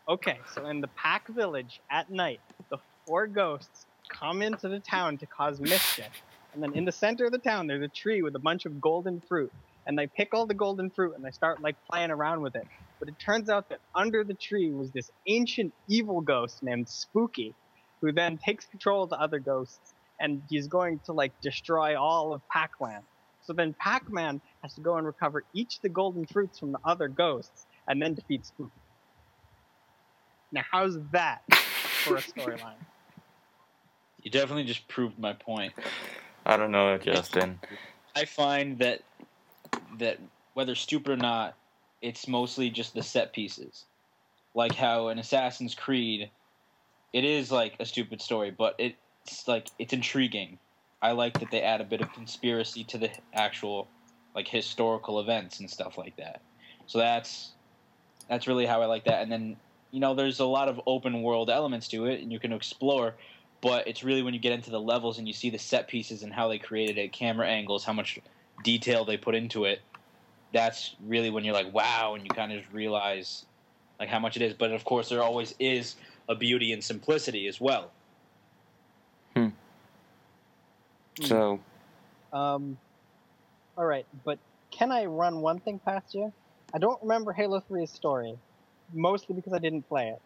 [0.08, 5.26] Okay, so in the Pac-Village at night, the four ghosts come into the town to
[5.26, 6.10] cause mischief.
[6.54, 8.82] And then in the center of the town, there's a tree with a bunch of
[8.82, 9.52] golden fruit.
[9.88, 12.68] And they pick all the golden fruit and they start like playing around with it.
[13.00, 17.56] But it turns out that under the tree was this ancient evil ghost named Spooky,
[18.02, 22.34] who then takes control of the other ghosts and he's going to like destroy all
[22.34, 23.02] of Pac-Man.
[23.42, 26.80] So then Pac-Man has to go and recover each of the golden fruits from the
[26.86, 28.72] other ghosts and then defeat Spooky.
[30.52, 31.42] Now, how's that
[32.04, 32.74] for a storyline?
[34.22, 35.72] You definitely just proved my point.
[36.46, 37.58] I don't know, Justin.
[38.18, 39.02] I find that
[39.98, 40.20] that
[40.54, 41.56] whether stupid or not,
[42.02, 43.86] it's mostly just the set pieces.
[44.54, 46.30] Like how in Assassin's Creed,
[47.14, 50.58] it is like a stupid story, but it's like it's intriguing.
[51.02, 53.88] I like that they add a bit of conspiracy to the actual
[54.36, 56.42] like historical events and stuff like that.
[56.88, 57.54] So that's
[58.28, 59.22] that's really how I like that.
[59.22, 59.58] And then
[59.92, 63.16] you know, there's a lot of open world elements to it, and you can explore.
[63.62, 66.24] But it's really when you get into the levels and you see the set pieces
[66.24, 68.20] and how they created it, camera angles, how much
[68.64, 69.82] detail they put into it.
[70.54, 73.46] That's really when you're like, wow, and you kind of just realize
[74.00, 74.54] like how much it is.
[74.54, 75.96] But of course, there always is
[76.28, 77.92] a beauty and simplicity as well.
[79.36, 79.50] Hmm.
[81.22, 81.60] So
[82.32, 82.78] Um,
[83.78, 84.40] all right, but
[84.72, 86.32] can I run one thing past you?
[86.74, 88.38] I don't remember Halo 3's story,
[88.94, 90.22] mostly because I didn't play it.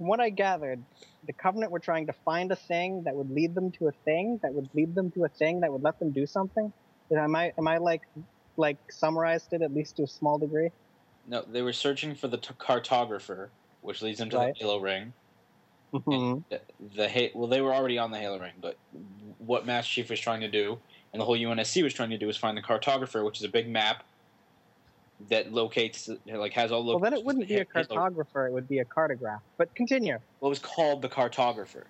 [0.00, 0.82] From what I gathered,
[1.26, 4.40] the Covenant were trying to find a thing that would lead them to a thing
[4.42, 6.72] that would lead them to a thing that would let them do something.
[7.14, 8.00] Am I am I like
[8.56, 10.70] like summarized it at least to a small degree?
[11.26, 13.50] No, they were searching for the t- cartographer,
[13.82, 14.54] which leads them to Right.
[14.54, 15.12] the Halo ring.
[15.92, 16.44] Mhm.
[16.48, 16.62] The,
[16.96, 18.78] the ha- well, they were already on the Halo ring, but
[19.36, 20.78] what Master Chief was trying to do,
[21.12, 23.50] and the whole UNSC was trying to do, was find the cartographer, which is a
[23.50, 24.02] big map
[25.28, 26.84] that locates, like, has all.
[26.84, 29.40] The well, then it wouldn't be a cartographer; it would be a cartograph.
[29.56, 30.18] But continue.
[30.40, 31.84] Well, it was called the cartographer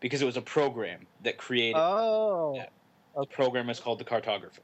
[0.00, 1.76] because it was a program that created.
[1.78, 2.66] Oh, Yeah.
[3.16, 4.58] The program is called the cartographer.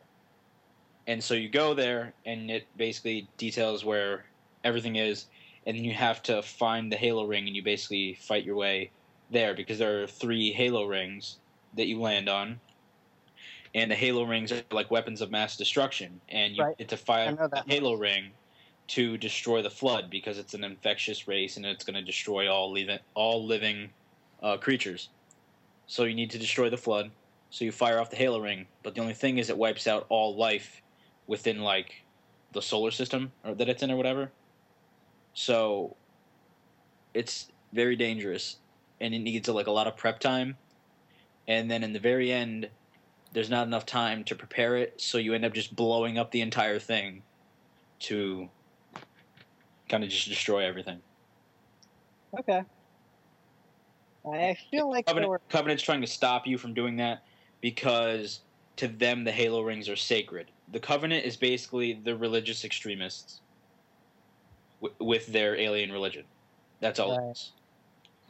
[1.06, 4.24] And so you go there, and it basically details where
[4.64, 5.26] everything is,
[5.66, 8.90] and then you have to find the Halo ring, and you basically fight your way
[9.30, 11.38] there because there are three Halo rings
[11.76, 12.60] that you land on,
[13.74, 16.76] and the Halo rings are like weapons of mass destruction, and you Right.
[16.78, 17.64] get to fire that.
[17.68, 18.34] Halo ring
[18.88, 22.72] to destroy the Flood because it's an infectious race and it's going to destroy all
[22.72, 23.94] living all living
[24.42, 25.10] uh, creatures.
[25.86, 27.12] So you need to destroy the Flood.
[27.50, 30.06] So you fire off the Halo ring, but the only thing is it wipes out
[30.08, 30.82] all life
[31.26, 31.92] within like
[32.52, 34.32] the solar system or that it's in or whatever.
[35.34, 35.96] So
[37.14, 38.60] it's very dangerous
[39.00, 40.58] and it needs like a lot of prep time.
[41.46, 42.70] And then in the very end,
[43.32, 46.40] there's not enough time to prepare it, so you end up just blowing up the
[46.40, 47.22] entire thing
[48.00, 48.48] to
[49.88, 51.00] kind of just destroy everything.
[52.38, 52.62] okay.
[54.30, 55.40] I feel like Covenant, were.
[55.48, 57.24] Covenant's trying to stop you from doing that
[57.60, 58.40] because
[58.76, 60.50] to them the Halo rings are sacred.
[60.72, 63.40] The Covenant is basically the religious extremists
[64.82, 66.24] w- with their alien religion.
[66.80, 67.28] That's all Right.
[67.28, 67.52] it is.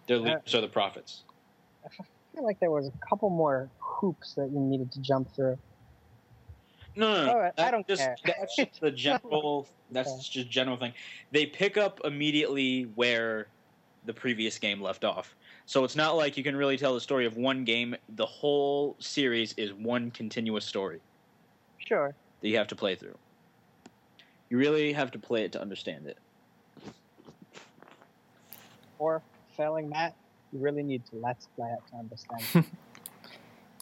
[0.07, 1.25] Their leaders are the prophets.
[2.33, 5.59] I feel like there was a couple more hoops that you needed to jump through.
[6.97, 7.39] No, no, no.
[7.39, 8.17] Right, I don't just, care.
[8.25, 9.69] That's just the general.
[9.91, 10.23] That's Okay.
[10.31, 10.93] just general thing.
[11.33, 13.49] They pick up immediately where
[14.05, 15.35] the previous game left off.
[15.67, 17.95] So it's not like you can really tell the story of one game.
[18.17, 21.01] The whole series is one continuous story
[21.79, 22.15] Sure.
[22.41, 23.17] that you have to play through.
[24.49, 26.19] You really have to play it to understand it.
[28.99, 29.23] Or
[29.57, 30.15] failing that,
[30.53, 32.67] you really need to let's play it to understand.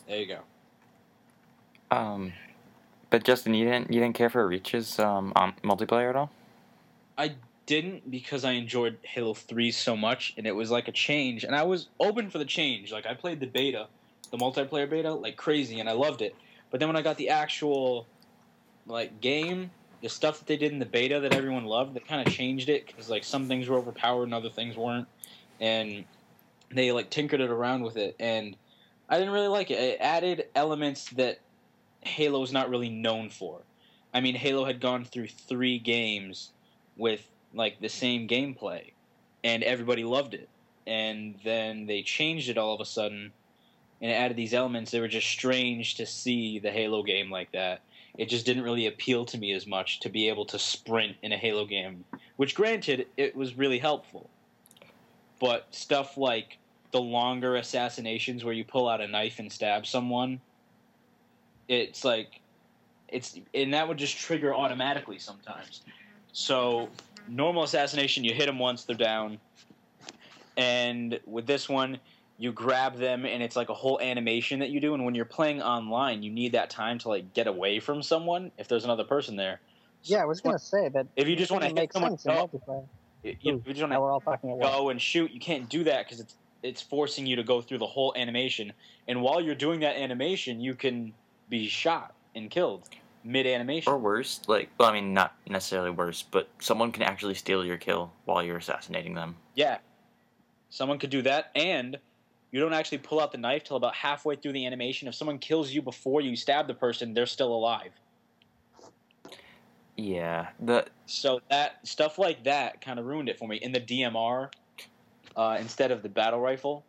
[0.09, 0.41] There you go.
[1.95, 2.33] Um,
[3.11, 6.31] but Justin, you didn't you didn't care for Reach's um on multiplayer at all?
[7.19, 7.35] I
[7.67, 11.55] didn't because I enjoyed Halo 3 so much and it was like a change and
[11.55, 12.91] I was open for the change.
[12.91, 13.89] Like I played the beta,
[14.31, 16.35] the multiplayer beta like crazy and I loved it.
[16.71, 18.07] But then when I got the actual
[18.87, 19.71] like game,
[20.01, 22.71] the stuff that they did in the beta that everyone loved, they kind of changed
[22.71, 25.09] it cuz like some things were overpowered and other things weren't
[25.61, 26.05] and
[26.71, 28.57] they like tinkered it around with it and
[29.09, 29.79] I didn't really like it.
[29.79, 31.39] It added elements that
[32.03, 33.61] Halo Halo's not really known for.
[34.13, 36.53] I mean, Halo had gone through 3 games
[36.97, 38.93] with like the same gameplay
[39.43, 40.49] and everybody loved it
[40.87, 43.33] and then they changed it all of a sudden
[44.01, 47.51] and it added these elements that were just strange to see the halo game like
[47.53, 47.81] that
[48.17, 51.33] it just didn't really appeal to me as much to be able to sprint in
[51.33, 52.05] a halo game
[52.37, 54.29] which granted it was really helpful
[55.41, 56.59] but stuff like
[56.91, 60.41] the longer assassinations where you pull out a knife and stab someone
[61.69, 62.41] it's like
[63.09, 65.83] it's and that would just trigger automatically sometimes
[66.33, 66.89] so
[67.29, 69.39] normal assassination, you hit them once, they're down.
[70.57, 71.99] And with this one,
[72.39, 74.95] you grab them, and it's like a whole animation that you do.
[74.95, 78.51] And when you're playing online, you need that time to like get away from someone
[78.59, 79.61] if there's another person there.
[80.05, 81.07] Yeah, I was gonna say that.
[81.17, 82.41] If you just want to make hit someone, sense
[83.31, 84.75] in go, you, you Ooh, just want Now we're all talking at once.
[84.75, 85.31] go and shoot.
[85.31, 88.73] You can't do that because it's it's forcing you to go through the whole animation.
[89.07, 91.13] And while you're doing that animation, you can
[91.49, 92.89] be shot and killed
[93.25, 93.93] mid animation.
[93.93, 97.77] Or worse, like well, I mean, not necessarily worse, but someone can actually steal your
[97.77, 99.37] kill while you're assassinating them.
[99.55, 99.79] Yeah.
[100.71, 101.97] Someone could do that, and
[102.51, 105.09] you don't actually pull out the knife till about halfway through the animation.
[105.09, 107.93] If someone kills you before you stab the person, they're still alive.
[109.99, 113.57] Yeah, the So that stuff like that kind of ruined it for me.
[113.57, 114.49] In the DMR,
[115.35, 116.85] uh, instead of the battle rifle,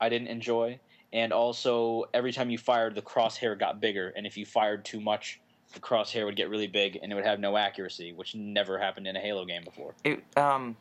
[0.00, 0.80] I didn't enjoy.
[1.12, 4.98] And also, every time you fired, the crosshair got bigger, and if you fired too
[4.98, 5.40] much,
[5.74, 9.06] the crosshair would get really big, and it would have no accuracy, which never happened
[9.06, 9.94] in a Halo game before.
[10.02, 10.74] it um.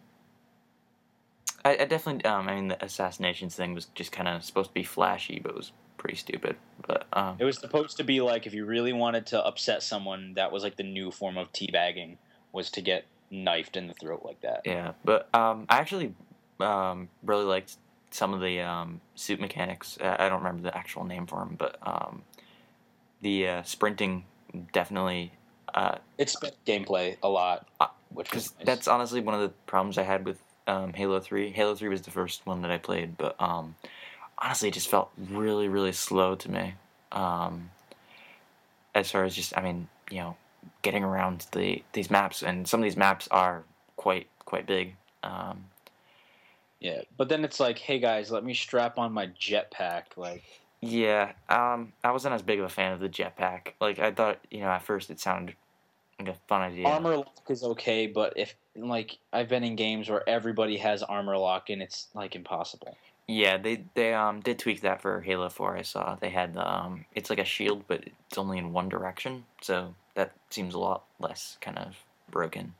[1.66, 2.48] I, I definitely um.
[2.48, 5.58] I mean, the assassinations thing was just kind of supposed to be flashy, but it
[5.58, 5.74] was
[6.04, 6.56] pretty stupid.
[6.86, 7.38] But um.
[7.40, 10.62] It was supposed to be like if you really wanted to upset someone, that was
[10.62, 12.18] like the new form of teabagging
[12.52, 14.62] was to get knifed in the throat like that.
[14.66, 16.14] Yeah, but um, I actually
[16.60, 17.78] um, really liked
[18.12, 19.98] some of the um, suit mechanics.
[20.00, 22.22] I don't remember the actual name for them, but um,
[23.22, 24.26] the uh, sprinting
[24.72, 25.32] definitely
[25.74, 28.54] Uh, It sped gameplay a lot, Uh, which nice.
[28.64, 31.50] that's honestly one of the problems I had with um, Halo Three.
[31.50, 33.76] Halo Three was the first one that I played, but um,
[34.38, 36.74] honestly, it just felt really, really slow to me.
[37.12, 37.70] Um,
[38.96, 40.36] as far as just, I mean, you know,
[40.82, 43.64] getting around the these maps, and some of these maps are
[43.96, 44.96] quite quite big.
[45.24, 45.66] Um,
[46.80, 47.02] yeah.
[47.18, 50.04] But then it's like, hey guys, let me strap on my jetpack.
[50.18, 50.44] Like,
[50.82, 53.70] yeah, um, I wasn't as big of a fan of the jetpack.
[53.80, 55.56] Like I thought, you know, at first it sounded
[56.20, 56.86] like a fun idea.
[56.86, 61.38] armor lock is okay, but if like I've been in games where everybody has armor
[61.38, 62.98] lock and it's like impossible.
[63.28, 65.78] Yeah, they they um did tweak that for Halo Four.
[65.78, 68.90] I saw they had the um it's like a shield, but it's only in one
[68.90, 71.96] direction, so that seems a lot less kind of
[72.30, 72.74] broken.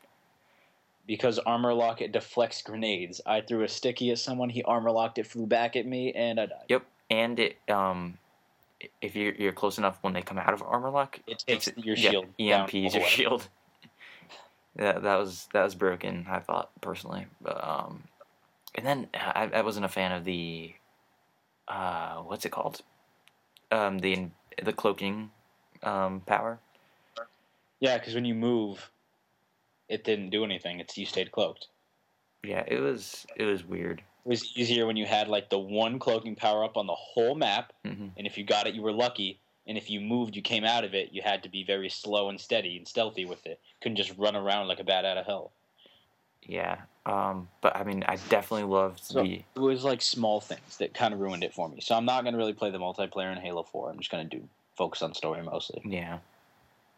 [1.08, 3.20] Because armor lock it deflects grenades.
[3.26, 6.40] I threw a sticky at someone, he armor locked it, flew back at me, and
[6.40, 6.66] I died.
[6.70, 8.18] Yep, and it um
[9.02, 11.86] if you're you're close enough when they come out of armor lock, It takes it's-
[11.86, 12.26] your shield.
[12.38, 13.48] down EMPs your shield.
[14.76, 16.26] that that was that was broken.
[16.30, 18.04] I thought personally, but um,
[18.76, 20.74] and then I I wasn't a fan of the
[21.68, 22.82] uh what's it called
[23.72, 24.30] um the
[24.62, 25.32] the cloaking
[25.84, 26.60] um power.
[27.80, 28.90] Yeah, because when you move,
[29.90, 30.80] it didn't do anything.
[30.80, 31.68] It's you stayed cloaked.
[32.44, 34.02] Yeah, it was it was weird.
[34.26, 37.36] It was easier when you had like the one cloaking power up on the whole
[37.36, 39.40] map, hmm and if you got it, you were lucky.
[39.66, 41.14] And if you moved, you came out of it.
[41.14, 43.62] You had to be very slow and steady and stealthy with it.
[43.82, 45.54] Couldn't just run around like a bat out of hell.
[46.46, 50.78] Yeah, um, but I mean, I definitely loved So- the It was like small things
[50.78, 51.82] that kind of ruined it for me.
[51.82, 53.90] So I'm not gonna really play the multiplayer in Halo Four.
[53.90, 54.48] I'm just gonna do
[54.78, 55.82] focus on story mostly.
[55.86, 56.20] yeah.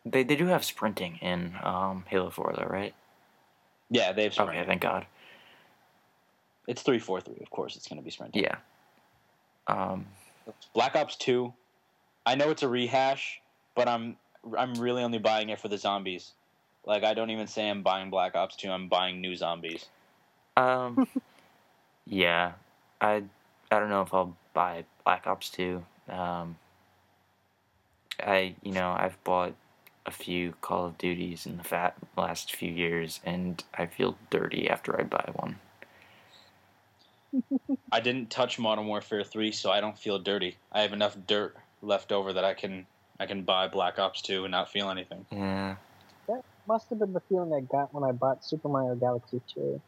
[0.05, 2.93] They they do have sprinting in um, Halo Four though, right?
[3.89, 4.65] Yeah, they have Okay, sprinting.
[4.67, 5.05] thank God.
[6.67, 7.37] It's three four three.
[7.41, 8.43] Of course, it's gonna be sprinting.
[8.43, 8.57] Yeah.
[9.67, 10.05] Um,
[10.73, 11.53] Black Ops Two.
[12.27, 13.41] I know it's a rehash,
[13.75, 14.17] but I'm
[14.57, 16.33] I'm really only buying it for the zombies.
[16.85, 18.69] Like I don't even say I'm buying Black Ops Two.
[18.69, 19.85] I'm buying new zombies.
[20.57, 21.07] um,
[22.05, 22.53] yeah.
[23.01, 23.23] I
[23.71, 25.83] I don't know if I'll buy Black Ops Two.
[26.09, 26.57] Um,
[28.19, 29.53] I you know I've bought
[30.05, 34.69] a few Call of Duties in the fat last few years, and I feel dirty
[34.69, 35.59] after I buy one.
[37.91, 40.57] I didn't touch Modern Warfare Three, so I don't feel dirty.
[40.71, 42.85] I have enough dirt left over that I can
[43.19, 45.25] I can buy Black Ops Two and not feel anything.
[45.31, 45.75] Yeah.
[46.67, 49.79] Must have been the feeling I got when I bought Super Mario Galaxy 2.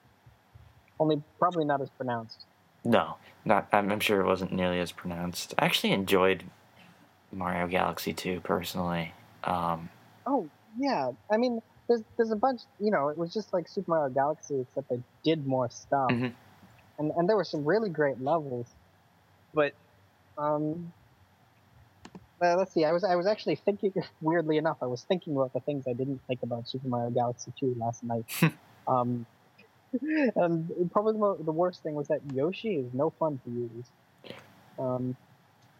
[0.99, 2.45] Only probably not as pronounced.
[2.85, 3.67] No, not.
[3.71, 5.53] I'm, I'm sure it wasn't nearly as pronounced.
[5.57, 6.43] I actually enjoyed
[7.31, 9.13] Mario Galaxy 2 personally.
[9.43, 9.89] Um,
[10.25, 10.47] Oh
[10.77, 12.61] yeah, I mean, there's there's a bunch.
[12.79, 16.33] You know, it was just like Super Mario Galaxy, except they did more stuff, Mhm.
[16.99, 18.67] and and there were some really great levels.
[19.53, 19.73] But,
[20.37, 20.91] um,
[22.41, 22.85] uh, let's see.
[22.85, 23.93] I was I was actually thinking.
[24.21, 27.51] Weirdly enough, I was thinking about the things I didn't think about Super Mario Galaxy
[27.59, 28.25] 2 last night.
[28.87, 29.25] um,
[30.01, 33.85] and probably the, worst thing was that Yoshi is no fun to use.
[34.77, 35.15] Um,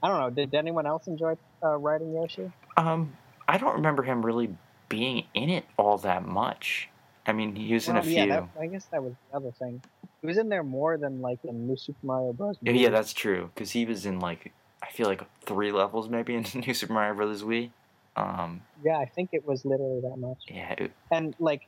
[0.02, 0.30] I don't know.
[0.30, 2.52] Did anyone else enjoy uh, riding Yoshi?
[2.78, 3.14] um,
[3.48, 4.56] I don't remember him really
[4.90, 6.90] being in it all that much.
[7.26, 8.16] I mean, he was in a Well, few.
[8.16, 9.82] Yeah, that, I guess that was the other thing.
[10.22, 12.58] He was in there more than like in New Super Mario Bros.
[12.62, 13.52] Yeah, yeah, that's true.
[13.54, 14.54] Because he was in like
[14.88, 17.72] I feel like three levels maybe in New Super Mario Brothers Wii.
[18.16, 18.98] Um, yeah.
[18.98, 20.40] I think it was literally that much.
[20.48, 21.68] yeah, it, And like,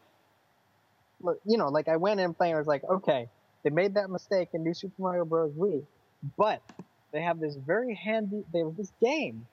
[1.22, 2.56] look, you know, like I went in playing.
[2.56, 3.28] I was like, okay,
[3.64, 5.52] they made that mistake in New Super Mario Bros.
[5.54, 5.84] Wii,
[6.38, 6.62] but
[7.12, 8.44] they have this very handy.
[8.54, 9.46] They have this game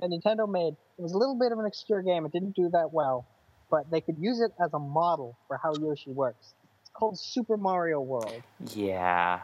[0.00, 0.74] that Nintendo made.
[0.98, 2.24] It was a little bit of an obscure game.
[2.26, 3.24] It didn't do that well,
[3.70, 6.54] but they could use it as a model for how Yoshi works.
[6.80, 8.42] It's called Super Mario World.
[8.74, 9.40] yeah.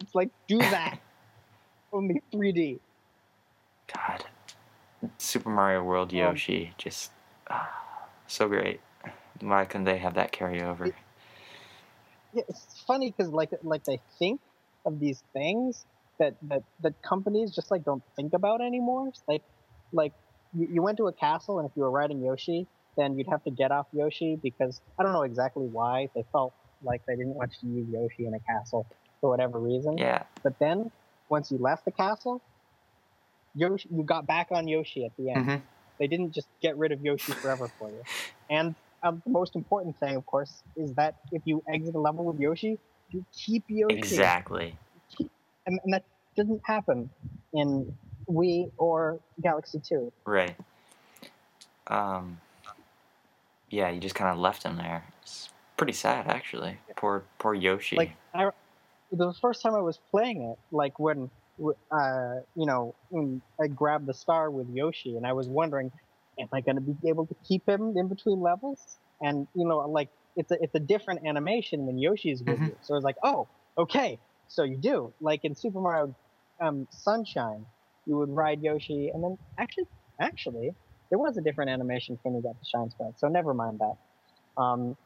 [0.00, 0.98] It's like do that,
[1.94, 2.80] only 3D.
[3.92, 4.24] God,
[5.18, 7.10] Super Mario World Um, Yoshi just
[7.50, 7.70] ah,
[8.26, 8.80] so great.
[9.40, 10.86] Why couldn't they have that carry over?
[12.32, 14.40] yeah, it's funny because like like they think
[14.86, 15.84] of these things
[16.18, 19.08] that that that companies just like don't think about anymore.
[19.08, 19.42] It's like
[19.92, 20.12] like
[20.54, 22.66] you, you went to a castle and if you were riding Yoshi,
[22.96, 26.54] then you'd have to get off Yoshi because I don't know exactly why they felt
[26.82, 28.86] like they didn't want you to use Yoshi in a castle
[29.20, 29.98] for whatever reason.
[29.98, 30.90] Yeah, But then
[31.34, 32.40] once you left the castle,
[33.56, 35.46] Yoshi you got back on Yoshi at the end.
[35.46, 35.56] hmm
[35.98, 38.02] They didn't just get rid of Yoshi forever for you.
[38.50, 42.24] And um, the most important thing, of course, is that if you exit a level
[42.24, 42.78] with Yoshi,
[43.10, 43.96] you keep Yoshi.
[43.96, 44.76] exactly.
[45.66, 46.04] And, and that
[46.36, 47.10] doesn't happen
[47.52, 47.92] in
[48.28, 50.12] Wii or Galaxy 2.
[50.26, 50.56] Right.
[51.88, 52.38] Um.
[53.70, 55.02] Yeah, you just kind of left him there.
[55.22, 56.78] It's pretty sad, actually.
[56.96, 57.96] Poor, poor Yoshi.
[57.96, 58.50] Like, I,
[59.16, 61.30] the first time I was playing it, like when,
[61.90, 65.90] uh, you know, when I grabbed the star with Yoshi, and I was wondering,
[66.40, 68.98] am I going to be able to keep him in between levels?
[69.20, 72.66] And you know, like it's a it's a different animation when Yoshi is with Mhm.
[72.68, 72.76] you.
[72.82, 74.18] So it's like, oh, okay,
[74.48, 75.12] so you do.
[75.20, 76.14] Like in Super Mario
[76.60, 77.64] um, Sunshine,
[78.06, 79.86] you would ride Yoshi, and then actually,
[80.20, 80.74] actually,
[81.10, 83.18] there was a different animation when you got the Shine Sprite.
[83.18, 83.96] So never mind that.
[84.60, 84.96] Um,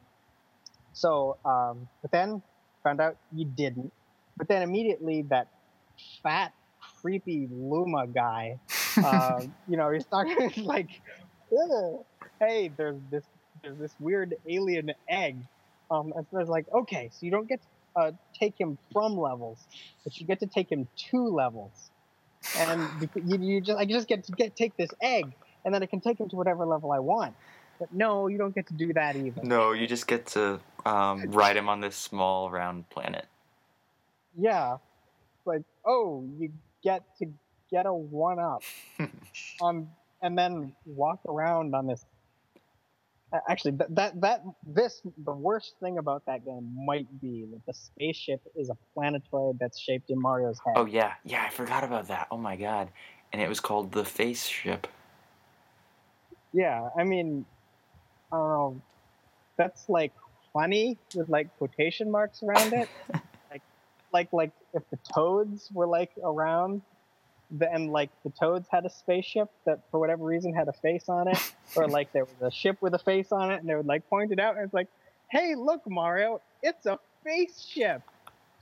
[0.93, 2.43] so, um, but then
[2.83, 3.93] found out you didn't.
[4.39, 5.49] But then immediately that
[6.23, 6.53] fat,
[7.03, 8.59] creepy Luma guy,
[8.97, 10.89] uh, you know, he's talking like,
[11.53, 12.05] "Ugh,
[12.41, 13.25] hey, there's this,
[13.63, 15.37] there's this weird alien egg.
[15.91, 19.19] Um, and so it's like, okay, so you don't get to uh, take him from
[19.19, 19.67] levels,
[20.05, 21.91] but you get to take him to levels.
[22.57, 22.89] And
[23.25, 25.33] you, you just, I just get to get take this egg,
[25.65, 27.35] and then I can take him to whatever level I want.
[27.79, 29.41] But no, you don't get to do that either.
[29.45, 33.27] no, you just get to um, ride him on this small round planet.
[34.37, 34.79] Yeah.
[35.45, 36.53] Like, oh, you
[36.83, 37.27] get to
[37.71, 38.63] get a one up.
[39.63, 39.89] um,
[40.23, 42.05] and then walk around on this.
[43.49, 47.75] Actually, that, that that this the worst thing about that game might be that the
[47.75, 50.73] spaceship is a planetoid that's shaped in Mario's head.
[50.77, 52.29] Oh yeah, yeah, I forgot about that.
[52.31, 52.89] Oh my god,
[53.31, 54.87] and it was called the Face Ship.
[56.55, 57.45] Yeah, I mean,
[58.33, 58.83] I don't know.
[59.59, 60.15] That's like
[60.55, 62.89] funny with like quotation marks around it.
[64.13, 66.83] like, like, if the toads were like around,
[67.51, 71.09] the, and like the toads had a spaceship that for whatever reason had a face
[71.09, 73.75] on it, or like there was a ship with a face on it, and they
[73.75, 74.89] would like point it out, and it's like,
[75.31, 78.03] hey, look, Mario, it's a face ship.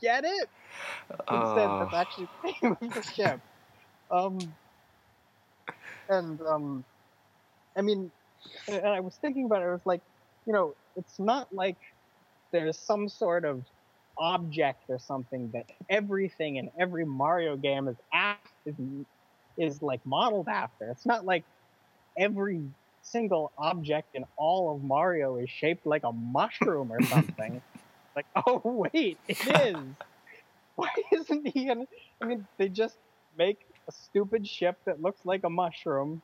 [0.01, 0.49] Get it?
[1.11, 3.41] Instead, Oh, that's actually the name of the ship.
[4.11, 4.39] Um,
[6.09, 6.85] and um,
[7.77, 8.11] I mean,
[8.69, 9.67] and I was thinking about it.
[9.67, 10.03] I was like,
[10.47, 11.77] you know, it's not like
[12.53, 13.65] there's some sort of
[14.19, 17.97] object or something that everything in every Mario game is
[18.65, 18.75] is,
[19.57, 20.91] is like modeled after.
[20.91, 21.45] It's not like
[22.17, 22.63] every
[23.03, 27.63] single object in all of Mario is shaped like a mushroom or something.
[28.17, 29.77] like, oh wait, it is.
[30.77, 31.87] Why isn't he gonna?
[32.21, 32.97] I mean, they just
[33.39, 36.21] make a stupid ship that looks like a mushroom,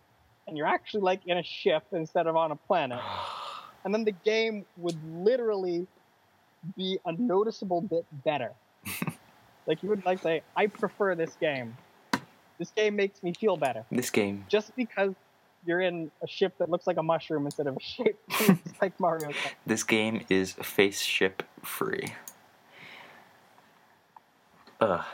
[0.47, 3.01] and you're actually like in a ship instead of on a planet.
[3.85, 5.89] And then the game would literally
[6.77, 8.53] be a noticeable bit better.
[9.67, 11.77] like you would like say, I prefer this game.
[12.59, 13.85] This game makes me feel better.
[13.91, 14.45] this game.
[14.49, 15.15] Just because
[15.67, 18.81] you're in a ship that looks like a mushroom instead of a shape that looks
[18.81, 19.31] like Mario.
[19.67, 22.15] This game is face ship free.
[24.81, 25.05] Ugh.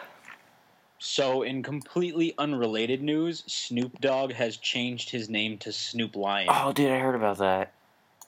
[1.00, 6.72] So, in completely unrelated news, Snoop Dogg has changed his name to Snoop Lion Oh,
[6.72, 7.72] dude, I heard about that.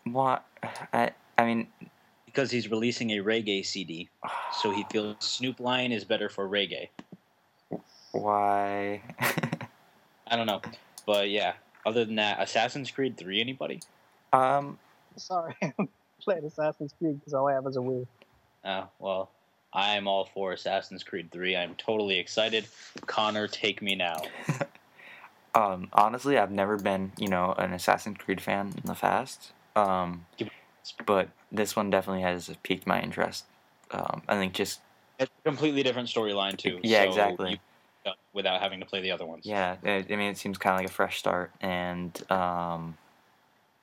[0.05, 0.45] What?
[0.93, 1.11] I.
[1.37, 1.67] I mean.
[2.33, 4.09] Because he's releasing a reggae CD.
[4.61, 6.89] So he feels Snoop Lion is better for reggae.
[8.13, 9.03] Why?
[10.27, 10.61] I don't know,
[11.07, 11.55] but yeah.
[11.87, 13.41] Other than that, Assassin's Creed Three.
[13.41, 13.81] Anybody?
[14.33, 14.79] um.
[15.17, 15.89] Sorry, I'm
[16.23, 18.07] playing Assassin's Creed because all I have is a Wii.
[18.65, 19.31] Oh well,
[19.73, 21.57] I am all for Assassin's Creed Three.
[21.57, 22.67] I'm totally excited.
[23.07, 24.17] Connor, take me now.
[25.53, 25.89] Um.
[25.93, 29.51] Honestly, I've never been, you know, an Assassin's Creed fan in the past.
[29.75, 30.25] Um.
[31.07, 33.45] But this one definitely has piqued my interest.
[33.91, 34.23] Um.
[34.29, 34.81] I think just
[35.19, 36.81] It's a completely different storyline too.
[36.83, 37.51] Yeah, so exactly.
[37.53, 37.59] you-
[38.33, 39.45] without having to play the other ones.
[39.45, 39.77] yeah.
[39.85, 42.97] I mean, it seems kind of like a fresh start, and um.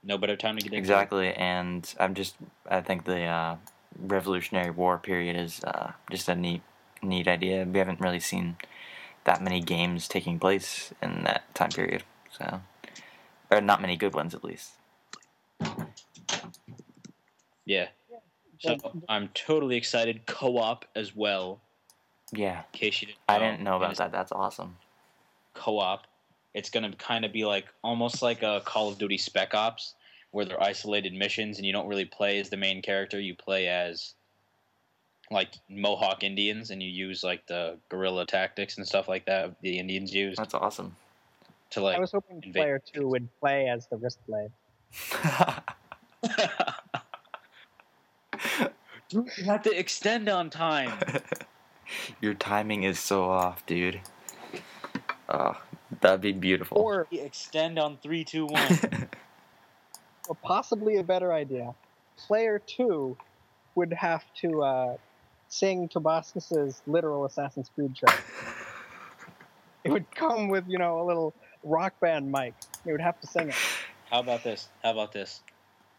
[0.03, 0.79] No better time to get into it.
[0.79, 2.35] Exactly, and I'm just
[2.69, 3.55] I think the uh,
[3.99, 6.61] Revolutionary War period is uh, just a neat
[7.01, 7.65] neat idea.
[7.65, 8.57] We haven't really seen
[9.25, 12.61] that many games taking place in that time period, so
[13.51, 14.71] or not many good ones at least.
[17.67, 17.87] Yeah.
[18.59, 18.77] So
[19.07, 20.25] I'm totally excited.
[20.25, 21.59] Co-op as well.
[22.33, 23.19] Yeah, In case you didn't.
[23.29, 24.11] I didn't know about that.
[24.11, 24.77] That's awesome.
[25.53, 26.07] Co-op.
[26.53, 29.93] It's gonna kind of be like almost like a Call of Duty Spec Ops,
[30.31, 33.19] where they're isolated missions and you don't really play as the main character.
[33.19, 34.15] You play as
[35.29, 39.77] like Mohawk Indians, and you use like the guerrilla tactics and stuff like that the
[39.77, 40.95] Indians use That's awesome.
[41.71, 44.51] to like I was hoping invade- player two would play as the wrist blade.
[49.11, 50.91] you have to extend on time.
[52.21, 54.01] Your timing is so off, dude.
[55.29, 55.59] Oh,
[56.01, 56.79] that'd be beautiful.
[56.79, 58.79] Or, extend on three, two, one.
[60.27, 61.73] or possibly a better idea,
[62.17, 63.17] player two
[63.75, 64.97] would have to uh,
[65.47, 68.21] sing Tobuscus's literal Assassin's Creed track.
[69.83, 72.53] It would come with, you know, a little rock band mic.
[72.83, 73.55] They would have to sing it.
[74.11, 74.67] How about this?
[74.83, 75.39] How about this?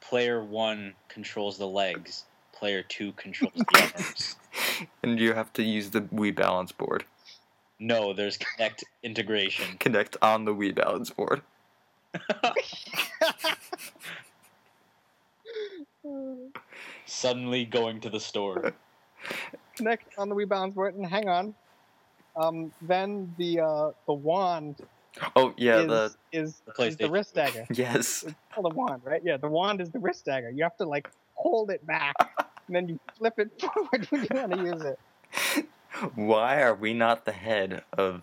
[0.02, 2.24] Player one controls the legs
[2.58, 4.36] player two controls the arms.
[5.02, 7.04] And you have to use the Wii balance board.
[7.78, 9.76] No, there's Kinect integration.
[9.80, 11.42] Kinect on the Wii balance board.
[17.06, 18.72] Suddenly going to the store.
[19.78, 21.54] Kinect on the Wii balance board, and hang on.
[22.36, 24.76] Um, then the uh, the wand.
[25.34, 27.66] Oh yeah, is, the is the, is the wrist dagger.
[27.72, 28.24] yes.
[28.24, 29.20] It's called wand, right?
[29.24, 30.50] Yeah, the wand is the wrist dagger.
[30.50, 32.14] You have to like hold it back
[32.68, 34.98] and then you flip it forward when you want to use it.
[36.14, 38.22] Why are we not the head of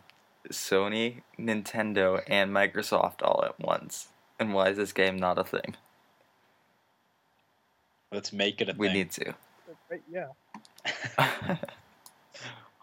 [0.50, 4.08] Sony, Nintendo, and Microsoft all at once?
[4.40, 5.76] And why is this game not a thing?
[8.12, 8.94] Let's make it a We thing.
[8.94, 9.36] We need to.
[9.90, 11.58] Right, yeah.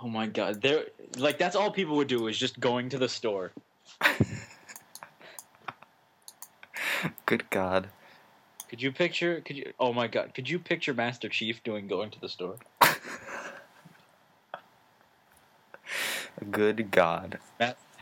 [0.04, 0.86] Oh my god, there
[1.16, 3.52] like that's all people would do is just going to the store.
[7.26, 7.88] Good God.
[8.72, 9.42] Could you picture?
[9.42, 9.70] Could you?
[9.78, 12.56] Oh my god, could you picture Master Chief doing going to the store?
[16.50, 17.38] Good God.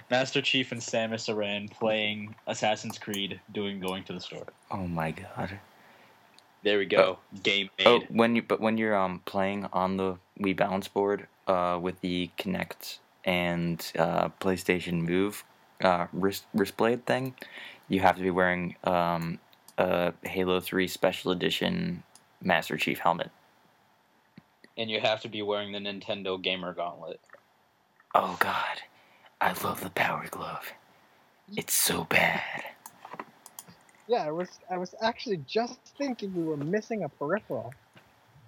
[0.08, 4.46] Master Chief and Samus Aran playing Assassin's Creed, doing going to the store.
[4.70, 5.58] Oh my God.
[6.62, 7.18] There we go.
[7.42, 7.88] Game made.
[7.88, 12.00] Oh, when you but when you're um playing on the Wii Balance board uh with
[12.00, 15.42] the Kinect and uh, PlayStation Move
[15.82, 17.34] uh wrist wrist blade thing,
[17.88, 19.40] you have to be wearing um
[19.80, 22.02] a Halo Three Special Edition
[22.42, 23.30] Master Chief helmet.
[24.76, 27.20] And you have to be wearing the Nintendo Gamer Gauntlet.
[28.14, 28.82] Oh God,
[29.40, 30.72] I love the Power Glove.
[31.56, 32.64] It's so bad.
[34.06, 37.72] Yeah, I was I was actually just thinking we were missing a peripheral.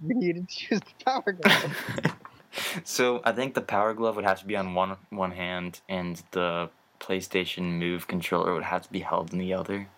[0.02, 2.16] We needed to use the power glove.
[2.84, 6.22] so I think the Power Glove would have to be on one one hand, and
[6.32, 6.68] the
[7.00, 9.88] PlayStation Move controller would have to be held in the other.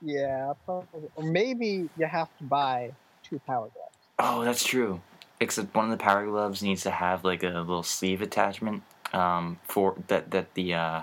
[0.00, 1.08] Yeah, probably.
[1.16, 2.92] Or maybe you have to buy
[3.22, 3.96] two power gloves.
[4.18, 5.00] Oh, that's true.
[5.40, 9.60] Except one of the Power Gloves needs to have like a little sleeve attachment um,
[9.62, 11.02] for that that the uh,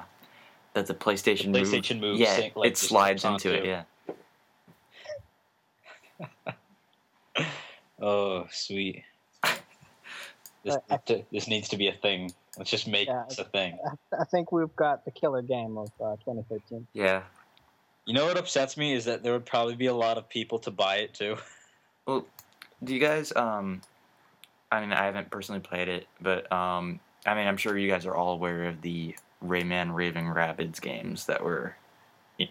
[0.73, 1.67] that the PlayStation The Move.
[1.69, 3.65] PlayStation Move yeah, sync, like, it slides into it.
[3.65, 3.83] Yeah.
[8.01, 9.03] Oh, sweet.
[10.63, 10.97] This, Uh,
[11.31, 12.31] this needs to be a thing.
[12.57, 13.77] Let's just make Yeah, this a thing.
[13.85, 16.87] I, I think we've got the killer game of uh, 2013.
[16.91, 17.21] Yeah.
[18.05, 20.59] You know what upsets me is that there would probably be a lot of people
[20.59, 21.37] to buy it too.
[22.07, 22.23] Well,
[22.83, 23.33] do you guys?
[23.35, 23.81] Um,
[24.71, 28.05] I mean, I haven't personally played it, but um, I mean, I'm sure you guys
[28.05, 31.75] are all aware of the Rayman Raving Rabbids games that were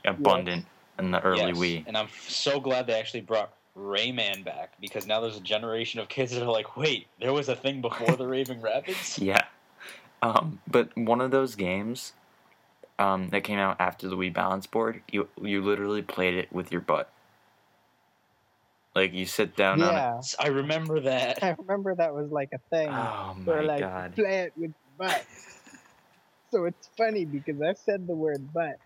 [0.04, 0.66] abundant
[0.98, 1.84] in the early Yes, Wii.
[1.86, 6.08] And I'm so glad they actually brought Rayman back because now there's a generation of
[6.08, 9.24] kids that are like, wait, there was a thing before the Raving Rabbids?
[9.24, 9.42] Yeah.
[10.22, 12.12] Um, but one of those games
[12.98, 16.70] um, that came out after the Wii Balance Board, you you literally played it with
[16.72, 17.10] your butt.
[18.94, 19.98] Like you sit down on it.
[19.98, 21.42] yeah, I remember that.
[21.42, 22.88] I remember that was like a thing.
[22.90, 24.14] Oh Where my like god.
[24.14, 25.24] play it with butt.
[26.50, 28.76] so it's funny because I said the word butt.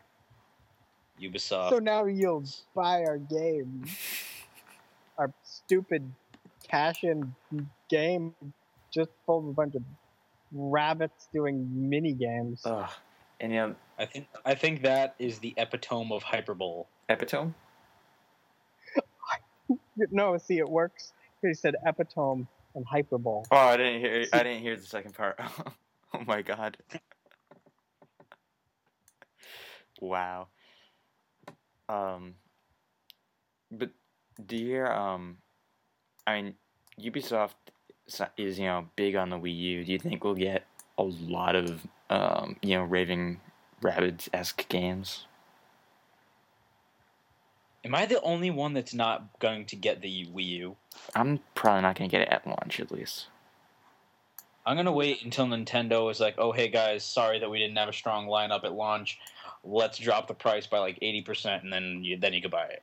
[1.20, 1.70] Ubisoft.
[1.70, 2.44] So now you'll
[2.74, 3.84] buy our game,
[5.18, 6.10] our stupid
[6.70, 7.34] cash-in
[7.88, 8.34] game,
[8.92, 9.82] just full of a bunch of
[10.52, 12.62] rabbits doing mini games.
[12.64, 12.88] Ugh.
[13.40, 16.84] And you know, I think I think that is the epitome of hyperbole.
[17.08, 17.54] epitome.
[20.10, 21.12] No, see, it works.
[21.42, 23.44] He said epitome and hyperbole.
[23.50, 24.26] Oh, I didn't hear.
[24.32, 25.38] I didn't hear the second part.
[26.14, 26.76] oh my god.
[30.00, 30.48] wow.
[31.88, 32.34] Um.
[33.70, 33.90] But
[34.44, 34.86] do you hear?
[34.86, 35.38] Um.
[36.26, 36.54] I mean,
[37.00, 37.54] Ubisoft
[38.36, 39.84] is you know big on the Wii U.
[39.84, 40.64] Do you think we'll get
[40.96, 43.40] a lot of um you know Raving
[43.82, 45.26] Rabbids esque games?
[47.84, 50.76] Am I the only one that's not going to get the Wii U?
[51.14, 53.28] I'm probably not gonna get it at launch at least.
[54.66, 57.88] I'm gonna wait until Nintendo is like, oh hey guys, sorry that we didn't have
[57.88, 59.18] a strong lineup at launch.
[59.64, 62.66] Let's drop the price by like eighty percent, and then you then you can buy
[62.66, 62.82] it.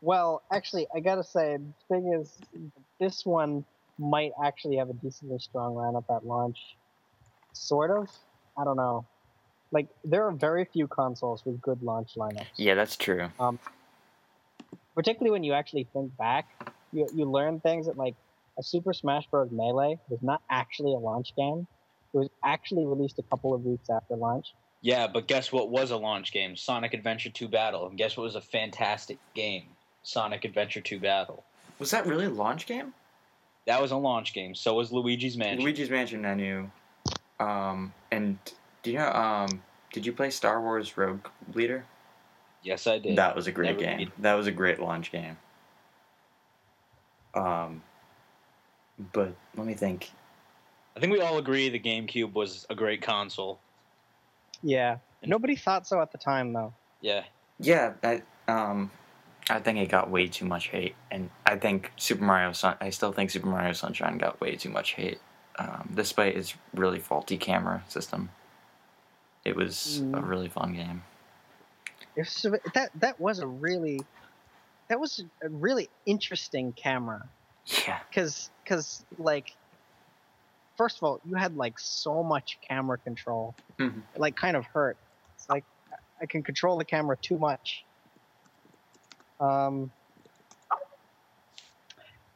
[0.00, 2.38] Well, actually, I gotta say, the thing is,
[2.98, 3.64] this one
[3.98, 6.58] might actually have a decently strong lineup at launch.
[7.52, 8.10] Sort of.
[8.58, 9.06] I don't know.
[9.72, 12.46] Like, there are very few consoles with good launch lineups.
[12.56, 13.30] Yeah, that's true.
[13.40, 13.58] Um,
[14.94, 16.46] Particularly when you actually think back,
[16.92, 18.14] you, you learn things that, like,
[18.58, 19.50] a Super Smash Bros.
[19.50, 21.66] Melee was not actually a launch game.
[22.12, 24.52] It was actually released a couple of weeks after launch.
[24.82, 26.56] Yeah, but guess what was a launch game?
[26.56, 27.86] Sonic Adventure 2 Battle.
[27.86, 29.64] And guess what was a fantastic game?
[30.02, 31.44] Sonic Adventure 2 Battle.
[31.78, 32.92] Was that really a launch game?
[33.66, 34.54] That was a launch game.
[34.54, 35.64] So was Luigi's Mansion.
[35.64, 36.70] Luigi's Mansion, I knew.
[37.38, 38.38] Um, and
[38.82, 39.10] do you know?
[39.12, 41.84] Um, did you play Star Wars Rogue Leader?
[42.62, 43.16] yes, I did.
[43.16, 43.98] That was a great Never game.
[43.98, 44.22] beat.
[44.22, 45.36] That was a great launch game.
[47.34, 47.82] Um,
[49.12, 50.10] but let me think.
[50.96, 53.58] I think we all agree the GameCube was a great console.
[54.62, 54.98] Yeah.
[55.24, 56.72] Nobody thought so at the time, though.
[57.00, 57.24] Yeah.
[57.58, 58.90] Yeah, I um,
[59.48, 62.76] I think it got way too much hate, and I think Super Mario Sun.
[62.80, 65.20] I still think Super Mario Sunshine got way too much hate,
[65.58, 68.30] um, despite its really faulty camera system.
[69.44, 70.24] It was a Mm.
[70.24, 71.02] really fun game.
[72.14, 72.28] If
[72.74, 74.08] that that was a really
[74.90, 77.20] that was a really interesting camera
[77.86, 79.46] Yeah, because because like
[80.76, 84.02] first of all you had like so much camera control Mhm.
[84.14, 84.98] it like kind of hurt
[85.36, 85.66] it's like
[86.22, 87.86] i can control the camera too much
[89.40, 89.92] um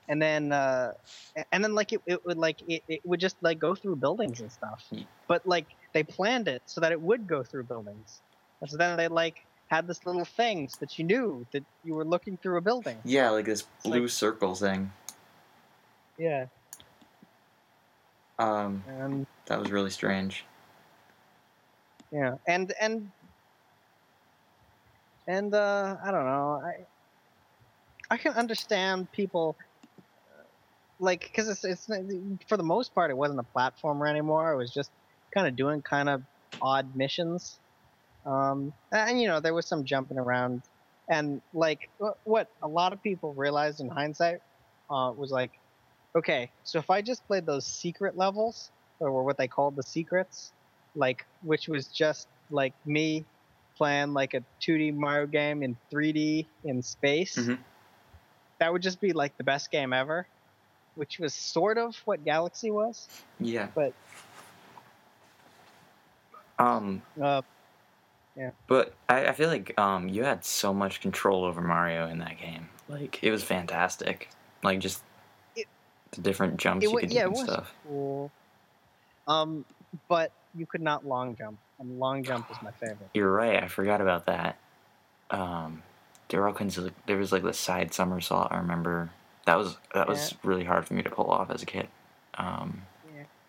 [0.09, 0.93] and then uh
[1.53, 4.41] and then like it, it would like it, it would just like go through buildings
[4.41, 5.05] and stuff Yeah.
[5.29, 8.21] but like they planned it so that it would go through buildings
[8.61, 11.95] and so then they like had this little thing so that you knew that you
[11.95, 14.93] were looking through a building yeah, like this like- blue circle thing.
[16.19, 16.47] yeah
[18.39, 20.45] Um, and that was really strange.
[22.13, 23.11] Yeah, and and
[25.27, 26.63] and uh, I don't know.
[26.65, 29.57] I I can understand people
[29.99, 30.43] uh,
[31.01, 31.87] like because it's it's
[32.47, 34.53] for the most part it wasn't a platformer anymore.
[34.53, 34.91] It was just
[35.37, 36.23] kind of doing kind of
[36.63, 37.59] odd missions,
[38.25, 40.63] um, and you know there was some jumping around,
[41.11, 41.91] and like
[42.25, 44.41] what a lot of people realized in hindsight
[44.91, 45.51] uh, was like,
[46.15, 50.53] okay, so if I just played those secret levels or what they called the secrets
[50.95, 53.23] like which was just like me
[53.77, 57.37] playing like a 2D Mario game in 3D in space.
[57.37, 57.59] Mhm.
[58.59, 60.27] That would just be like the best game ever,
[60.95, 63.07] which was sort of what Galaxy was.
[63.39, 63.69] Yeah.
[63.75, 63.93] But-
[66.59, 67.43] Um, Uh,
[68.67, 72.39] but I, I feel like um, you had so much control over Mario in that
[72.39, 72.69] game.
[72.89, 74.29] Like it was fantastic.
[74.63, 75.03] Like just
[75.55, 75.67] It-
[76.13, 77.75] the different jumps it you could yeah, do it and was stuff.
[77.87, 78.31] cool.
[79.27, 79.65] Um,
[80.09, 83.09] but you could not long jump, and long jump is my favorite.
[83.15, 83.63] You're right.
[83.63, 84.57] I forgot about that.
[85.31, 85.83] Um,
[86.29, 88.49] there were all kinds of there was like the side somersault.
[88.53, 89.11] I remember
[89.47, 91.89] that was that was really hard for me to pull off as a kid.
[92.35, 92.83] Um,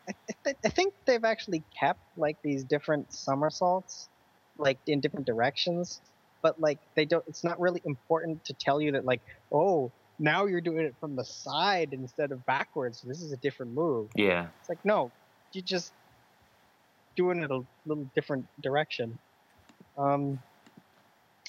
[0.09, 0.13] I,
[0.45, 4.07] th- I think they've actually kept like these different somersaults,
[4.57, 6.01] like in different directions,
[6.41, 7.23] but like they don't.
[7.27, 9.21] It's not really important to tell you that like,
[9.51, 13.01] oh, now you're doing it from the side instead of backwards.
[13.01, 14.09] This is a different move.
[14.15, 15.11] yeah, It's like no,
[15.53, 15.91] you just
[17.15, 19.17] doing it a little different direction.
[19.97, 20.39] Um,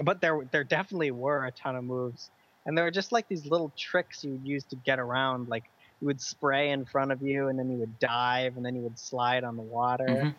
[0.02, 2.30] but there there definitely were a ton of moves,
[2.66, 5.48] and there were just like these little tricks you would use to get around.
[5.48, 5.64] Like
[6.00, 8.82] you would spray in front of you, and then you would dive, and then you
[8.82, 10.06] would slide on the water.
[10.06, 10.34] Mhm.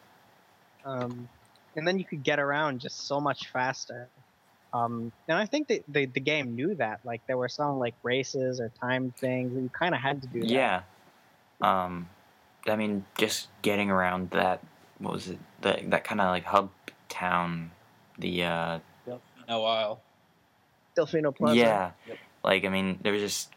[0.85, 1.29] Um,
[1.75, 4.07] and then you could get around just so much faster.
[4.73, 7.01] Um, and I think that the, the game knew that.
[7.03, 10.27] Like there were some like races or time things, and you kind of had to
[10.27, 10.49] do that.
[10.49, 10.81] yeah.
[11.61, 12.07] Um,
[12.67, 14.61] I mean, just getting around that.
[14.99, 15.39] What was it?
[15.61, 16.69] That that kind of like hub
[17.09, 17.71] town.
[18.17, 20.01] The uh, No while.
[20.95, 21.55] Delfino Plaza.
[21.55, 21.91] Yeah.
[22.07, 22.17] Yep.
[22.43, 23.49] Like, I mean, there was just,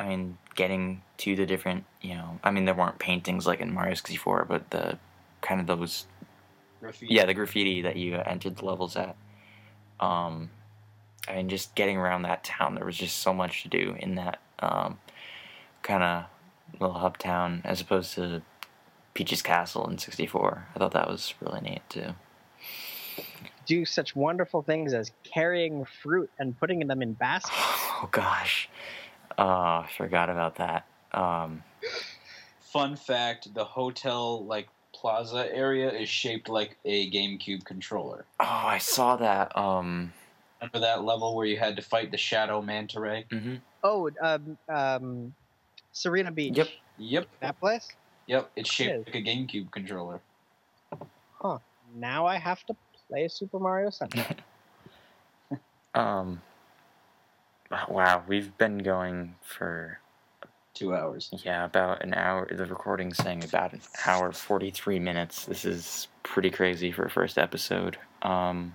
[0.00, 3.74] I mean, getting to the different, you know, I mean, there weren't paintings like in
[3.74, 4.98] Mario 64, but the
[5.42, 6.06] kind of those,
[6.80, 7.14] Graffiti.
[7.14, 9.14] yeah, the graffiti that you entered the levels at.
[10.00, 10.48] Um,
[11.28, 14.14] I mean, just getting around that town, there was just so much to do in
[14.14, 14.98] that um,
[15.82, 16.24] kind of
[16.80, 18.40] little hub town as opposed to
[19.12, 20.68] Peach's Castle in 64.
[20.74, 22.14] I thought that was really neat too.
[23.66, 27.54] do such wonderful things as carrying fruit and putting them in baskets.
[28.02, 28.66] Oh, gosh.
[29.38, 30.86] Oh, I forgot about that.
[31.12, 31.62] Um,
[32.60, 38.24] Fun fact: the hotel like plaza area is shaped like a GameCube controller.
[38.38, 39.56] Oh, I saw that.
[39.56, 40.12] Um,
[40.60, 43.24] Remember that level where you had to fight the Shadow Manta Ray?
[43.32, 43.54] Mm-hmm.
[43.82, 45.34] Oh, um, um,
[45.94, 46.56] Sirena Beach.
[46.56, 46.68] Yep.
[46.98, 47.88] Yep, That place?
[48.26, 48.50] yep.
[48.56, 49.14] It's shaped Yes.
[49.14, 50.20] like a GameCube controller.
[51.40, 51.58] Huh.
[51.96, 52.76] Now I have to
[53.08, 54.36] play Super Mario Sunshine.
[55.94, 56.40] Um.
[57.88, 59.98] Wow, we've been going for
[60.74, 61.30] Two hours.
[61.44, 62.48] yeah about an hour.
[62.50, 65.44] The recording's saying about an hour forty three minutes.
[65.44, 67.96] This is pretty crazy for a first episode.
[68.22, 68.74] Um.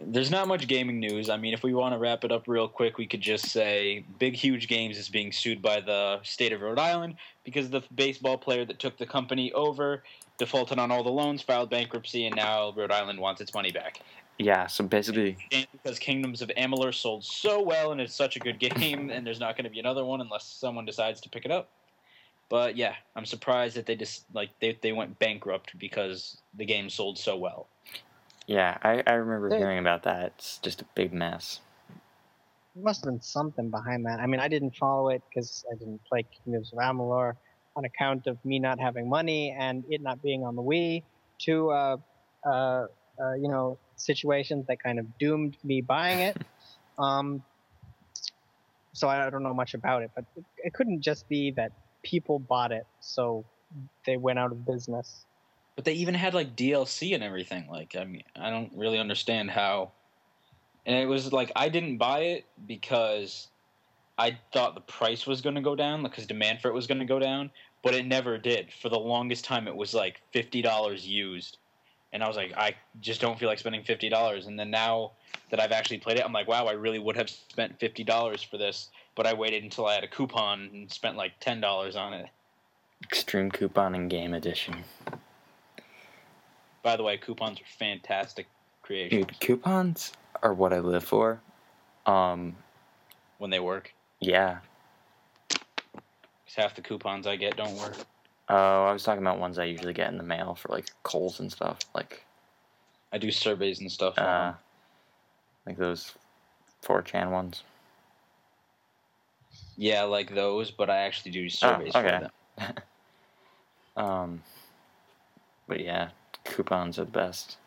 [0.00, 1.30] There's not much gaming news.
[1.30, 4.04] I mean, if we want to wrap it up real quick, we could just say
[4.18, 7.14] Big Huge Games is being sued by the state of Rhode Island
[7.44, 10.02] because the baseball player that took the company over
[10.36, 14.00] defaulted on all the loans, filed bankruptcy, and now Rhode Island wants its money back.
[14.38, 14.66] Yeah.
[14.66, 15.36] So basically,
[15.72, 19.40] because Kingdoms of Amalur sold so well and it's such a good game, and there's
[19.40, 21.68] not going to be another one unless someone decides to pick it up.
[22.48, 26.90] But yeah, I'm surprised that they just like they they went bankrupt because the game
[26.90, 27.68] sold so well.
[28.46, 30.32] yeah, I I remember There- hearing about that.
[30.36, 31.60] It's just a big mess.
[32.74, 34.18] There must have been something behind that.
[34.20, 37.34] I mean, I didn't follow it because I didn't play Kingdoms of Amalur
[37.76, 41.02] on account of me not having money and it not being on the Wii.
[41.42, 41.96] To uh,
[42.44, 42.86] uh,
[43.20, 46.36] uh, you know, situations that kind of doomed me buying it.
[46.98, 47.42] um,
[48.92, 50.10] so I don't know much about it.
[50.14, 51.72] But it, it couldn't just be that
[52.02, 53.44] people bought it, so
[54.06, 55.24] they went out of business.
[55.76, 57.66] But they even had like DLC and everything.
[57.68, 59.92] Like, I mean, I don't really understand how.
[60.86, 63.48] And it was like I didn't buy it because
[64.16, 67.00] I thought the price was going to go down because demand for it was going
[67.00, 67.50] to go down,
[67.82, 68.72] but it never did.
[68.72, 71.58] For the longest time, it was like fifty dollars used,
[72.14, 74.46] and I was like, I just don't feel like spending fifty dollars.
[74.46, 75.10] And then now
[75.50, 78.42] that I've actually played it, I'm like, wow, I really would have spent fifty dollars
[78.42, 81.96] for this, but I waited until I had a coupon and spent like ten dollars
[81.96, 82.28] on it.
[83.02, 84.76] Extreme couponing game edition.
[86.82, 88.46] By the way, coupons are fantastic
[88.82, 90.12] creations Dude, coupons
[90.42, 91.40] are what I live for.
[92.06, 92.54] Um,
[93.38, 93.92] when they work.
[94.20, 94.58] yeah.
[95.50, 97.96] 'Cause half the coupons I get don't work.
[98.48, 101.40] Oh, I was talking about ones I usually get in the mail for like Kohl's
[101.40, 102.24] and stuff, like
[103.12, 104.18] I do surveys and stuff.
[104.18, 104.52] uh,
[105.66, 106.12] like those
[106.84, 107.62] 4chan ones.
[109.76, 112.18] Yeah, like those, but I actually do surveys Oh, okay.
[112.56, 112.74] for them.
[113.96, 114.42] Um,
[115.68, 116.08] but yeah,
[116.42, 117.58] coupons are the best.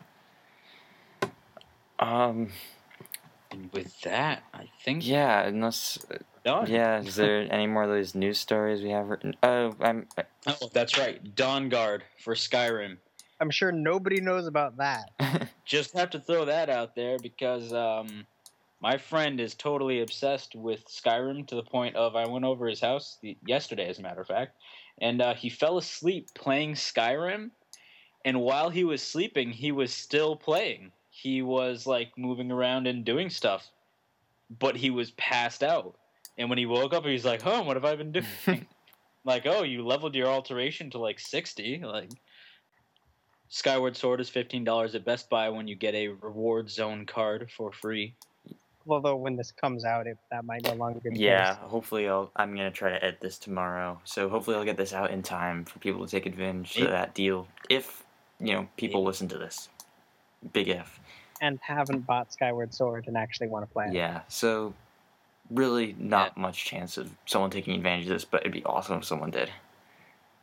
[1.98, 2.50] Um,
[3.50, 5.98] And with that, I think yeah, unless
[6.44, 6.66] done.
[6.68, 9.34] yeah, is there any more of those news stories we have written?
[9.42, 10.06] Oh, I'm
[10.46, 11.22] Oh, that's right.
[11.34, 12.96] Dawnguard for Skyrim.
[13.40, 15.10] I'm sure nobody knows about that.
[15.64, 18.26] Just have to throw that out there because um,
[18.80, 22.80] my friend is totally obsessed with Skyrim to the point of I went over his
[22.80, 24.56] house yesterday, as a matter of fact,
[25.00, 27.50] and uh, he fell asleep playing Skyrim.
[28.24, 30.90] And while he was sleeping, he was still playing.
[31.10, 33.70] He was like moving around and doing stuff,
[34.58, 35.96] but he was passed out.
[36.38, 38.66] And when he woke up, he was like, "Oh, what have I been doing?"
[39.24, 41.82] like, "Oh, you leveled your alteration to like sixty.
[41.84, 42.10] Like,
[43.48, 47.50] Skyward Sword is fifteen dollars at Best Buy when you get a reward zone card
[47.50, 48.14] for free.
[48.86, 51.54] Although when this comes out, it, that might no longer be yeah.
[51.54, 51.64] case.
[51.64, 54.00] Hopefully, I'll I'm gonna try to edit this tomorrow.
[54.04, 57.14] So hopefully, I'll get this out in time for people to take advantage of that
[57.14, 57.48] deal.
[57.68, 58.04] If
[58.38, 59.06] you know people Maybe.
[59.08, 59.68] listen to this,
[60.52, 61.00] big if.
[61.40, 63.92] And haven't bought Skyward Sword and actually want to play it.
[63.92, 64.22] Yeah.
[64.28, 64.74] So
[65.50, 69.04] really, not much chance of someone taking advantage of this, but it'd be awesome if
[69.04, 69.50] someone did,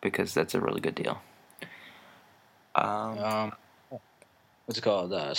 [0.01, 1.21] because that's a really good deal.
[2.75, 3.53] Um, Um,
[4.65, 5.13] what's it called?
[5.13, 5.33] Uh,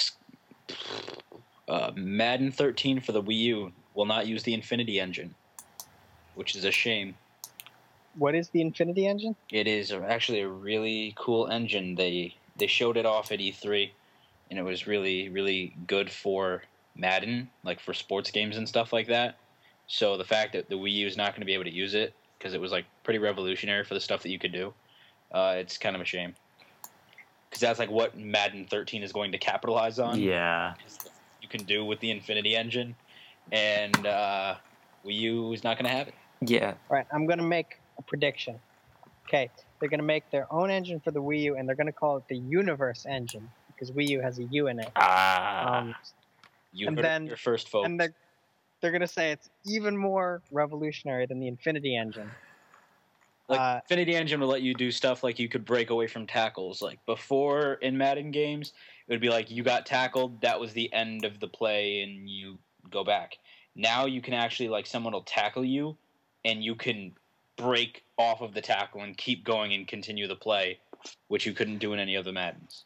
[1.69, 5.35] uh, Madden 13 for the Wii U will not use the Infinity Engine,
[6.35, 7.15] which is a shame.
[8.15, 9.37] What is the Infinity Engine?
[9.51, 11.95] It is actually a really cool engine.
[11.95, 13.91] They they showed it off at E3,
[14.51, 16.63] and it was really really good for
[16.95, 19.37] Madden, like for sports games and stuff like that.
[19.87, 21.95] So the fact that the Wii U is not going to be able to use
[21.95, 24.75] it because it was like pretty revolutionary for the stuff that you could do,
[25.33, 26.35] uh, it's kind of a shame.
[27.49, 30.19] Because that's like what Madden 13 is going to capitalize on.
[30.21, 30.75] yeah.
[31.41, 32.97] You can do with the Infinity Engine,
[33.53, 34.57] and uh,
[35.07, 36.15] Wii U is not going to have it.
[36.41, 36.71] Yeah.
[36.91, 38.59] All right, I'm going to make a prediction.
[39.29, 39.49] Okay,
[39.79, 41.93] they're going to make their own engine for the Wii U, and they're going to
[41.93, 44.91] call it the Universe Engine because Wii U has a U in it.
[44.97, 45.79] Ah.
[45.79, 45.95] Um,
[46.73, 47.87] You And heard it then- here first, folks.
[47.87, 48.13] and they're
[48.87, 52.31] they're going to say it's even more revolutionary than the Infinity Engine.
[53.49, 56.25] Like Uh, Infinity Engine will let you do stuff like you could break away from
[56.25, 56.81] tackles.
[56.81, 58.75] Like before in Madden games,
[59.09, 62.31] it would be like you got tackled, that was the end of the play, and
[62.31, 62.59] you
[62.89, 63.39] go back.
[63.75, 65.97] Now you can actually like someone will tackle you,
[66.45, 67.13] and you can
[67.57, 70.79] break off of the tackle and keep going and continue the play,
[71.27, 72.85] which you couldn't do in any of the Maddens.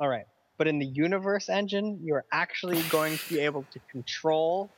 [0.00, 0.26] All right.
[0.58, 4.68] But in the universe engine, you're actually going to be able to control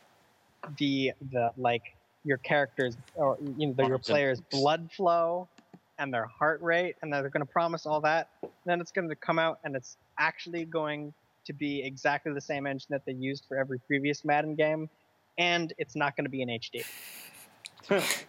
[0.79, 1.83] the the like
[2.25, 5.49] your characters or you know the, your players' blood flow
[5.99, 8.31] and their heart rate, and they're going to promise all that.
[8.65, 11.13] Then it's going to come out, and it's actually going
[11.45, 14.89] to be exactly the same engine that they used for every previous Madden game,
[15.39, 16.85] and it's not going to be in HD.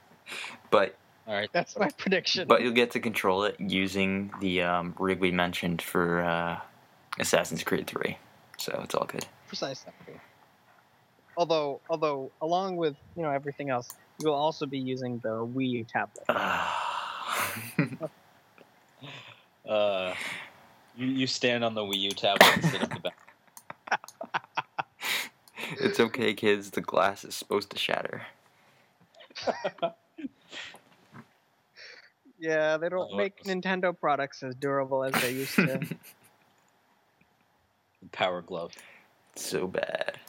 [0.71, 0.95] But
[1.27, 2.47] All right, That's my prediction.
[2.47, 6.59] but you'll get to control it using the um, rig we mentioned for uh,
[7.19, 8.17] Assassin's Creed 3.
[8.57, 9.25] So it's all good.
[9.47, 9.93] precisely.
[11.37, 13.89] Although, although, along with you know everything else,
[14.19, 16.25] you will also be using the Wii U tablet.
[19.67, 20.13] uh,
[20.95, 23.17] you, you stand on the Wii U tablet instead of the back.
[25.79, 26.71] it's okay, kids.
[26.71, 28.23] The glass is supposed to shatter.
[32.39, 35.79] Yeah, they don't Oh, make it's- Nintendo products as durable as they used to.
[38.11, 38.73] Power Glove.
[39.37, 40.19] so bad.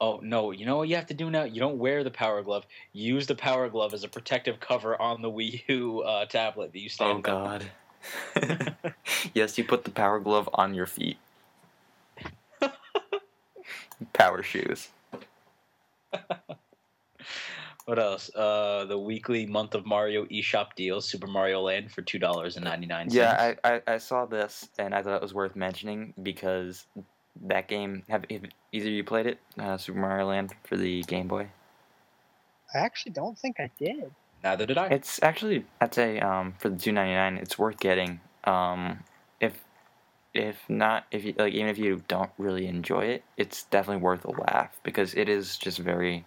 [0.00, 0.52] Oh no!
[0.52, 1.44] You know what you have to do now?
[1.44, 2.66] You don't wear the Power Glove.
[2.92, 6.78] Use the Power Glove as a protective cover on the Wii U uh, tablet that
[6.78, 7.18] you stand.
[7.18, 7.70] Oh god.
[9.34, 11.18] yes, you put the power glove on your feet.
[14.12, 14.88] power shoes.
[17.88, 18.30] What else?
[18.34, 22.64] Uh, the weekly month of Mario eShop deal, Super Mario Land for two dollars and
[22.66, 23.14] ninety nine cents.
[23.14, 26.84] Yeah, I, I, I saw this and I thought it was worth mentioning because
[27.46, 31.02] that game have, have either of you played it, uh, Super Mario Land for the
[31.04, 31.48] Game Boy?
[32.74, 34.10] I actually don't think I did.
[34.44, 34.86] Neither did I.
[34.88, 38.20] It's actually I'd say um, for the two ninety nine, it's worth getting.
[38.44, 39.00] Um,
[39.40, 39.60] if
[40.34, 44.24] if not, if you like, even if you don't really enjoy it, it's definitely worth
[44.24, 46.24] a laugh because it is just very,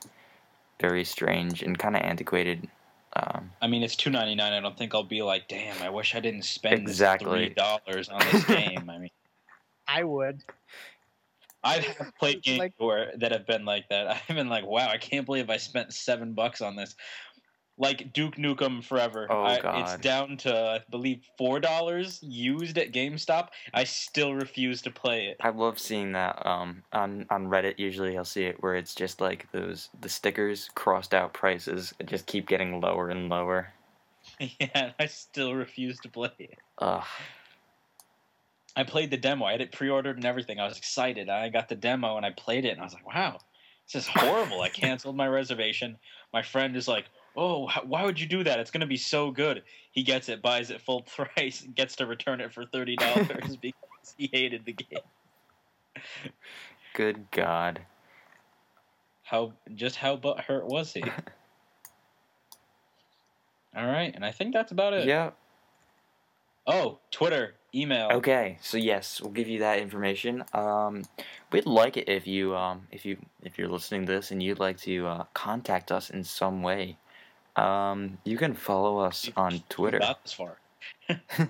[0.80, 2.68] very strange and kind of antiquated.
[3.14, 4.52] Um, I mean, it's two ninety nine.
[4.54, 7.48] I don't think I'll be like, damn, I wish I didn't spend Exactly.
[7.48, 8.90] three dollars on this game.
[8.90, 9.12] I mean,
[9.88, 10.44] I would.
[11.64, 14.08] I have played games Like- where that have been like that.
[14.30, 16.96] I've been like, wow, I can't believe I spent seven bucks on this.
[17.78, 19.26] Like Duke Nukem Forever.
[19.30, 23.48] Oh, I, It's down to I believe four dollars used at GameStop.
[23.74, 25.38] I still refuse to play it.
[25.40, 27.80] I love seeing that um, on on Reddit.
[27.80, 32.08] Usually, I'll see it where it's just like those the stickers crossed out prices and
[32.08, 33.74] just keep getting lower and lower.
[34.40, 36.60] yeah, I still refuse to play it.
[36.80, 37.04] Ugh.
[38.76, 39.46] I played the demo.
[39.46, 40.60] I had it pre-ordered and everything.
[40.60, 41.30] I was excited.
[41.30, 43.40] I got the demo and I played it and I was like, "Wow,
[43.86, 45.98] this is horrible." I canceled my reservation.
[46.34, 48.60] My friend is like, "Oh, why would you do that?
[48.60, 51.02] It's going to be so good." He gets it, buys it full
[51.36, 55.00] price, and gets to return it for thirty dollars because he hated the game.
[56.94, 57.82] Good God.
[59.24, 61.04] How just how butthurt was he?
[63.76, 65.08] All right, and I think that's about it.
[65.08, 65.32] Yeah.
[66.68, 68.10] Oh, Twitter, email.
[68.12, 70.44] Okay, so yes, we'll give you that information.
[70.54, 71.04] Um,
[71.52, 74.60] we'd like it if you um, if you if you're listening to this and you'd
[74.60, 76.98] like to uh, contact us in some way.
[77.56, 80.00] Um, you can follow us on Twitter.
[80.00, 80.58] got this far.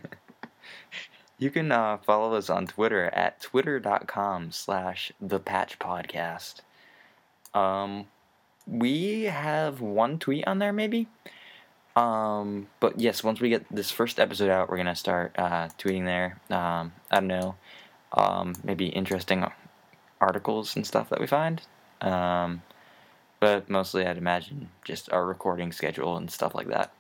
[1.41, 6.61] You can uh, follow us on Twitter at twitter.com slash the patch podcast.
[7.56, 8.06] Um,
[8.68, 11.07] we have one tweet on there maybe.
[11.95, 16.05] Um, but yes, once we get this first episode out, we're gonna start uh, tweeting
[16.05, 16.39] there.
[16.49, 17.55] Um, I don't know,
[18.13, 19.45] um, maybe interesting
[20.19, 21.61] articles and stuff that we find.
[21.99, 22.61] Um,
[23.39, 26.93] but mostly, I'd imagine just our recording schedule and stuff like that.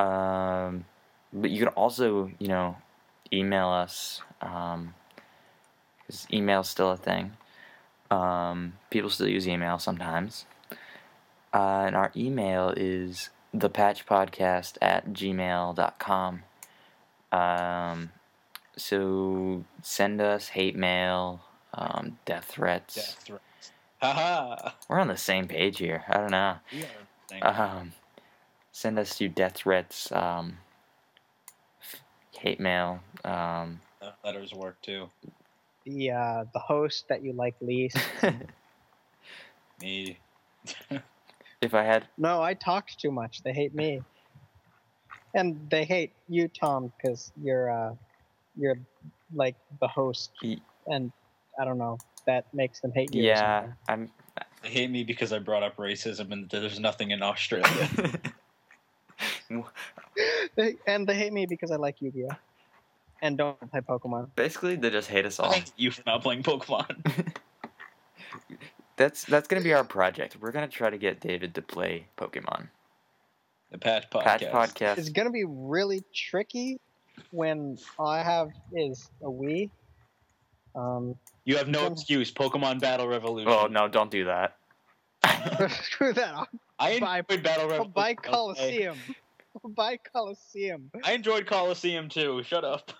[0.00, 0.86] Um,
[1.32, 2.76] but you can also, you know,
[3.32, 7.32] email us because email's still a thing.
[8.10, 10.46] Um, people still use email sometimes.
[11.54, 16.42] Uh, and our email is thepatchpodcast at gmail.com.
[17.30, 18.10] Um,
[18.76, 21.40] so send us hate mail,
[21.74, 22.94] um, death threats.
[22.94, 23.72] Death threats.
[24.00, 24.70] Haha.
[24.88, 26.04] We're on the same page here.
[26.08, 26.56] I don't know.
[26.72, 26.84] We
[27.40, 27.78] are.
[27.78, 27.92] Um,
[28.72, 30.58] send us your death threats, um,
[32.32, 33.00] hate mail.
[33.24, 33.80] Um,
[34.24, 35.08] letters work too.
[35.84, 37.96] The uh, the host that you like least.
[39.80, 40.18] Me.
[41.62, 43.42] if I had, no, I talked too much.
[43.42, 44.02] They hate me,
[45.34, 47.94] and they hate you, Tom, because you're uh,
[48.56, 48.76] you're
[49.34, 51.12] like the host, Ye- and
[51.58, 51.98] I don't know.
[52.26, 53.22] That makes them hate you.
[53.22, 53.66] yeah.
[53.88, 54.10] I'm.
[54.62, 57.88] They hate me because I brought up racism and there's nothing in Australia.
[60.56, 62.34] They, and they hate me because I like Yu-Gi-Oh,
[63.22, 64.30] and don't play Pokemon.
[64.36, 65.54] Basically, they just hate us all.
[65.76, 67.04] You for not playing Pokemon.
[69.02, 70.36] That's that's gonna be our project.
[70.40, 72.68] We're gonna try to get David to play Pokemon.
[73.72, 74.22] The Patch Podcast.
[74.22, 74.42] Patch
[74.74, 74.98] podcast.
[74.98, 76.78] It's gonna be really tricky
[77.32, 79.70] when all I have is a Wii.
[80.76, 82.30] Um, You have no Some- excuse.
[82.32, 83.50] Pokemon Battle Revolution.
[83.50, 83.88] Oh no!
[83.88, 84.56] Don't do that.
[85.82, 86.32] screw that.
[86.34, 86.46] I'll,
[86.78, 87.92] I Buy- enjoyed Battle I'll Revolution.
[87.92, 88.14] buy?
[88.14, 88.96] Colosseum.
[89.64, 90.92] I'll buy Colosseum.
[91.02, 92.44] I enjoyed Colosseum too.
[92.44, 92.92] Shut up.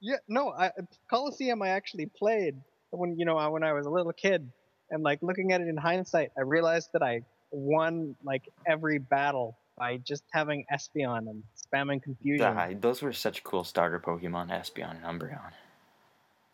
[0.00, 0.72] Yeah, no, I,
[1.08, 2.56] Colosseum I actually played
[2.90, 4.50] when you know I- when I was a little kid,
[4.94, 9.56] and like looking at it in hindsight, I realized that I won like every battle
[9.76, 12.40] by just having Espeon and spamming confusion.
[12.40, 15.50] Yeah, those were such cool starter Pokemon, Espeon and Umbreon.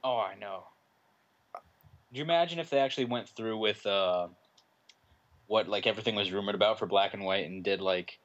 [0.02, 0.64] Oh, I know.
[1.52, 4.28] Could you imagine if they actually went through with uh,
[5.46, 8.18] what like everything was rumored about for Black and White and did like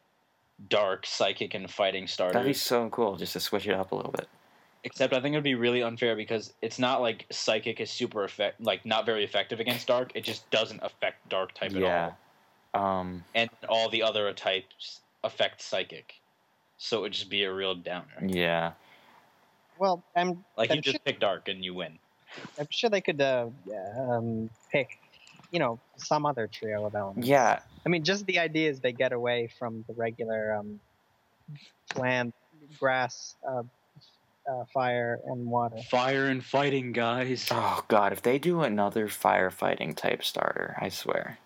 [0.70, 2.36] dark, psychic, and fighting starters?
[2.36, 4.30] That'd be so cool, just to switch it up a little bit.
[4.86, 8.24] Except I think it would be really unfair because it's not like psychic is super
[8.24, 10.12] effect like not very effective against dark.
[10.14, 12.12] It just doesn't affect dark type at yeah.
[12.74, 13.24] all, Um.
[13.34, 16.22] and all the other types affect psychic.
[16.78, 18.28] So it would just be a real downer.
[18.28, 18.74] Yeah.
[19.80, 21.98] Well, I'm Like I'm you just sure, pick dark and you win.
[22.60, 23.48] I'm sure they could uh,
[23.98, 25.00] um, pick,
[25.52, 27.28] you know, some other trio of elements.
[27.28, 27.60] Yeah.
[27.86, 30.80] I mean, just the idea is they get away from the regular um,
[31.96, 32.34] land,
[32.80, 33.64] grass, uh,
[34.50, 35.78] uh, fire, and water.
[35.90, 37.48] Fire and fighting, guys.
[37.52, 41.38] Oh God, if they do another firefighting type starter, I swear.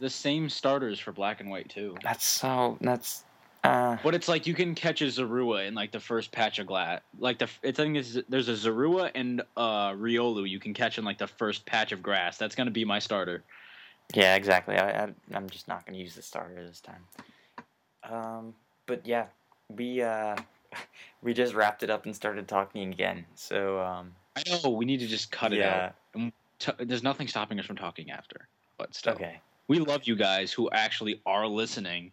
[0.00, 1.96] the same starters for black and white too.
[2.02, 2.78] That's so.
[2.80, 3.24] That's.
[3.64, 6.66] Uh, But it's like you can catch a Zorua in like the first patch of
[6.68, 7.00] glass.
[7.18, 10.96] Like the it's I think it's, there's a Zorua and uh Riolu you can catch
[10.98, 12.38] in like the first patch of grass.
[12.38, 13.42] That's gonna be my starter.
[14.14, 14.76] yeah, exactly.
[14.78, 17.04] I, I I'm just not gonna use the starter this time.
[18.08, 18.54] Um,
[18.86, 19.26] but yeah,
[19.68, 20.36] we uh,
[21.22, 23.26] we just wrapped it up and started talking again.
[23.34, 25.86] So um, I know we need to just cut it yeah.
[25.86, 25.94] out.
[26.14, 28.48] And t- there's nothing stopping us from talking after.
[28.76, 29.40] But still, Okay.
[29.66, 32.12] we love you guys who actually are listening.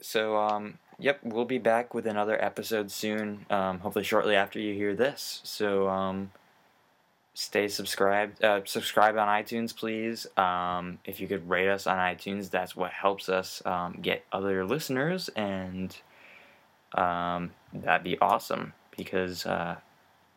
[0.00, 3.46] So, um, yep, we'll be back with another episode soon.
[3.50, 5.40] Um, hopefully, shortly after you hear this.
[5.44, 6.32] So, um,
[7.34, 8.42] stay subscribed.
[8.44, 10.26] Uh, subscribe on iTunes, please.
[10.36, 14.64] Um, if you could rate us on iTunes, that's what helps us um, get other
[14.66, 15.96] listeners, and
[16.94, 19.76] um, that'd be awesome because uh,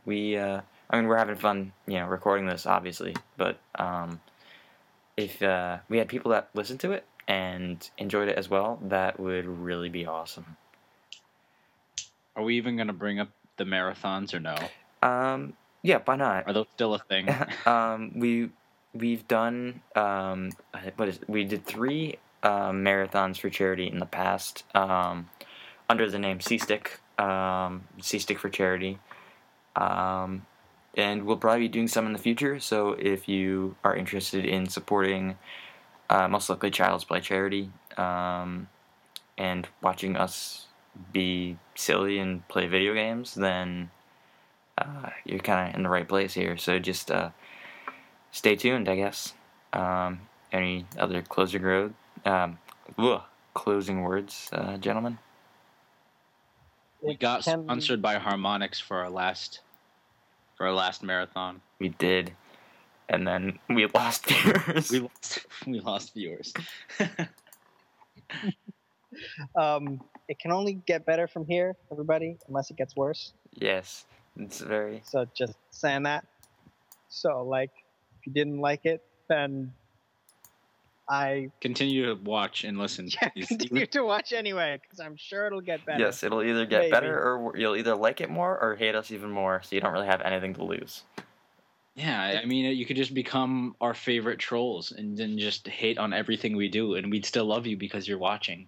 [0.05, 0.37] we.
[0.37, 4.21] Uh, I mean, we're having fun, you know, recording this, obviously, but um,
[5.17, 9.19] if uh, we had people that listened to it and enjoyed it as well, that
[9.19, 10.57] would really be awesome.
[12.35, 14.55] Are we even gonna bring up the marathons or no?
[15.01, 16.47] Um, yeah, why not?
[16.47, 17.29] Are those still a thing?
[17.65, 18.49] um, we
[18.93, 20.51] we've done um,
[20.95, 25.29] what is we did three um, marathons for charity in the past um,
[25.89, 28.99] under the name C Stick, um, C Stick for Charity,
[29.75, 30.45] um,
[30.95, 32.59] and we'll probably be doing some in the future.
[32.59, 35.37] So if you are interested in supporting,
[36.09, 38.67] uh, most likely Child's Play charity, um,
[39.37, 40.67] and watching us
[41.11, 43.89] be silly and play video games, then
[44.77, 46.57] uh, you're kind of in the right place here.
[46.57, 47.31] So just uh,
[48.31, 49.33] stay tuned, I guess.
[49.73, 50.21] Um,
[50.53, 51.93] any other closing road,
[52.23, 52.59] um,
[52.97, 55.17] ugh, closing words, uh, gentlemen?
[57.05, 59.61] We got can- sponsored by Harmonix for our last
[60.57, 61.61] for our last marathon.
[61.79, 62.31] We did,
[63.09, 64.89] and then we lost viewers.
[64.91, 66.53] We lost we lost viewers.
[69.55, 73.31] Um, it can only get better from here, everybody, unless it gets worse.
[73.53, 74.05] yes,
[74.37, 75.01] it's very.
[75.05, 76.25] So just saying that.
[77.07, 77.71] So like,
[78.19, 79.71] if you didn't like it, then
[81.09, 83.09] I Continue to watch and listen.
[83.21, 85.99] yeah, continue to watch anyway, because I'm sure it'll get better.
[85.99, 86.91] Yes, it'll either get Maybe.
[86.91, 89.61] better or you'll either like it more or hate us even more.
[89.63, 91.03] So you don't really have anything to lose.
[91.95, 95.97] Yeah, I- I mean, you could just become our favorite trolls and then just hate
[95.97, 98.67] on everything we do, and we'd still love you because you're watching.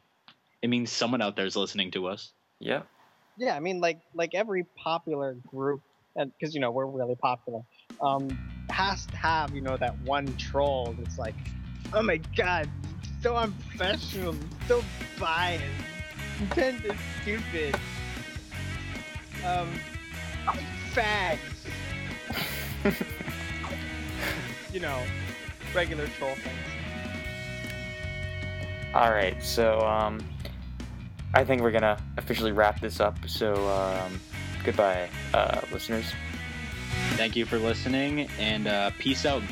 [0.61, 2.31] It means someone out there is listening to us.
[2.59, 2.83] Yeah.
[3.35, 5.81] Yeah, I mean, like like every popular group,
[6.15, 7.61] and because you know we're really popular,
[8.01, 8.29] um,
[8.71, 11.35] has to have you know that one troll that's like,
[11.93, 12.69] oh my god,
[13.21, 14.35] so unprofessional,
[14.67, 14.83] so
[15.19, 15.63] biased,
[16.39, 17.75] Nintendo's stupid,
[19.45, 19.69] um,
[20.93, 21.39] fags,
[24.73, 25.03] you know,
[25.73, 26.55] regular troll things.
[28.93, 30.23] All right, so um,
[31.33, 33.17] I think we're gonna officially wrap this up.
[33.27, 34.19] So um,
[34.63, 36.05] goodbye, uh, listeners.
[37.11, 39.43] Thank you for listening, and uh, peace out,